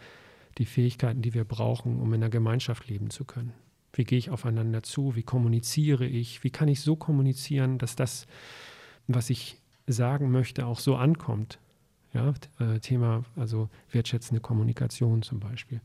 die 0.58 0.66
Fähigkeiten, 0.66 1.22
die 1.22 1.34
wir 1.34 1.46
brauchen, 1.46 2.00
um 2.02 2.14
in 2.14 2.20
der 2.20 2.30
Gemeinschaft 2.30 2.90
leben 2.90 3.10
zu 3.10 3.24
können. 3.24 3.54
Wie 3.94 4.04
gehe 4.04 4.20
ich 4.20 4.30
aufeinander 4.30 4.84
zu? 4.84 5.16
Wie 5.16 5.24
kommuniziere 5.24 6.06
ich? 6.06 6.44
Wie 6.44 6.52
kann 6.52 6.68
ich 6.68 6.82
so 6.82 6.98
kommunizieren, 6.98 7.78
dass 7.78 7.96
das, 7.96 8.28
was 9.08 9.30
ich 9.30 9.58
sagen 9.88 10.30
möchte, 10.30 10.66
auch 10.66 10.80
so 10.80 10.98
ankommt? 10.98 11.58
Ja, 12.14 12.34
äh, 12.60 12.80
Thema, 12.80 13.24
also 13.36 13.70
wertschätzende 13.92 14.42
Kommunikation 14.42 15.22
zum 15.22 15.40
Beispiel. 15.40 15.82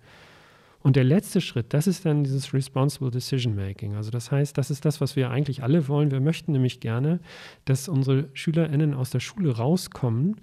Und 0.83 0.97
der 0.97 1.05
letzte 1.05 1.41
Schritt, 1.41 1.73
das 1.75 1.87
ist 1.87 2.05
dann 2.05 2.25
dieses 2.25 2.53
Responsible 2.53 3.11
Decision 3.11 3.55
Making. 3.55 3.95
Also 3.95 4.11
das 4.11 4.33
heißt, 4.33 4.59
das 4.59 4.71
ist 4.71 4.85
das, 4.85 5.01
was 5.01 5.15
wir 5.15 5.31
eigentlich 5.31 5.63
alle 5.63 5.87
wollen. 5.87 6.11
Wir 6.11 6.21
möchten 6.21 6.53
nämlich 6.53 6.81
gerne, 6.81 7.21
dass 7.65 7.89
unsere 7.89 8.29
SchülerInnen 8.33 8.95
aus 8.95 9.11
der 9.11 9.21
Schule 9.21 9.57
rauskommen 9.57 10.41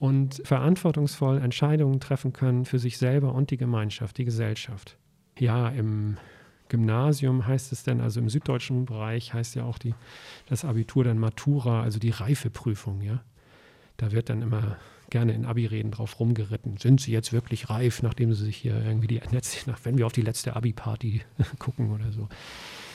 und 0.00 0.42
verantwortungsvoll 0.44 1.38
Entscheidungen 1.38 2.00
treffen 2.00 2.32
können 2.32 2.64
für 2.64 2.80
sich 2.80 2.98
selber 2.98 3.32
und 3.34 3.50
die 3.50 3.58
Gemeinschaft, 3.58 4.18
die 4.18 4.24
Gesellschaft. 4.24 4.96
Ja, 5.38 5.68
im 5.68 6.16
Gymnasium 6.68 7.46
heißt 7.46 7.70
es 7.72 7.84
dann, 7.84 8.00
also 8.00 8.18
im 8.18 8.28
süddeutschen 8.28 8.86
Bereich 8.86 9.34
heißt 9.34 9.54
ja 9.54 9.64
auch 9.64 9.78
die, 9.78 9.94
das 10.46 10.64
Abitur 10.64 11.04
dann 11.04 11.18
Matura, 11.18 11.82
also 11.82 11.98
die 11.98 12.10
Reifeprüfung, 12.10 13.02
ja. 13.02 13.22
Da 13.98 14.12
wird 14.12 14.30
dann 14.30 14.40
immer 14.40 14.78
gerne 15.10 15.32
in 15.32 15.44
Abi-Reden 15.44 15.90
drauf 15.90 16.18
rumgeritten. 16.20 16.76
Sind 16.76 17.00
sie 17.00 17.12
jetzt 17.12 17.32
wirklich 17.32 17.70
reif, 17.70 18.02
nachdem 18.02 18.32
sie 18.32 18.44
sich 18.44 18.56
hier 18.56 18.82
irgendwie 18.84 19.08
die 19.08 19.20
letzte, 19.30 19.74
wenn 19.82 19.98
wir 19.98 20.06
auf 20.06 20.12
die 20.12 20.22
letzte 20.22 20.56
Abi-Party 20.56 21.22
gucken 21.58 21.90
oder 21.92 22.12
so. 22.12 22.28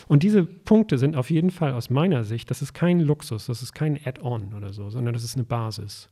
Und 0.08 0.24
diese 0.24 0.44
Punkte 0.44 0.98
sind 0.98 1.16
auf 1.16 1.30
jeden 1.30 1.52
Fall 1.52 1.74
aus 1.74 1.90
meiner 1.90 2.24
Sicht, 2.24 2.52
das 2.52 2.62
ist 2.62 2.74
kein 2.74 3.00
Luxus, 3.00 3.48
das 3.48 3.64
ist 3.64 3.74
kein 3.74 4.00
Add-on 4.06 4.54
oder 4.54 4.72
so, 4.72 4.90
sondern 4.90 5.14
das 5.14 5.24
ist 5.24 5.36
eine 5.36 5.46
Basis. 5.46 6.10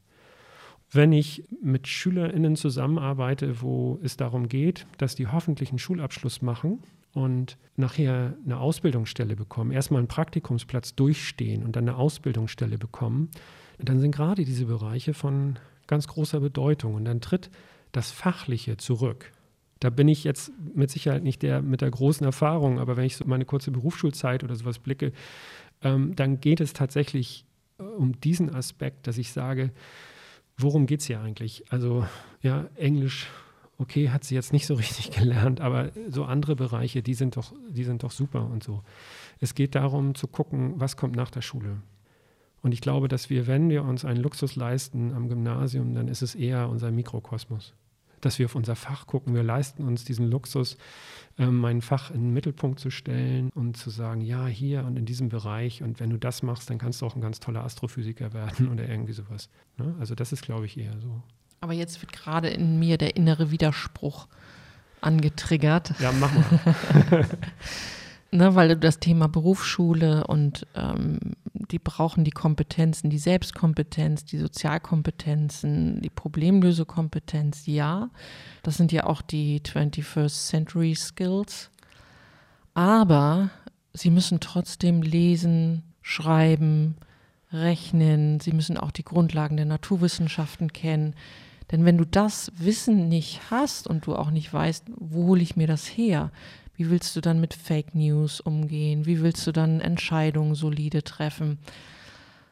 Wenn 0.91 1.11
ich 1.11 1.43
mit 1.61 1.87
SchülerInnen 1.87 2.55
zusammenarbeite, 2.55 3.61
wo 3.61 3.99
es 4.03 4.17
darum 4.17 4.47
geht, 4.47 4.85
dass 4.97 5.15
die 5.15 5.27
hoffentlich 5.27 5.69
einen 5.69 5.79
Schulabschluss 5.79 6.41
machen 6.41 6.83
und 7.13 7.57
nachher 7.75 8.35
eine 8.45 8.59
Ausbildungsstelle 8.59 9.35
bekommen, 9.35 9.71
erstmal 9.71 9.99
einen 9.99 10.07
Praktikumsplatz 10.07 10.95
durchstehen 10.95 11.63
und 11.63 11.75
dann 11.75 11.87
eine 11.87 11.97
Ausbildungsstelle 11.97 12.77
bekommen, 12.77 13.29
dann 13.79 13.99
sind 13.99 14.11
gerade 14.11 14.45
diese 14.45 14.65
Bereiche 14.65 15.13
von 15.13 15.57
ganz 15.87 16.07
großer 16.07 16.39
Bedeutung. 16.39 16.95
Und 16.95 17.05
dann 17.05 17.21
tritt 17.21 17.49
das 17.91 18.11
Fachliche 18.11 18.77
zurück. 18.77 19.31
Da 19.79 19.89
bin 19.89 20.07
ich 20.07 20.23
jetzt 20.23 20.51
mit 20.73 20.89
Sicherheit 20.89 21.23
nicht 21.23 21.41
der 21.41 21.61
mit 21.61 21.81
der 21.81 21.91
großen 21.91 22.25
Erfahrung, 22.25 22.79
aber 22.79 22.95
wenn 22.95 23.03
ich 23.03 23.17
so 23.17 23.25
meine 23.25 23.45
kurze 23.45 23.71
Berufsschulzeit 23.71 24.43
oder 24.43 24.55
sowas 24.55 24.79
blicke, 24.79 25.11
ähm, 25.81 26.15
dann 26.15 26.39
geht 26.39 26.61
es 26.61 26.73
tatsächlich 26.73 27.45
äh, 27.79 27.83
um 27.83 28.19
diesen 28.21 28.53
Aspekt, 28.53 29.07
dass 29.07 29.17
ich 29.17 29.31
sage, 29.33 29.71
worum 30.57 30.85
geht 30.85 31.01
es 31.01 31.07
hier 31.07 31.19
eigentlich? 31.19 31.65
Also 31.69 32.07
ja, 32.41 32.69
Englisch, 32.75 33.27
okay, 33.77 34.09
hat 34.09 34.23
sie 34.23 34.35
jetzt 34.35 34.53
nicht 34.53 34.65
so 34.65 34.73
richtig 34.75 35.11
gelernt, 35.11 35.61
aber 35.61 35.91
so 36.09 36.23
andere 36.23 36.55
Bereiche, 36.55 37.03
die 37.03 37.13
sind 37.13 37.35
doch, 37.35 37.53
die 37.69 37.83
sind 37.83 38.03
doch 38.03 38.11
super 38.11 38.49
und 38.49 38.63
so. 38.63 38.83
Es 39.39 39.53
geht 39.53 39.75
darum 39.75 40.15
zu 40.15 40.27
gucken, 40.27 40.79
was 40.79 40.97
kommt 40.97 41.15
nach 41.15 41.29
der 41.29 41.41
Schule. 41.41 41.81
Und 42.63 42.71
ich 42.71 42.79
glaube, 42.79 43.09
dass 43.09 43.29
wir, 43.29 43.45
wenn 43.45 43.69
wir 43.69 43.83
uns 43.83 44.05
einen 44.05 44.21
Luxus 44.21 44.55
leisten 44.55 45.13
am 45.13 45.27
Gymnasium, 45.27 45.93
dann 45.93 46.07
ist 46.07 46.21
es 46.21 46.33
eher 46.33 46.69
unser 46.69 46.91
Mikrokosmos. 46.91 47.73
Dass 48.21 48.39
wir 48.39 48.45
auf 48.45 48.55
unser 48.55 48.77
Fach 48.77 49.05
gucken. 49.05 49.35
Wir 49.35 49.43
leisten 49.43 49.83
uns 49.83 50.05
diesen 50.05 50.31
Luxus, 50.31 50.77
ähm, 51.37 51.57
mein 51.57 51.81
Fach 51.81 52.09
in 52.09 52.21
den 52.21 52.33
Mittelpunkt 52.33 52.79
zu 52.79 52.89
stellen 52.89 53.49
und 53.53 53.75
zu 53.75 53.89
sagen, 53.89 54.21
ja, 54.21 54.47
hier 54.47 54.85
und 54.85 54.95
in 54.95 55.05
diesem 55.05 55.27
Bereich. 55.27 55.83
Und 55.83 55.99
wenn 55.99 56.09
du 56.09 56.17
das 56.17 56.41
machst, 56.41 56.69
dann 56.69 56.77
kannst 56.77 57.01
du 57.01 57.05
auch 57.05 57.15
ein 57.15 57.21
ganz 57.21 57.41
toller 57.41 57.65
Astrophysiker 57.65 58.31
werden 58.31 58.69
oder 58.71 58.87
irgendwie 58.87 59.13
sowas. 59.13 59.49
Ne? 59.77 59.93
Also 59.99 60.15
das 60.15 60.31
ist, 60.31 60.41
glaube 60.41 60.65
ich, 60.65 60.77
eher 60.77 60.97
so. 61.01 61.21
Aber 61.59 61.73
jetzt 61.73 62.01
wird 62.01 62.13
gerade 62.13 62.47
in 62.47 62.79
mir 62.79 62.97
der 62.97 63.17
innere 63.17 63.51
Widerspruch 63.51 64.29
angetriggert. 65.01 65.93
Ja, 65.99 66.13
mach 66.13 66.33
mal. 66.33 66.45
ne, 68.33 68.55
weil 68.55 68.69
du 68.69 68.77
das 68.77 68.99
Thema 68.99 69.27
Berufsschule 69.27 70.25
und 70.27 70.67
ähm, 70.75 71.19
die 71.53 71.79
brauchen 71.79 72.23
die 72.23 72.31
Kompetenzen, 72.31 73.09
die 73.09 73.19
Selbstkompetenz, 73.19 74.25
die 74.25 74.37
Sozialkompetenzen, 74.37 76.01
die 76.01 76.09
Problemlösekompetenz, 76.09 77.65
ja. 77.67 78.09
Das 78.63 78.77
sind 78.77 78.91
ja 78.91 79.05
auch 79.05 79.21
die 79.21 79.61
21st 79.61 80.47
Century 80.49 80.95
Skills. 80.95 81.69
Aber 82.73 83.51
sie 83.93 84.09
müssen 84.09 84.39
trotzdem 84.39 85.01
lesen, 85.03 85.83
schreiben, 86.01 86.95
rechnen, 87.51 88.39
sie 88.39 88.51
müssen 88.51 88.77
auch 88.77 88.91
die 88.91 89.05
Grundlagen 89.05 89.57
der 89.57 89.67
Naturwissenschaften 89.67 90.73
kennen. 90.73 91.15
Denn 91.71 91.85
wenn 91.85 91.97
du 91.97 92.05
das 92.05 92.51
Wissen 92.57 93.07
nicht 93.07 93.51
hast 93.51 93.87
und 93.87 94.05
du 94.05 94.15
auch 94.15 94.31
nicht 94.31 94.51
weißt, 94.51 94.85
wo 94.95 95.27
hole 95.27 95.41
ich 95.41 95.55
mir 95.55 95.67
das 95.67 95.85
her, 95.85 96.31
wie 96.75 96.89
willst 96.89 97.15
du 97.15 97.21
dann 97.21 97.39
mit 97.39 97.53
Fake 97.53 97.93
News 97.95 98.39
umgehen? 98.39 99.05
Wie 99.05 99.21
willst 99.21 99.45
du 99.45 99.51
dann 99.51 99.79
Entscheidungen 99.79 100.55
solide 100.55 101.03
treffen? 101.03 101.59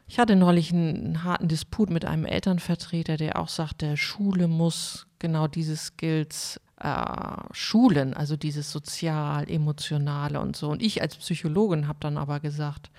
Ich 0.06 0.18
hatte 0.18 0.36
neulich 0.36 0.72
einen 0.72 1.24
harten 1.24 1.48
Disput 1.48 1.90
mit 1.90 2.04
einem 2.04 2.26
Elternvertreter, 2.26 3.16
der 3.16 3.38
auch 3.38 3.48
sagte, 3.48 3.96
Schule 3.96 4.46
muss 4.46 5.06
genau 5.18 5.48
diese 5.48 5.76
Skills 5.76 6.60
äh, 6.78 7.06
schulen, 7.52 8.12
also 8.12 8.36
dieses 8.36 8.70
sozial, 8.70 9.48
emotionale 9.48 10.40
und 10.40 10.54
so. 10.54 10.68
Und 10.68 10.82
ich 10.82 11.00
als 11.00 11.16
Psychologin 11.16 11.88
habe 11.88 11.98
dann 12.00 12.18
aber 12.18 12.40
gesagt, 12.40 12.90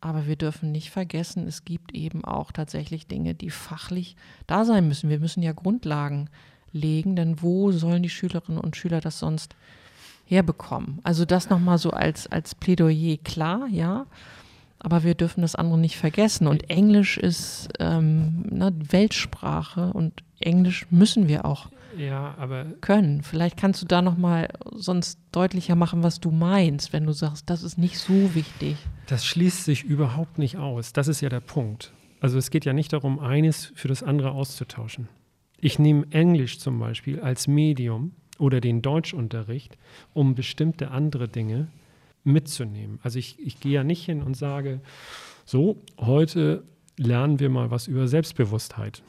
aber 0.00 0.26
wir 0.26 0.36
dürfen 0.36 0.72
nicht 0.72 0.90
vergessen, 0.90 1.46
es 1.46 1.64
gibt 1.64 1.94
eben 1.94 2.24
auch 2.24 2.52
tatsächlich 2.52 3.06
Dinge, 3.06 3.34
die 3.34 3.50
fachlich 3.50 4.16
da 4.46 4.64
sein 4.64 4.88
müssen. 4.88 5.10
Wir 5.10 5.20
müssen 5.20 5.42
ja 5.42 5.52
Grundlagen 5.52 6.30
legen, 6.72 7.16
denn 7.16 7.42
wo 7.42 7.72
sollen 7.72 8.02
die 8.02 8.10
Schülerinnen 8.10 8.60
und 8.60 8.76
Schüler 8.76 9.00
das 9.00 9.18
sonst 9.18 9.54
herbekommen. 10.30 11.00
Also 11.02 11.24
das 11.24 11.50
nochmal 11.50 11.78
so 11.78 11.90
als, 11.90 12.26
als 12.28 12.54
Plädoyer 12.54 13.16
klar, 13.18 13.66
ja. 13.70 14.06
Aber 14.78 15.04
wir 15.04 15.14
dürfen 15.14 15.42
das 15.42 15.56
andere 15.56 15.78
nicht 15.78 15.98
vergessen. 15.98 16.46
Und 16.46 16.70
Englisch 16.70 17.18
ist 17.18 17.68
ähm, 17.80 18.44
ne, 18.48 18.72
Weltsprache 18.88 19.92
und 19.92 20.22
Englisch 20.38 20.86
müssen 20.90 21.28
wir 21.28 21.44
auch 21.44 21.68
ja, 21.98 22.34
aber 22.38 22.66
können. 22.80 23.22
Vielleicht 23.22 23.56
kannst 23.56 23.82
du 23.82 23.86
da 23.86 24.00
noch 24.00 24.16
mal 24.16 24.48
sonst 24.72 25.18
deutlicher 25.32 25.74
machen, 25.74 26.02
was 26.02 26.20
du 26.20 26.30
meinst, 26.30 26.92
wenn 26.92 27.04
du 27.04 27.12
sagst, 27.12 27.50
das 27.50 27.62
ist 27.62 27.78
nicht 27.78 27.98
so 27.98 28.34
wichtig. 28.34 28.76
Das 29.06 29.26
schließt 29.26 29.64
sich 29.64 29.82
überhaupt 29.82 30.38
nicht 30.38 30.56
aus. 30.56 30.92
Das 30.92 31.08
ist 31.08 31.20
ja 31.20 31.28
der 31.28 31.40
Punkt. 31.40 31.92
Also 32.20 32.38
es 32.38 32.50
geht 32.50 32.64
ja 32.64 32.72
nicht 32.72 32.92
darum, 32.92 33.18
eines 33.18 33.72
für 33.74 33.88
das 33.88 34.02
andere 34.02 34.30
auszutauschen. 34.30 35.08
Ich 35.58 35.78
nehme 35.78 36.06
Englisch 36.10 36.58
zum 36.58 36.78
Beispiel 36.78 37.20
als 37.20 37.48
Medium 37.48 38.12
oder 38.40 38.60
den 38.60 38.82
Deutschunterricht, 38.82 39.76
um 40.12 40.34
bestimmte 40.34 40.90
andere 40.90 41.28
Dinge 41.28 41.68
mitzunehmen. 42.24 42.98
Also 43.02 43.18
ich, 43.18 43.38
ich 43.38 43.60
gehe 43.60 43.72
ja 43.72 43.84
nicht 43.84 44.04
hin 44.04 44.22
und 44.22 44.36
sage, 44.36 44.80
so, 45.44 45.82
heute 45.98 46.64
lernen 46.96 47.40
wir 47.40 47.48
mal 47.48 47.70
was 47.70 47.86
über 47.86 48.08
Selbstbewusstheit. 48.08 49.02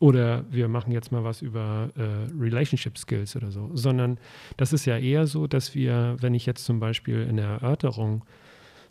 Oder 0.00 0.44
wir 0.50 0.68
machen 0.68 0.92
jetzt 0.92 1.12
mal 1.12 1.24
was 1.24 1.40
über 1.40 1.90
äh, 1.96 2.32
Relationship 2.38 2.98
Skills 2.98 3.36
oder 3.36 3.50
so. 3.50 3.70
Sondern 3.74 4.18
das 4.56 4.72
ist 4.72 4.84
ja 4.84 4.98
eher 4.98 5.26
so, 5.26 5.46
dass 5.46 5.74
wir, 5.74 6.16
wenn 6.20 6.34
ich 6.34 6.46
jetzt 6.46 6.64
zum 6.64 6.80
Beispiel 6.80 7.22
in 7.22 7.36
der 7.36 7.46
Erörterung 7.46 8.24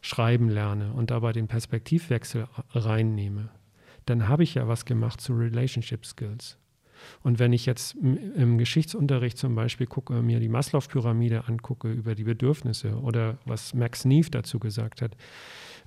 schreiben 0.01 0.49
lerne 0.49 0.93
und 0.93 1.11
dabei 1.11 1.32
den 1.32 1.47
Perspektivwechsel 1.47 2.47
reinnehme, 2.71 3.49
dann 4.05 4.28
habe 4.28 4.43
ich 4.43 4.55
ja 4.55 4.67
was 4.67 4.86
gemacht 4.86 5.21
zu 5.21 5.34
Relationship 5.34 6.05
Skills. 6.05 6.57
Und 7.24 7.39
wenn 7.39 7.54
ich 7.54 7.66
jetzt 7.66 7.95
im 7.95 8.58
Geschichtsunterricht 8.58 9.38
zum 9.38 9.56
Beispiel 9.56 9.88
gucke, 9.88 10.22
mir 10.22 10.39
die 10.39 10.49
Maslow-Pyramide 10.49 11.47
angucke 11.47 11.91
über 11.91 12.16
die 12.16 12.24
Bedürfnisse 12.24 12.99
oder 12.99 13.38
was 13.45 13.74
Max 13.74 14.06
Neef 14.06 14.30
dazu 14.30 14.60
gesagt 14.60 15.01
hat, 15.01 15.16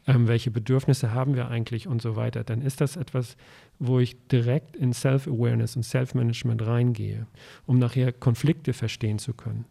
ähm, 0.07 0.29
welche 0.29 0.51
Bedürfnisse 0.51 1.13
haben 1.13 1.35
wir 1.35 1.49
eigentlich 1.49 1.89
und 1.89 2.01
so 2.01 2.17
weiter, 2.17 2.45
dann 2.45 2.63
ist 2.63 2.81
das 2.81 2.97
etwas, 2.97 3.37
wo 3.79 3.99
ich 3.99 4.17
direkt 4.29 4.77
in 4.77 4.93
Self-Awareness 4.93 5.77
und 5.77 5.83
Self-Management 5.83 6.65
reingehe, 6.65 7.27
um 7.67 7.79
nachher 7.79 8.13
Konflikte 8.13 8.73
verstehen 8.73 9.19
zu 9.19 9.35
können. 9.35 9.65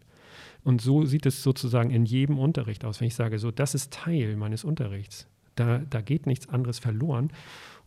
Und 0.62 0.82
so 0.82 1.04
sieht 1.04 1.26
es 1.26 1.42
sozusagen 1.42 1.90
in 1.90 2.04
jedem 2.04 2.38
Unterricht 2.38 2.84
aus, 2.84 3.00
wenn 3.00 3.06
ich 3.06 3.14
sage, 3.14 3.38
so, 3.38 3.50
das 3.50 3.74
ist 3.74 3.92
Teil 3.92 4.36
meines 4.36 4.64
Unterrichts. 4.64 5.26
Da, 5.54 5.78
da 5.78 6.00
geht 6.00 6.26
nichts 6.26 6.48
anderes 6.48 6.80
verloren. 6.80 7.30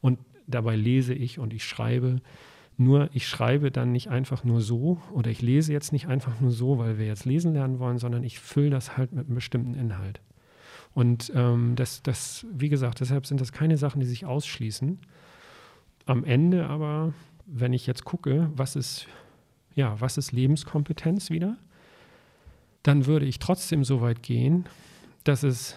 Und 0.02 0.18
dabei 0.48 0.76
lese 0.76 1.14
ich 1.14 1.40
und 1.40 1.54
ich 1.54 1.66
schreibe. 1.66 2.22
Nur 2.82 3.10
ich 3.12 3.28
schreibe 3.28 3.72
dann 3.72 3.92
nicht 3.92 4.08
einfach 4.08 4.46
nur 4.46 4.62
so 4.62 5.02
oder 5.12 5.30
ich 5.30 5.42
lese 5.42 5.74
jetzt 5.74 5.92
nicht 5.92 6.08
einfach 6.08 6.40
nur 6.40 6.52
so, 6.52 6.78
weil 6.78 6.98
wir 6.98 7.06
jetzt 7.06 7.26
lesen 7.26 7.52
lernen 7.52 7.78
wollen, 7.78 7.98
sondern 7.98 8.24
ich 8.24 8.40
fülle 8.40 8.70
das 8.70 8.96
halt 8.96 9.12
mit 9.12 9.26
einem 9.26 9.36
bestimmten 9.36 9.74
Inhalt. 9.74 10.22
Und 10.94 11.30
ähm, 11.36 11.76
das, 11.76 12.02
das, 12.04 12.46
wie 12.54 12.70
gesagt, 12.70 13.02
deshalb 13.02 13.26
sind 13.26 13.42
das 13.42 13.52
keine 13.52 13.76
Sachen, 13.76 14.00
die 14.00 14.06
sich 14.06 14.26
ausschließen. 14.26 14.98
Am 16.06 16.24
Ende 16.24 16.68
aber, 16.68 17.14
wenn 17.46 17.74
ich 17.74 17.86
jetzt 17.86 18.06
gucke, 18.06 18.50
was 18.56 18.78
ist, 18.78 19.08
ja, 19.76 20.00
was 20.00 20.18
ist 20.18 20.32
Lebenskompetenz 20.32 21.30
wieder, 21.32 21.58
dann 22.82 23.08
würde 23.08 23.26
ich 23.26 23.40
trotzdem 23.40 23.84
so 23.84 24.00
weit 24.00 24.24
gehen, 24.24 24.70
dass 25.26 25.44
es 25.44 25.76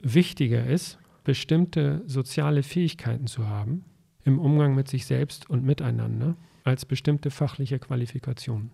wichtiger 0.00 0.66
ist, 0.66 0.98
bestimmte 1.22 2.02
soziale 2.06 2.64
Fähigkeiten 2.64 3.28
zu 3.28 3.46
haben 3.46 3.84
im 4.24 4.38
Umgang 4.38 4.74
mit 4.74 4.88
sich 4.88 5.06
selbst 5.06 5.48
und 5.50 5.64
miteinander 5.64 6.36
als 6.64 6.84
bestimmte 6.84 7.30
fachliche 7.30 7.78
Qualifikationen. 7.78 8.70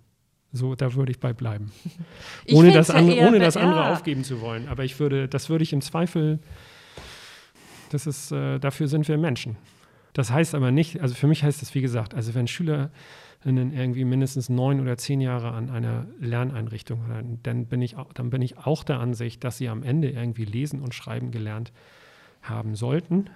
So, 0.52 0.74
da 0.74 0.94
würde 0.94 1.10
ich 1.10 1.20
bei 1.20 1.32
bleiben. 1.32 1.70
ohne 2.52 2.72
das, 2.72 2.90
andere, 2.90 3.16
ja 3.16 3.28
ohne 3.28 3.38
das 3.38 3.56
andere 3.56 3.80
ja. 3.80 3.92
aufgeben 3.92 4.24
zu 4.24 4.40
wollen. 4.40 4.68
Aber 4.68 4.84
ich 4.84 4.98
würde, 4.98 5.28
das 5.28 5.50
würde 5.50 5.62
ich 5.62 5.72
im 5.72 5.80
Zweifel, 5.80 6.38
das 7.90 8.06
ist, 8.06 8.32
äh, 8.32 8.58
dafür 8.58 8.88
sind 8.88 9.08
wir 9.08 9.18
Menschen. 9.18 9.56
Das 10.14 10.30
heißt 10.30 10.54
aber 10.54 10.70
nicht, 10.70 11.00
also 11.00 11.14
für 11.14 11.26
mich 11.26 11.44
heißt 11.44 11.60
das, 11.60 11.74
wie 11.74 11.82
gesagt, 11.82 12.14
also 12.14 12.34
wenn 12.34 12.48
Schülerinnen 12.48 12.90
irgendwie 13.44 14.04
mindestens 14.04 14.48
neun 14.48 14.80
oder 14.80 14.96
zehn 14.96 15.20
Jahre 15.20 15.52
an 15.52 15.68
einer 15.68 16.06
Lerneinrichtung 16.18 17.06
haben, 17.08 17.40
dann 17.42 17.66
bin 17.66 17.82
ich, 17.82 17.94
dann 18.14 18.30
bin 18.30 18.40
ich 18.40 18.56
auch 18.56 18.84
der 18.84 19.00
Ansicht, 19.00 19.44
dass 19.44 19.58
sie 19.58 19.68
am 19.68 19.82
Ende 19.82 20.10
irgendwie 20.10 20.46
lesen 20.46 20.80
und 20.80 20.94
schreiben 20.94 21.30
gelernt 21.30 21.72
haben 22.40 22.74
sollten. 22.74 23.28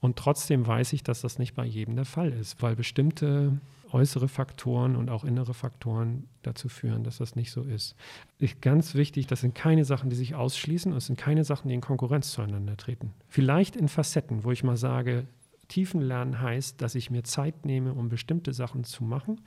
Und 0.00 0.16
trotzdem 0.16 0.66
weiß 0.66 0.92
ich, 0.94 1.02
dass 1.02 1.20
das 1.20 1.38
nicht 1.38 1.54
bei 1.54 1.64
jedem 1.64 1.94
der 1.94 2.06
Fall 2.06 2.32
ist, 2.32 2.62
weil 2.62 2.74
bestimmte 2.74 3.58
äußere 3.92 4.28
Faktoren 4.28 4.96
und 4.96 5.10
auch 5.10 5.24
innere 5.24 5.52
Faktoren 5.52 6.28
dazu 6.42 6.68
führen, 6.68 7.04
dass 7.04 7.18
das 7.18 7.36
nicht 7.36 7.50
so 7.50 7.62
ist. 7.62 7.96
ist. 8.38 8.62
Ganz 8.62 8.94
wichtig, 8.94 9.26
das 9.26 9.40
sind 9.40 9.54
keine 9.54 9.84
Sachen, 9.84 10.10
die 10.10 10.16
sich 10.16 10.34
ausschließen 10.34 10.92
und 10.92 10.98
es 10.98 11.06
sind 11.06 11.18
keine 11.18 11.44
Sachen, 11.44 11.68
die 11.68 11.74
in 11.74 11.80
Konkurrenz 11.80 12.30
zueinander 12.30 12.76
treten. 12.76 13.12
Vielleicht 13.28 13.76
in 13.76 13.88
Facetten, 13.88 14.44
wo 14.44 14.52
ich 14.52 14.64
mal 14.64 14.76
sage, 14.76 15.26
Tiefenlernen 15.68 16.40
heißt, 16.40 16.80
dass 16.80 16.94
ich 16.94 17.10
mir 17.10 17.22
Zeit 17.22 17.64
nehme, 17.64 17.92
um 17.94 18.08
bestimmte 18.08 18.52
Sachen 18.52 18.84
zu 18.84 19.04
machen. 19.04 19.40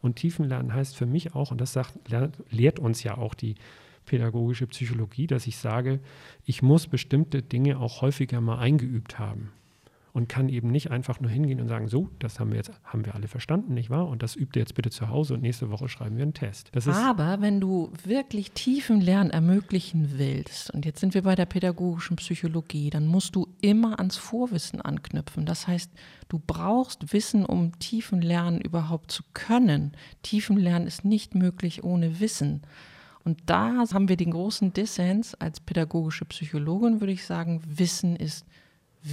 Und 0.00 0.16
Tiefenlernen 0.16 0.74
heißt 0.74 0.96
für 0.96 1.06
mich 1.06 1.34
auch, 1.34 1.50
und 1.50 1.60
das 1.60 1.72
sagt, 1.72 1.94
lehrt 2.50 2.78
uns 2.78 3.02
ja 3.02 3.16
auch 3.16 3.34
die 3.34 3.54
pädagogische 4.06 4.66
Psychologie, 4.66 5.26
dass 5.26 5.46
ich 5.46 5.56
sage, 5.58 6.00
ich 6.44 6.62
muss 6.62 6.86
bestimmte 6.86 7.42
Dinge 7.42 7.78
auch 7.78 8.00
häufiger 8.00 8.40
mal 8.40 8.58
eingeübt 8.58 9.18
haben 9.18 9.52
und 10.18 10.28
kann 10.28 10.48
eben 10.48 10.72
nicht 10.72 10.90
einfach 10.90 11.20
nur 11.20 11.30
hingehen 11.30 11.60
und 11.60 11.68
sagen, 11.68 11.86
so, 11.86 12.10
das 12.18 12.40
haben 12.40 12.50
wir 12.50 12.56
jetzt, 12.56 12.72
haben 12.82 13.06
wir 13.06 13.14
alle 13.14 13.28
verstanden, 13.28 13.74
nicht 13.74 13.88
wahr? 13.88 14.08
Und 14.08 14.20
das 14.20 14.34
übt 14.34 14.58
ihr 14.58 14.62
jetzt 14.62 14.74
bitte 14.74 14.90
zu 14.90 15.08
Hause 15.10 15.34
und 15.34 15.42
nächste 15.42 15.70
Woche 15.70 15.88
schreiben 15.88 16.16
wir 16.16 16.24
einen 16.24 16.34
Test. 16.34 16.72
Aber 16.88 17.40
wenn 17.40 17.60
du 17.60 17.92
wirklich 18.04 18.50
tiefen 18.50 19.00
Lernen 19.00 19.30
ermöglichen 19.30 20.18
willst, 20.18 20.72
und 20.72 20.84
jetzt 20.84 20.98
sind 20.98 21.14
wir 21.14 21.22
bei 21.22 21.36
der 21.36 21.46
pädagogischen 21.46 22.16
Psychologie, 22.16 22.90
dann 22.90 23.06
musst 23.06 23.36
du 23.36 23.46
immer 23.60 24.00
ans 24.00 24.16
Vorwissen 24.16 24.82
anknüpfen. 24.82 25.46
Das 25.46 25.68
heißt, 25.68 25.92
du 26.28 26.42
brauchst 26.44 27.12
Wissen, 27.12 27.46
um 27.46 27.78
tiefen 27.78 28.20
Lernen 28.20 28.60
überhaupt 28.60 29.12
zu 29.12 29.22
können. 29.34 29.92
Tiefen 30.22 30.56
Lernen 30.56 30.88
ist 30.88 31.04
nicht 31.04 31.36
möglich 31.36 31.84
ohne 31.84 32.18
Wissen. 32.18 32.62
Und 33.22 33.38
da 33.46 33.84
haben 33.92 34.08
wir 34.08 34.16
den 34.16 34.32
großen 34.32 34.72
Dissens 34.72 35.36
als 35.36 35.60
pädagogische 35.60 36.24
Psychologin, 36.24 37.00
würde 37.00 37.12
ich 37.12 37.24
sagen, 37.24 37.62
Wissen 37.64 38.16
ist 38.16 38.44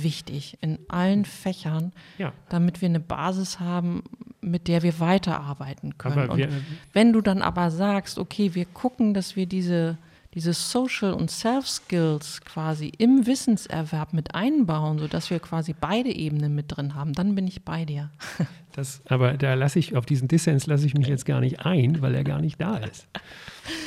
wichtig 0.04 0.58
in 0.62 0.80
allen 0.88 1.26
Fächern, 1.26 1.92
ja. 2.18 2.34
damit 2.50 2.82
wir 2.82 2.90
eine 2.90 3.00
Basis 3.00 3.60
haben, 3.60 4.04
mit 4.42 4.68
der 4.68 4.84
wir 4.84 5.00
weiterarbeiten 5.00 5.98
können. 5.98 6.38
Wir, 6.38 6.48
und 6.48 6.54
wenn 6.94 7.14
du 7.14 7.22
dann 7.22 7.42
aber 7.42 7.72
sagst, 7.72 8.20
okay, 8.20 8.54
wir 8.54 8.66
gucken, 8.66 9.14
dass 9.14 9.36
wir 9.36 9.46
diese, 9.46 9.98
diese 10.34 10.54
Social- 10.54 11.14
und 11.14 11.32
Self-Skills 11.32 12.42
quasi 12.42 12.92
im 12.98 13.26
Wissenserwerb 13.26 14.14
mit 14.14 14.36
einbauen, 14.36 15.00
sodass 15.00 15.30
wir 15.30 15.40
quasi 15.40 15.74
beide 15.80 16.10
Ebenen 16.10 16.54
mit 16.54 16.76
drin 16.76 16.94
haben, 16.94 17.14
dann 17.14 17.36
bin 17.36 17.48
ich 17.48 17.64
bei 17.64 17.86
dir. 17.86 18.12
Das, 18.76 19.02
aber 19.06 19.38
da 19.38 19.54
lasse 19.54 19.80
ich, 19.80 19.96
auf 19.96 20.06
diesen 20.06 20.28
Dissens 20.28 20.68
lasse 20.68 20.86
ich 20.86 20.96
mich 20.96 21.08
jetzt 21.08 21.26
gar 21.26 21.40
nicht 21.40 21.62
ein, 21.62 22.02
weil 22.02 22.14
er 22.14 22.26
gar 22.26 22.42
nicht 22.42 22.60
da 22.60 22.76
ist. 22.76 23.08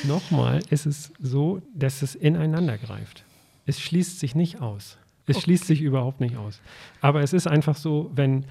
Nochmal 0.03 0.61
ist 0.71 0.87
es 0.87 1.13
so, 1.19 1.61
dass 1.75 2.01
es 2.01 2.15
ineinander 2.15 2.79
greift. 2.79 3.23
Es 3.67 3.79
schließt 3.79 4.19
sich 4.19 4.33
nicht 4.33 4.61
aus. 4.61 4.97
Es 5.29 5.37
okay. 5.37 5.43
schließt 5.45 5.65
sich 5.65 5.81
überhaupt 5.81 6.19
nicht 6.19 6.35
aus. 6.37 6.61
Aber 7.01 7.21
es 7.21 7.33
ist 7.33 7.47
einfach 7.47 7.75
so, 7.75 8.11
wenn 8.13 8.45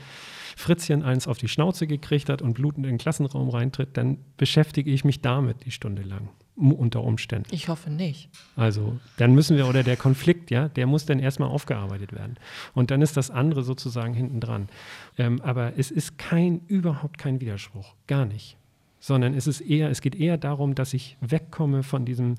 Fritzchen 0.57 1.03
eins 1.03 1.29
auf 1.29 1.39
die 1.39 1.49
Schnauze 1.49 1.87
gekriegt 1.87 2.29
hat 2.29 2.43
und 2.43 2.55
blutend 2.55 2.85
in 2.85 2.95
den 2.95 2.99
Klassenraum 2.99 3.49
reintritt, 3.49 3.97
dann 3.97 4.19
beschäftige 4.37 4.91
ich 4.91 5.05
mich 5.05 5.21
damit 5.21 5.65
die 5.65 5.71
Stunde 5.71 6.03
lang 6.03 6.31
unter 6.57 7.05
Umständen. 7.05 7.49
Ich 7.53 7.69
hoffe 7.69 7.91
nicht. 7.91 8.29
Also, 8.57 8.99
dann 9.17 9.33
müssen 9.35 9.57
wir, 9.57 9.69
oder 9.69 9.85
der 9.85 9.97
Konflikt, 9.97 10.51
ja, 10.51 10.69
der 10.69 10.87
muss 10.87 11.07
dann 11.07 11.21
erstmal 11.21 11.49
aufgearbeitet 11.49 12.13
werden. 12.13 12.37
Und 12.75 12.91
dann 12.91 13.01
ist 13.01 13.17
das 13.17 13.31
andere 13.31 13.63
sozusagen 13.63 14.15
hinten 14.15 14.41
dran. 14.41 14.69
Ähm, 15.17 15.41
aber 15.43 15.79
es 15.79 15.93
ist 15.93 16.19
kein, 16.19 16.63
überhaupt 16.67 17.19
kein 17.19 17.41
Widerspruch. 17.41 17.95
Gar 18.09 18.27
nicht. 18.27 18.57
Sondern 18.99 19.35
es 19.35 19.47
ist 19.47 19.61
eher, 19.61 19.91
es 19.91 20.01
geht 20.01 20.17
eher 20.17 20.37
darum, 20.37 20.75
dass 20.75 20.93
ich 20.93 21.17
wegkomme 21.21 21.85
von 21.85 22.05
diesem 22.05 22.35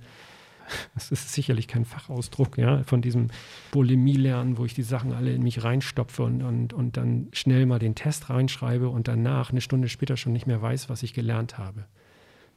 das 0.94 1.12
ist 1.12 1.34
sicherlich 1.34 1.68
kein 1.68 1.86
Fachausdruck, 1.86 2.58
ja, 2.58 2.84
von 2.84 3.02
diesem 3.02 3.28
Bulimie-Lernen, 3.72 4.58
wo 4.58 4.66
ich 4.66 4.74
die 4.74 4.84
Sachen 4.84 5.14
alle 5.14 5.34
in 5.34 5.44
mich 5.44 5.64
reinstopfe 5.64 6.24
und, 6.24 6.42
und, 6.42 6.74
und 6.74 6.98
dann 6.98 7.28
schnell 7.32 7.66
mal 7.66 7.80
den 7.80 7.96
Test 7.96 8.30
reinschreibe 8.30 8.90
und 8.90 9.08
danach 9.08 9.52
eine 9.52 9.62
Stunde 9.62 9.90
später 9.90 10.18
schon 10.18 10.34
nicht 10.34 10.48
mehr 10.48 10.62
weiß, 10.62 10.90
was 10.90 11.04
ich 11.04 11.14
gelernt 11.14 11.58
habe. 11.58 11.86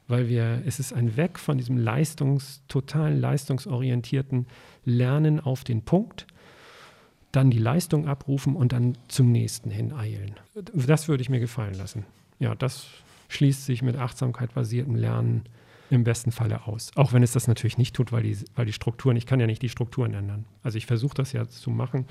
Weil 0.08 0.28
wir, 0.28 0.62
es 0.66 0.78
ist 0.78 0.92
ein 0.92 1.16
Weg 1.16 1.38
von 1.38 1.58
diesem 1.58 1.76
Leistungs, 1.76 2.62
totalen 2.68 3.20
leistungsorientierten 3.20 4.46
Lernen 4.84 5.40
auf 5.40 5.64
den 5.64 5.82
Punkt, 5.82 6.26
dann 7.30 7.50
die 7.50 7.58
Leistung 7.58 8.06
abrufen 8.06 8.56
und 8.56 8.72
dann 8.72 8.98
zum 9.08 9.32
nächsten 9.32 9.70
hin 9.70 9.92
eilen. 9.92 10.34
Das 10.74 11.08
würde 11.08 11.22
ich 11.22 11.30
mir 11.30 11.40
gefallen 11.40 11.74
lassen. 11.74 12.04
Ja, 12.38 12.54
das 12.54 12.88
schließt 13.28 13.64
sich 13.64 13.82
mit 13.82 13.96
Achtsamkeit 13.96 14.52
basiertem 14.52 14.96
Lernen 14.96 15.44
im 15.92 16.04
besten 16.04 16.32
Falle 16.32 16.66
aus. 16.66 16.90
Auch 16.96 17.12
wenn 17.12 17.22
es 17.22 17.32
das 17.32 17.46
natürlich 17.48 17.78
nicht 17.78 17.94
tut, 17.94 18.12
weil 18.12 18.22
die, 18.22 18.36
weil 18.54 18.66
die 18.66 18.72
Strukturen, 18.72 19.16
ich 19.16 19.26
kann 19.26 19.40
ja 19.40 19.46
nicht 19.46 19.62
die 19.62 19.68
Strukturen 19.68 20.14
ändern. 20.14 20.46
Also 20.62 20.78
ich 20.78 20.86
versuche 20.86 21.14
das 21.14 21.32
ja 21.32 21.46
zu 21.48 21.70
machen. 21.70 22.06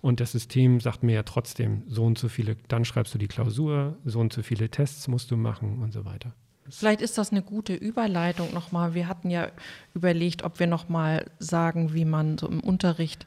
Und 0.00 0.18
das 0.18 0.32
System 0.32 0.80
sagt 0.80 1.04
mir 1.04 1.14
ja 1.14 1.22
trotzdem, 1.22 1.82
so 1.86 2.04
und 2.04 2.18
so 2.18 2.28
viele, 2.28 2.56
dann 2.68 2.84
schreibst 2.84 3.14
du 3.14 3.18
die 3.18 3.28
Klausur, 3.28 3.96
so 4.04 4.18
und 4.18 4.32
so 4.32 4.42
viele 4.42 4.68
Tests 4.68 5.06
musst 5.06 5.30
du 5.30 5.36
machen 5.36 5.80
und 5.80 5.92
so 5.92 6.04
weiter. 6.04 6.32
Vielleicht 6.68 7.02
ist 7.02 7.18
das 7.18 7.30
eine 7.30 7.42
gute 7.42 7.74
Überleitung 7.74 8.52
nochmal. 8.54 8.94
Wir 8.94 9.06
hatten 9.08 9.30
ja 9.30 9.48
überlegt, 9.94 10.42
ob 10.42 10.58
wir 10.58 10.66
nochmal 10.66 11.30
sagen, 11.38 11.92
wie 11.94 12.04
man 12.04 12.38
so 12.38 12.48
im 12.48 12.60
Unterricht 12.60 13.26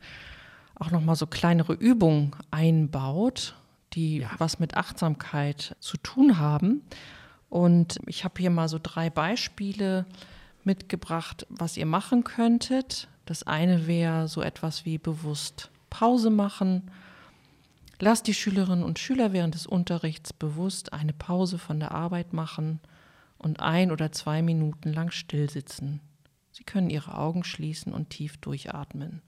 auch 0.75 0.91
nochmal 0.91 1.15
so 1.15 1.27
kleinere 1.27 1.73
Übungen 1.73 2.31
einbaut, 2.51 3.55
die 3.93 4.19
Ja. 4.19 4.31
was 4.39 4.59
mit 4.59 4.75
Achtsamkeit 4.75 5.75
zu 5.79 5.97
tun 5.97 6.39
haben. 6.39 6.81
Und 7.55 8.01
ich 8.05 8.25
habe 8.25 8.33
hier 8.37 8.49
mal 8.49 8.67
so 8.67 8.81
drei 8.83 9.09
Beispiele 9.09 10.05
mitgebracht, 10.65 11.47
was 11.47 11.77
ihr 11.77 11.85
machen 11.85 12.25
könntet. 12.25 13.07
Das 13.25 13.43
eine 13.43 13.87
wäre 13.87 14.27
so 14.27 14.41
etwas 14.41 14.83
wie 14.83 14.97
bewusst 14.97 15.71
Pause 15.89 16.31
machen. 16.31 16.91
Lasst 18.01 18.27
die 18.27 18.33
Schülerinnen 18.33 18.83
und 18.83 18.99
Schüler 18.99 19.31
während 19.31 19.55
des 19.55 19.67
Unterrichts 19.67 20.33
bewusst 20.33 20.91
eine 20.91 21.13
Pause 21.13 21.57
von 21.57 21.79
der 21.79 21.93
Arbeit 21.93 22.33
machen 22.33 22.81
und 23.37 23.61
ein 23.61 23.89
oder 23.89 24.11
zwei 24.11 24.41
Minuten 24.41 24.91
lang 24.91 25.11
stillsitzen. 25.11 26.01
Sie 26.51 26.65
können 26.65 26.89
ihre 26.89 27.17
Augen 27.17 27.45
schließen 27.45 27.93
und 27.93 28.09
tief 28.09 28.35
durchatmen. 28.35 29.21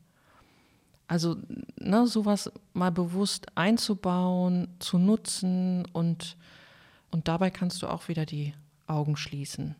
Also 1.08 1.38
ne, 1.80 2.06
sowas 2.08 2.52
mal 2.74 2.92
bewusst 2.92 3.46
einzubauen, 3.56 4.68
zu 4.80 4.98
nutzen 4.98 5.86
und, 5.94 6.36
und 7.12 7.28
dabei 7.28 7.49
kannst 7.49 7.82
du 7.82 7.88
auch 7.88 8.08
wieder 8.08 8.26
die 8.26 8.53
Augen 8.86 9.18
schließen. 9.18 9.76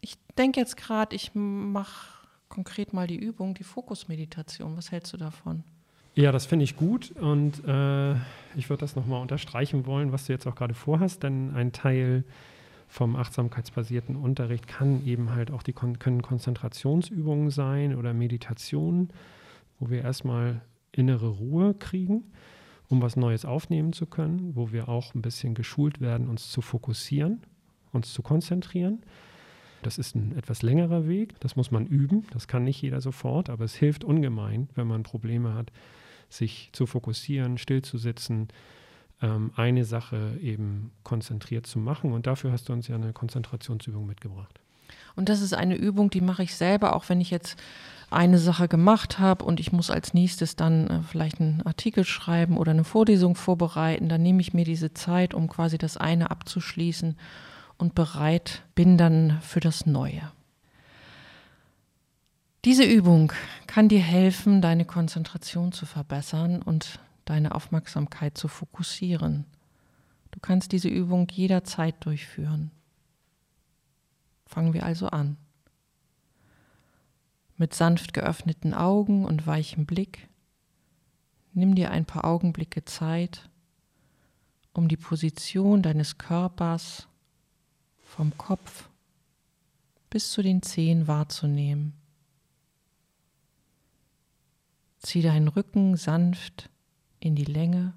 Ich 0.00 0.16
denke 0.36 0.60
jetzt 0.60 0.76
gerade, 0.76 1.14
ich 1.14 1.32
mache 1.34 2.26
konkret 2.48 2.92
mal 2.92 3.06
die 3.06 3.16
Übung, 3.16 3.54
die 3.54 3.64
Fokusmeditation. 3.64 4.76
Was 4.76 4.90
hältst 4.90 5.12
du 5.12 5.16
davon? 5.16 5.64
Ja, 6.14 6.30
das 6.30 6.44
finde 6.44 6.64
ich 6.64 6.76
gut 6.76 7.10
und 7.12 7.64
äh, 7.66 8.12
ich 8.54 8.68
würde 8.68 8.80
das 8.80 8.96
nochmal 8.96 9.22
unterstreichen 9.22 9.86
wollen, 9.86 10.12
was 10.12 10.26
du 10.26 10.32
jetzt 10.34 10.46
auch 10.46 10.54
gerade 10.54 10.74
vorhast, 10.74 11.22
denn 11.22 11.54
ein 11.54 11.72
Teil 11.72 12.24
vom 12.86 13.16
achtsamkeitsbasierten 13.16 14.16
Unterricht 14.16 14.66
kann 14.66 15.06
eben 15.06 15.34
halt 15.34 15.50
auch 15.50 15.62
die 15.62 15.72
können 15.72 16.20
Konzentrationsübungen 16.20 17.48
sein 17.48 17.96
oder 17.96 18.12
Meditationen, 18.12 19.08
wo 19.80 19.88
wir 19.88 20.02
erstmal 20.02 20.60
innere 20.92 21.28
Ruhe 21.28 21.72
kriegen, 21.72 22.30
um 22.92 23.02
was 23.02 23.16
Neues 23.16 23.44
aufnehmen 23.44 23.92
zu 23.92 24.06
können, 24.06 24.54
wo 24.54 24.70
wir 24.70 24.88
auch 24.88 25.14
ein 25.14 25.22
bisschen 25.22 25.54
geschult 25.54 26.00
werden, 26.00 26.28
uns 26.28 26.50
zu 26.50 26.60
fokussieren, 26.60 27.40
uns 27.90 28.12
zu 28.12 28.22
konzentrieren. 28.22 29.02
Das 29.82 29.98
ist 29.98 30.14
ein 30.14 30.36
etwas 30.36 30.62
längerer 30.62 31.08
Weg, 31.08 31.40
das 31.40 31.56
muss 31.56 31.72
man 31.72 31.86
üben, 31.86 32.24
das 32.30 32.46
kann 32.46 32.62
nicht 32.62 32.80
jeder 32.80 33.00
sofort, 33.00 33.50
aber 33.50 33.64
es 33.64 33.74
hilft 33.74 34.04
ungemein, 34.04 34.68
wenn 34.74 34.86
man 34.86 35.02
Probleme 35.02 35.54
hat, 35.54 35.72
sich 36.28 36.70
zu 36.72 36.86
fokussieren, 36.86 37.58
still 37.58 37.82
zu 37.82 37.98
sitzen, 37.98 38.48
ähm, 39.20 39.50
eine 39.56 39.84
Sache 39.84 40.38
eben 40.40 40.92
konzentriert 41.02 41.66
zu 41.66 41.78
machen. 41.78 42.12
Und 42.12 42.26
dafür 42.26 42.52
hast 42.52 42.68
du 42.68 42.72
uns 42.72 42.88
ja 42.88 42.94
eine 42.94 43.12
Konzentrationsübung 43.12 44.06
mitgebracht. 44.06 44.60
Und 45.16 45.28
das 45.28 45.40
ist 45.40 45.54
eine 45.54 45.76
Übung, 45.76 46.10
die 46.10 46.20
mache 46.20 46.42
ich 46.42 46.54
selber, 46.54 46.96
auch 46.96 47.08
wenn 47.08 47.20
ich 47.20 47.30
jetzt 47.30 47.56
eine 48.12 48.38
Sache 48.38 48.68
gemacht 48.68 49.18
habe 49.18 49.44
und 49.44 49.58
ich 49.58 49.72
muss 49.72 49.90
als 49.90 50.14
nächstes 50.14 50.54
dann 50.54 50.86
äh, 50.88 51.00
vielleicht 51.02 51.40
einen 51.40 51.62
Artikel 51.62 52.04
schreiben 52.04 52.58
oder 52.58 52.72
eine 52.72 52.84
Vorlesung 52.84 53.34
vorbereiten, 53.34 54.08
dann 54.08 54.22
nehme 54.22 54.40
ich 54.40 54.52
mir 54.52 54.64
diese 54.64 54.92
Zeit, 54.92 55.34
um 55.34 55.48
quasi 55.48 55.78
das 55.78 55.96
eine 55.96 56.30
abzuschließen 56.30 57.16
und 57.78 57.94
bereit 57.94 58.62
bin 58.74 58.98
dann 58.98 59.38
für 59.40 59.60
das 59.60 59.86
Neue. 59.86 60.30
Diese 62.64 62.84
Übung 62.84 63.32
kann 63.66 63.88
dir 63.88 64.00
helfen, 64.00 64.62
deine 64.62 64.84
Konzentration 64.84 65.72
zu 65.72 65.84
verbessern 65.84 66.62
und 66.62 67.00
deine 67.24 67.54
Aufmerksamkeit 67.54 68.38
zu 68.38 68.46
fokussieren. 68.46 69.46
Du 70.30 70.38
kannst 70.40 70.70
diese 70.72 70.88
Übung 70.88 71.26
jederzeit 71.32 71.96
durchführen. 72.04 72.70
Fangen 74.52 74.74
wir 74.74 74.84
also 74.84 75.06
an. 75.06 75.38
Mit 77.56 77.72
sanft 77.72 78.12
geöffneten 78.12 78.74
Augen 78.74 79.24
und 79.24 79.46
weichem 79.46 79.86
Blick 79.86 80.28
nimm 81.54 81.74
dir 81.74 81.90
ein 81.90 82.04
paar 82.04 82.26
Augenblicke 82.26 82.84
Zeit, 82.84 83.48
um 84.74 84.88
die 84.88 84.98
Position 84.98 85.80
deines 85.80 86.18
Körpers 86.18 87.08
vom 88.04 88.36
Kopf 88.36 88.90
bis 90.10 90.30
zu 90.30 90.42
den 90.42 90.60
Zehen 90.60 91.08
wahrzunehmen. 91.08 91.94
Zieh 94.98 95.22
deinen 95.22 95.48
Rücken 95.48 95.96
sanft 95.96 96.68
in 97.20 97.36
die 97.36 97.46
Länge, 97.46 97.94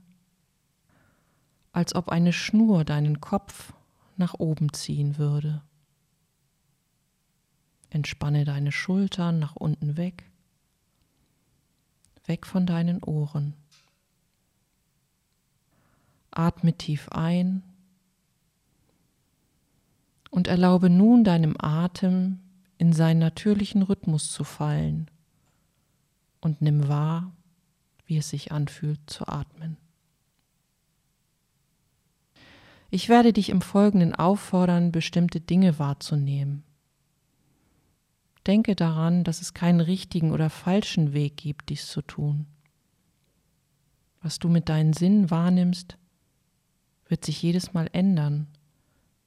als 1.74 1.93
ob 1.95 2.08
eine 2.08 2.32
Schnur 2.32 2.86
deinen 2.86 3.20
Kopf 3.20 3.74
nach 4.16 4.36
oben 4.36 4.72
ziehen 4.72 5.18
würde. 5.18 5.62
Entspanne 7.96 8.43
deine 8.43 8.74
Schultern 8.74 9.39
nach 9.39 9.56
unten 9.56 9.96
weg, 9.96 10.30
weg 12.26 12.46
von 12.46 12.66
deinen 12.66 13.02
Ohren. 13.02 13.54
Atme 16.30 16.74
tief 16.74 17.08
ein 17.08 17.64
und 20.30 20.50
erlaube 20.50 20.89
nun 20.89 21.24
deinem 21.24 21.56
Atem 21.58 22.41
in 22.78 22.91
seinen 22.91 23.20
natürlichen 23.20 23.82
Rhythmus 23.82 24.30
zu 24.30 24.43
fallen 24.43 25.10
und 26.41 26.62
nimm 26.62 26.89
wahr, 26.89 27.32
wie 28.08 28.18
es 28.18 28.30
sich 28.30 28.52
anfühlt 28.52 29.00
zu 29.10 29.26
atmen. 29.30 29.78
Ich 32.89 33.08
werde 33.08 33.32
dich 33.32 33.48
im 33.48 33.62
Folgenden 33.62 34.14
auffordern, 34.14 34.91
bestimmte 34.91 35.39
Dinge 35.39 35.80
wahrzunehmen. 35.80 36.66
Denke 38.48 38.76
daran, 38.76 39.24
dass 39.24 39.41
es 39.41 39.54
keinen 39.54 39.80
richtigen 39.80 40.32
oder 40.32 40.50
falschen 40.50 41.14
Weg 41.14 41.38
gibt, 41.38 41.70
dies 41.70 41.88
zu 41.88 42.02
tun. 42.02 42.46
Was 44.22 44.39
du 44.39 44.50
mit 44.50 44.70
deinen 44.70 44.93
Sinnen 44.93 45.32
wahrnimmst, 45.32 45.98
wird 47.08 47.26
sich 47.26 47.41
jedes 47.41 47.74
Mal 47.74 47.89
ändern, 47.91 48.48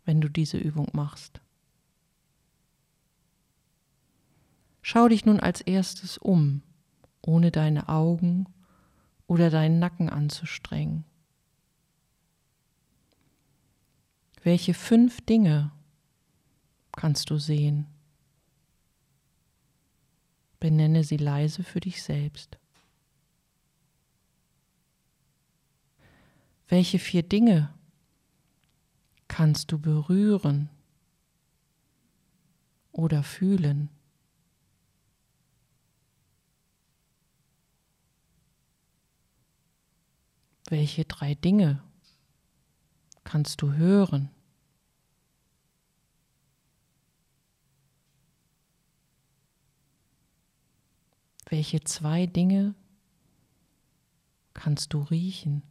wenn 0.05 0.21
du 0.21 0.29
diese 0.29 0.59
Übung 0.59 0.89
machst. 0.93 1.41
Schau 4.83 5.09
dich 5.09 5.27
nun 5.27 5.39
als 5.39 5.61
erstes 5.61 6.17
um, 6.17 6.63
ohne 7.21 7.51
deine 7.51 7.89
Augen 7.89 8.47
oder 9.27 9.51
deinen 9.51 9.79
Nacken 9.79 10.09
anzustrengen. 10.09 11.05
Welche 14.43 14.75
fünf 14.75 15.21
Dinge 15.21 15.73
kannst 16.93 17.31
du 17.31 17.39
sehen? 17.39 17.87
Benenne 20.61 21.05
sie 21.05 21.17
leise 21.17 21.63
für 21.63 21.81
dich 21.81 22.03
selbst. 22.03 22.59
Welche 26.69 26.99
vier 26.99 27.23
Dinge 27.23 27.73
kannst 29.27 29.73
du 29.73 29.79
berühren 29.79 30.69
oder 32.93 33.23
fühlen? 33.23 33.89
Welche 40.69 41.07
drei 41.07 41.35
Dinge 41.35 41.83
kannst 43.25 43.63
du 43.63 43.73
hören? 43.73 44.31
Welche 51.51 51.81
zwei 51.81 52.27
Dinge 52.27 52.75
kannst 54.53 54.93
du 54.93 55.01
riechen? 55.01 55.63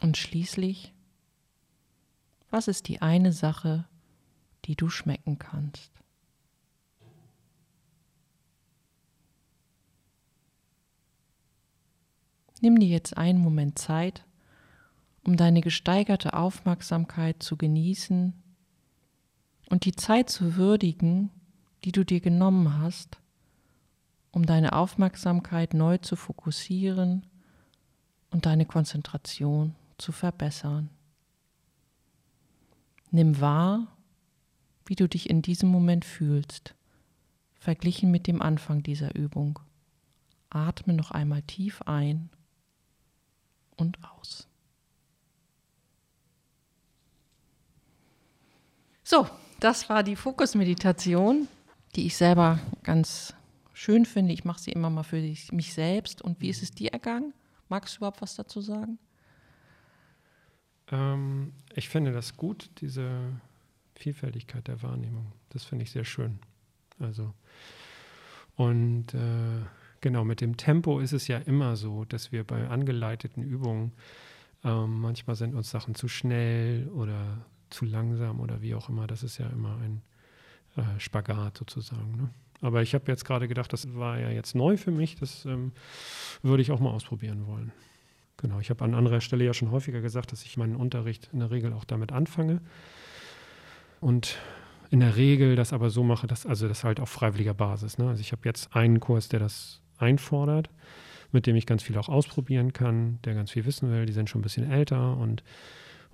Und 0.00 0.16
schließlich, 0.16 0.94
was 2.50 2.68
ist 2.68 2.88
die 2.88 3.02
eine 3.02 3.32
Sache, 3.32 3.86
die 4.64 4.76
du 4.76 4.88
schmecken 4.88 5.38
kannst? 5.38 5.92
Nimm 12.62 12.80
dir 12.80 12.88
jetzt 12.88 13.18
einen 13.18 13.40
Moment 13.40 13.78
Zeit, 13.78 14.24
um 15.26 15.36
deine 15.36 15.60
gesteigerte 15.60 16.32
Aufmerksamkeit 16.32 17.42
zu 17.42 17.58
genießen 17.58 18.42
und 19.68 19.84
die 19.84 19.94
Zeit 19.94 20.30
zu 20.30 20.56
würdigen, 20.56 21.30
die 21.84 21.92
du 21.92 22.04
dir 22.04 22.20
genommen 22.20 22.78
hast, 22.78 23.18
um 24.30 24.46
deine 24.46 24.72
Aufmerksamkeit 24.72 25.74
neu 25.74 25.98
zu 25.98 26.16
fokussieren 26.16 27.26
und 28.30 28.46
deine 28.46 28.66
Konzentration 28.66 29.74
zu 29.98 30.12
verbessern. 30.12 30.90
Nimm 33.10 33.40
wahr, 33.40 33.86
wie 34.84 34.94
du 34.94 35.08
dich 35.08 35.30
in 35.30 35.42
diesem 35.42 35.68
Moment 35.68 36.04
fühlst, 36.04 36.74
verglichen 37.54 38.10
mit 38.10 38.26
dem 38.26 38.42
Anfang 38.42 38.82
dieser 38.82 39.14
Übung. 39.14 39.58
Atme 40.50 40.92
noch 40.92 41.10
einmal 41.10 41.42
tief 41.42 41.82
ein 41.82 42.30
und 43.76 43.98
aus. 44.04 44.48
So, 49.02 49.28
das 49.60 49.88
war 49.88 50.02
die 50.02 50.16
Fokusmeditation, 50.16 51.48
die 51.94 52.06
ich 52.06 52.16
selber 52.16 52.58
ganz 52.82 53.34
schön 53.72 54.04
finde. 54.04 54.32
Ich 54.32 54.44
mache 54.44 54.60
sie 54.60 54.72
immer 54.72 54.90
mal 54.90 55.02
für 55.02 55.20
mich 55.52 55.74
selbst. 55.74 56.22
Und 56.22 56.40
wie 56.40 56.48
ist 56.48 56.62
es 56.62 56.70
dir 56.70 56.92
ergangen? 56.92 57.32
Magst 57.68 57.94
du 57.94 57.98
überhaupt 57.98 58.22
was 58.22 58.34
dazu 58.36 58.60
sagen? 58.60 58.98
Ähm, 60.90 61.52
ich 61.74 61.88
finde 61.88 62.12
das 62.12 62.36
gut, 62.36 62.70
diese 62.80 63.40
Vielfältigkeit 63.94 64.68
der 64.68 64.82
Wahrnehmung. 64.82 65.32
Das 65.50 65.64
finde 65.64 65.84
ich 65.84 65.90
sehr 65.90 66.04
schön. 66.04 66.38
Also, 66.98 67.34
und 68.54 69.12
äh, 69.14 69.62
genau, 70.00 70.24
mit 70.24 70.40
dem 70.40 70.56
Tempo 70.56 71.00
ist 71.00 71.12
es 71.12 71.28
ja 71.28 71.38
immer 71.38 71.76
so, 71.76 72.04
dass 72.04 72.32
wir 72.32 72.44
bei 72.44 72.68
angeleiteten 72.68 73.42
Übungen 73.42 73.92
ähm, 74.64 75.00
manchmal 75.00 75.36
sind 75.36 75.54
uns 75.54 75.70
Sachen 75.70 75.94
zu 75.94 76.08
schnell 76.08 76.88
oder 76.88 77.44
zu 77.70 77.84
langsam 77.84 78.40
oder 78.40 78.62
wie 78.62 78.74
auch 78.74 78.88
immer. 78.88 79.06
Das 79.06 79.22
ist 79.22 79.38
ja 79.38 79.46
immer 79.48 79.76
ein 79.78 80.02
äh, 80.76 81.00
Spagat 81.00 81.58
sozusagen. 81.58 82.16
Ne? 82.16 82.30
Aber 82.60 82.82
ich 82.82 82.94
habe 82.94 83.04
jetzt 83.08 83.24
gerade 83.24 83.48
gedacht, 83.48 83.72
das 83.72 83.94
war 83.94 84.18
ja 84.18 84.30
jetzt 84.30 84.54
neu 84.54 84.76
für 84.76 84.90
mich. 84.90 85.16
Das 85.16 85.44
ähm, 85.44 85.72
würde 86.42 86.62
ich 86.62 86.70
auch 86.70 86.80
mal 86.80 86.90
ausprobieren 86.90 87.46
wollen. 87.46 87.72
Genau, 88.38 88.60
ich 88.60 88.70
habe 88.70 88.84
an 88.84 88.94
anderer 88.94 89.20
Stelle 89.20 89.44
ja 89.44 89.54
schon 89.54 89.70
häufiger 89.70 90.00
gesagt, 90.00 90.32
dass 90.32 90.44
ich 90.44 90.56
meinen 90.56 90.76
Unterricht 90.76 91.30
in 91.32 91.40
der 91.40 91.50
Regel 91.50 91.72
auch 91.72 91.84
damit 91.84 92.12
anfange. 92.12 92.60
Und 94.00 94.38
in 94.90 95.00
der 95.00 95.16
Regel 95.16 95.56
das 95.56 95.72
aber 95.72 95.90
so 95.90 96.02
mache, 96.02 96.26
dass 96.26 96.46
also 96.46 96.68
das 96.68 96.84
halt 96.84 97.00
auf 97.00 97.08
freiwilliger 97.08 97.54
Basis. 97.54 97.98
Ne? 97.98 98.08
Also 98.08 98.20
ich 98.20 98.32
habe 98.32 98.42
jetzt 98.44 98.74
einen 98.76 99.00
Kurs, 99.00 99.28
der 99.28 99.40
das 99.40 99.80
einfordert, 99.98 100.70
mit 101.32 101.46
dem 101.46 101.56
ich 101.56 101.66
ganz 101.66 101.82
viel 101.82 101.96
auch 101.98 102.08
ausprobieren 102.08 102.72
kann, 102.72 103.18
der 103.24 103.34
ganz 103.34 103.50
viel 103.50 103.64
wissen 103.64 103.90
will. 103.90 104.06
Die 104.06 104.12
sind 104.12 104.28
schon 104.28 104.40
ein 104.40 104.42
bisschen 104.42 104.70
älter 104.70 105.16
und 105.16 105.42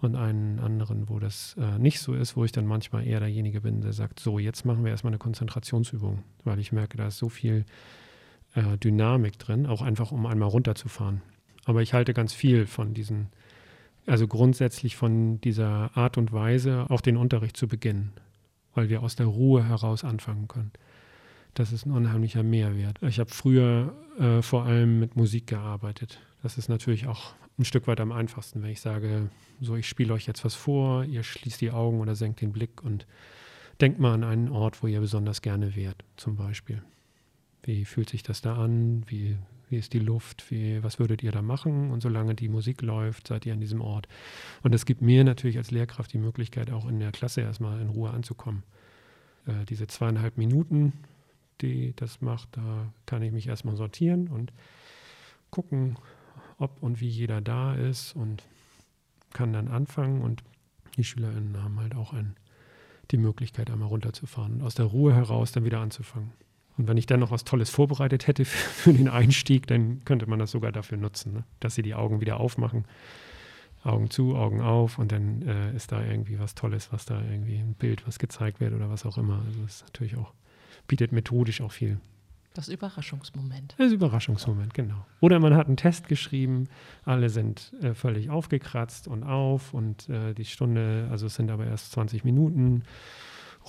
und 0.03 0.17
einen 0.17 0.59
anderen, 0.59 1.09
wo 1.09 1.19
das 1.19 1.57
äh, 1.59 1.79
nicht 1.79 2.01
so 2.01 2.15
ist, 2.15 2.37
wo 2.37 2.45
ich 2.45 2.53
dann 2.53 2.67
manchmal 2.67 3.07
eher 3.07 3.21
derjenige 3.21 3.61
bin, 3.61 3.81
der 3.81 3.93
sagt, 3.93 4.21
so, 4.21 4.39
jetzt 4.39 4.65
machen 4.65 4.85
wir 4.85 4.91
erstmal 4.91 5.13
eine 5.13 5.19
Konzentrationsübung, 5.19 6.25
weil 6.45 6.59
ich 6.59 6.73
merke, 6.73 6.97
da 6.97 7.07
ist 7.07 7.19
so 7.19 7.29
viel 7.29 7.65
äh, 8.55 8.77
Dynamik 8.79 9.39
drin, 9.39 9.67
auch 9.67 9.83
einfach 9.83 10.13
um 10.13 10.27
einmal 10.27 10.49
runterzufahren. 10.49 11.23
Aber 11.65 11.83
ich 11.83 11.95
halte 11.95 12.15
ganz 12.15 12.33
viel 12.33 12.67
von 12.67 12.95
diesen, 12.95 13.29
also 14.07 14.27
grundsätzlich 14.27 14.97
von 14.97 15.41
dieser 15.41 15.97
Art 15.97 16.19
und 16.19 16.33
Weise, 16.33 16.87
auch 16.89 17.01
den 17.01 17.17
Unterricht 17.17 17.57
zu 17.57 17.69
beginnen, 17.69 18.13
weil 18.75 18.89
wir 18.89 19.03
aus 19.03 19.15
der 19.15 19.27
Ruhe 19.27 19.65
heraus 19.65 20.05
anfangen 20.05 20.49
können. 20.49 20.73
Das 21.55 21.71
ist 21.71 21.87
ein 21.87 21.93
unheimlicher 21.93 22.43
Mehrwert. 22.43 23.01
Ich 23.03 23.21
habe 23.21 23.31
früher 23.31 23.95
äh, 24.19 24.43
vor 24.43 24.65
allem 24.65 24.99
mit 24.99 25.17
Musik 25.17 25.47
gearbeitet. 25.47 26.19
Das 26.43 26.59
ist 26.59 26.69
natürlich 26.69 27.07
auch 27.07 27.35
ein 27.59 27.65
Stück 27.65 27.87
weit 27.87 28.01
am 28.01 28.13
einfachsten, 28.13 28.63
wenn 28.63 28.71
ich 28.71 28.81
sage, 28.81 29.31
so 29.61 29.77
ich 29.77 29.89
spiele 29.89 30.15
euch 30.15 30.27
jetzt 30.27 30.45
was 30.45 30.55
vor, 30.55 31.05
ihr 31.05 31.23
schließt 31.23 31.61
die 31.61 31.71
Augen 31.71 32.01
oder 32.01 32.15
senkt 32.15 32.41
den 32.41 32.53
Blick 32.53 32.83
und 32.83 33.07
denkt 33.81 33.99
mal 33.99 34.15
an 34.15 34.25
einen 34.25 34.49
Ort, 34.49 34.83
wo 34.83 34.87
ihr 34.87 35.01
besonders 35.01 35.43
gerne 35.43 35.77
wärt, 35.77 36.05
zum 36.17 36.37
Beispiel. 36.37 36.83
Wie 37.63 37.85
fühlt 37.85 38.11
sich 38.11 38.23
das 38.23 38.41
da 38.41 38.57
an? 38.57 39.05
Wie, 39.07 39.37
wie 39.69 39.77
ist 39.77 39.93
die 39.93 39.99
Luft? 40.01 40.51
Wie, 40.51 40.83
was 40.83 40.99
würdet 40.99 41.23
ihr 41.23 41.33
da 41.33 41.43
machen? 41.43 41.91
Und 41.91 42.01
solange 42.03 42.35
die 42.35 42.49
Musik 42.49 42.83
läuft, 42.83 43.29
seid 43.29 43.47
ihr 43.47 43.53
an 43.53 43.61
diesem 43.61 43.81
Ort. 43.81 44.09
Und 44.63 44.75
es 44.75 44.85
gibt 44.85 45.03
mir 45.03 45.23
natürlich 45.25 45.59
als 45.59 45.71
Lehrkraft 45.71 46.13
die 46.13 46.19
Möglichkeit, 46.19 46.71
auch 46.71 46.89
in 46.89 46.99
der 46.99 47.13
Klasse 47.13 47.43
erstmal 47.43 47.81
in 47.81 47.89
Ruhe 47.89 48.11
anzukommen. 48.11 48.65
Äh, 49.47 49.65
diese 49.69 49.87
zweieinhalb 49.87 50.39
Minuten, 50.39 50.93
die 51.61 51.95
das 51.97 52.21
macht, 52.21 52.49
da 52.53 52.93
kann 53.07 53.23
ich 53.23 53.33
mich 53.33 53.47
erstmal 53.47 53.77
sortieren 53.77 54.29
und 54.29 54.53
gucken, 55.51 55.97
ob 56.63 56.83
und 56.83 57.01
wie 57.01 57.09
jeder 57.09 57.41
da 57.41 57.75
ist 57.75 58.15
und 58.15 58.45
kann 59.33 59.53
dann 59.53 59.69
anfangen 59.69 60.23
und 60.23 60.43
die 60.97 61.05
SchülerInnen 61.05 61.63
haben 61.63 61.81
halt 61.81 61.95
auch 61.95 62.13
ein, 62.13 62.37
die 63.11 63.17
Möglichkeit, 63.17 63.71
einmal 63.71 63.89
runterzufahren 63.89 64.55
und 64.55 64.63
aus 64.63 64.75
der 64.75 64.87
Ruhe 64.87 65.15
heraus 65.15 65.53
dann 65.53 65.65
wieder 65.65 65.81
anzufangen. 65.81 66.33
Und 66.79 66.89
wenn 66.89 66.97
ich 66.97 67.07
dann 67.07 67.21
noch 67.21 67.31
was 67.31 67.45
Tolles 67.45 67.71
vorbereitet 67.71 68.27
hätte 68.27 68.45
für 68.47 68.93
den 68.93 69.09
Einstieg, 69.09 69.67
dann 69.67 70.05
könnte 70.05 70.27
man 70.27 70.39
das 70.39 70.51
sogar 70.51 70.73
dafür 70.73 70.99
nutzen, 70.99 71.33
ne? 71.33 71.45
dass 71.61 71.75
sie 71.75 71.83
die 71.83 71.95
Augen 71.95 72.21
wieder 72.21 72.39
aufmachen. 72.39 72.85
Augen 73.85 74.11
zu, 74.11 74.37
Augen 74.37 74.61
auf 74.61 74.99
und 74.99 75.11
dann 75.11 75.43
äh, 75.43 75.75
ist 75.75 75.91
da 75.91 76.05
irgendwie 76.05 76.39
was 76.39 76.55
Tolles, 76.55 76.93
was 76.93 77.05
da 77.05 77.21
irgendwie 77.21 77.57
ein 77.57 77.75
Bild, 77.75 78.07
was 78.07 78.21
gezeigt 78.21 78.61
wird 78.61 78.75
oder 78.75 78.89
was 78.89 79.05
auch 79.05 79.19
immer. 79.19 79.43
Also 79.45 79.65
ist 79.65 79.83
natürlich 79.83 80.17
auch, 80.17 80.33
bietet 80.87 81.11
methodisch 81.11 81.61
auch 81.61 81.73
viel 81.73 81.99
das 82.55 82.69
Überraschungsmoment. 82.69 83.75
Das 83.79 83.93
Überraschungsmoment, 83.93 84.75
genau. 84.75 85.07
Oder 85.21 85.41
man 85.41 85.55
hat 85.55 85.67
einen 85.67 85.77
Test 85.77 86.09
geschrieben, 86.09 86.69
alle 87.05 87.31
sind 87.31 87.73
äh, 87.83 87.95
völlig 87.95 88.31
aufgekratzt 88.31 89.09
und 89.09 89.23
auf 89.23 89.75
und 89.75 90.09
äh, 90.09 90.35
die 90.35 90.45
Stunde, 90.45 91.09
also 91.11 91.27
es 91.27 91.35
sind 91.35 91.51
aber 91.51 91.67
erst 91.67 91.93
20 91.93 92.25
Minuten 92.25 92.83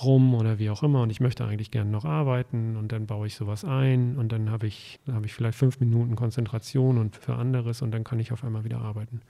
rum 0.02 0.34
oder 0.34 0.58
wie 0.58 0.70
auch 0.70 0.82
immer 0.82 1.02
und 1.02 1.10
ich 1.10 1.20
möchte 1.20 1.44
eigentlich 1.44 1.70
gerne 1.70 1.90
noch 1.90 2.04
arbeiten 2.04 2.76
und 2.76 2.90
dann 2.90 3.06
baue 3.06 3.28
ich 3.28 3.36
sowas 3.36 3.64
ein 3.64 4.16
und 4.16 4.32
dann 4.32 4.50
habe 4.50 4.66
ich, 4.66 4.98
hab 5.10 5.24
ich 5.24 5.32
vielleicht 5.32 5.56
fünf 5.56 5.78
Minuten 5.78 6.16
Konzentration 6.16 6.98
und 6.98 7.16
für 7.16 7.36
anderes 7.36 7.80
und 7.80 7.92
dann 7.92 8.02
kann 8.02 8.18
ich 8.18 8.32
auf 8.32 8.42
einmal 8.42 8.64
wieder 8.64 8.80
arbeiten. 8.80 9.20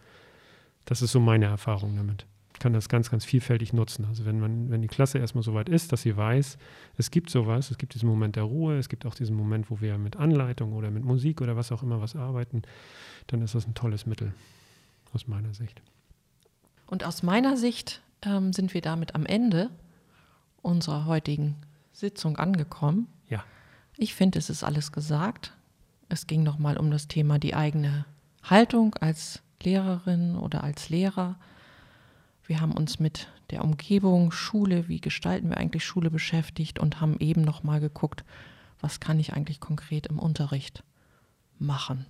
Das 0.87 1.03
ist 1.03 1.13
so 1.13 1.21
meine 1.21 1.47
Erfahrung 1.47 1.97
damit 1.97 2.27
kann 2.65 2.73
das 2.73 2.89
ganz, 2.89 3.11
ganz 3.11 3.27
vielfältig 3.27 3.75
nutzen. 3.75 4.07
Also 4.07 4.25
wenn 4.25 4.41
man, 4.41 4.71
wenn 4.71 4.81
die 4.81 4.89
Klasse 4.89 5.19
erstmal 5.19 5.45
so 5.45 5.53
weit 5.53 5.69
ist, 5.69 5.93
dass 5.93 6.01
sie 6.01 6.17
weiß, 6.17 6.57
es 6.97 7.11
gibt 7.11 7.29
sowas, 7.29 7.71
es 7.71 7.77
gibt 7.77 7.93
diesen 7.93 8.09
Moment 8.09 8.37
der 8.37 8.45
Ruhe, 8.45 8.79
es 8.79 8.89
gibt 8.89 9.05
auch 9.05 9.15
diesen 9.15 9.37
Moment, 9.37 9.71
wo 9.71 9.83
wir 9.83 9.99
mit 9.99 10.17
Anleitung 10.17 10.73
oder 10.73 10.91
mit 10.91 11.05
Musik 11.05 11.43
oder 11.43 11.57
was 11.57 11.73
auch 11.73 11.83
immer 11.83 12.01
was 12.01 12.17
arbeiten, 12.17 12.63
dann 13.27 13.43
ist 13.43 13.55
das 13.55 13.67
ein 13.67 13.75
tolles 13.75 14.07
Mittel 14.07 14.33
aus 15.13 15.29
meiner 15.29 15.53
Sicht. 15.53 15.83
Und 16.87 17.05
aus 17.05 17.23
meiner 17.23 17.59
Sicht 17.59 18.01
ähm, 18.23 18.55
sind 18.55 18.73
wir 18.73 18.81
damit 18.81 19.15
am 19.15 19.27
Ende 19.27 19.69
unserer 20.63 21.05
heutigen 21.05 21.57
Sitzung 21.93 22.39
angekommen. 22.39 23.09
Ja. 23.29 23.45
Ich 23.99 24.15
finde, 24.15 24.39
es 24.39 24.49
ist 24.49 24.65
alles 24.65 24.91
gesagt. 24.91 25.53
Es 26.09 26.27
ging 26.27 26.43
nochmal 26.43 26.79
um 26.79 26.91
das 26.91 27.09
Thema 27.09 27.39
die 27.39 27.55
eigene 27.55 28.07
Haltung 28.43 28.95
als 28.95 29.43
Lehrerin 29.63 30.37
oder 30.37 30.65
als 30.65 30.89
Lehrer 30.89 31.37
wir 32.47 32.61
haben 32.61 32.73
uns 32.73 32.99
mit 32.99 33.29
der 33.51 33.65
Umgebung, 33.65 34.33
Schule, 34.33 34.89
wie 34.89 35.01
gestalten 35.01 35.51
wir 35.51 35.59
eigentlich 35.59 35.85
Schule 35.85 36.11
beschäftigt 36.11 36.79
und 36.79 37.01
haben 37.01 37.19
eben 37.21 37.43
noch 37.43 37.63
mal 37.63 37.81
geguckt, 37.81 38.25
was 38.81 39.01
kann 39.01 39.19
ich 39.19 39.33
eigentlich 39.33 39.61
konkret 39.61 40.07
im 40.07 40.19
Unterricht 40.19 40.83
machen. 41.59 42.07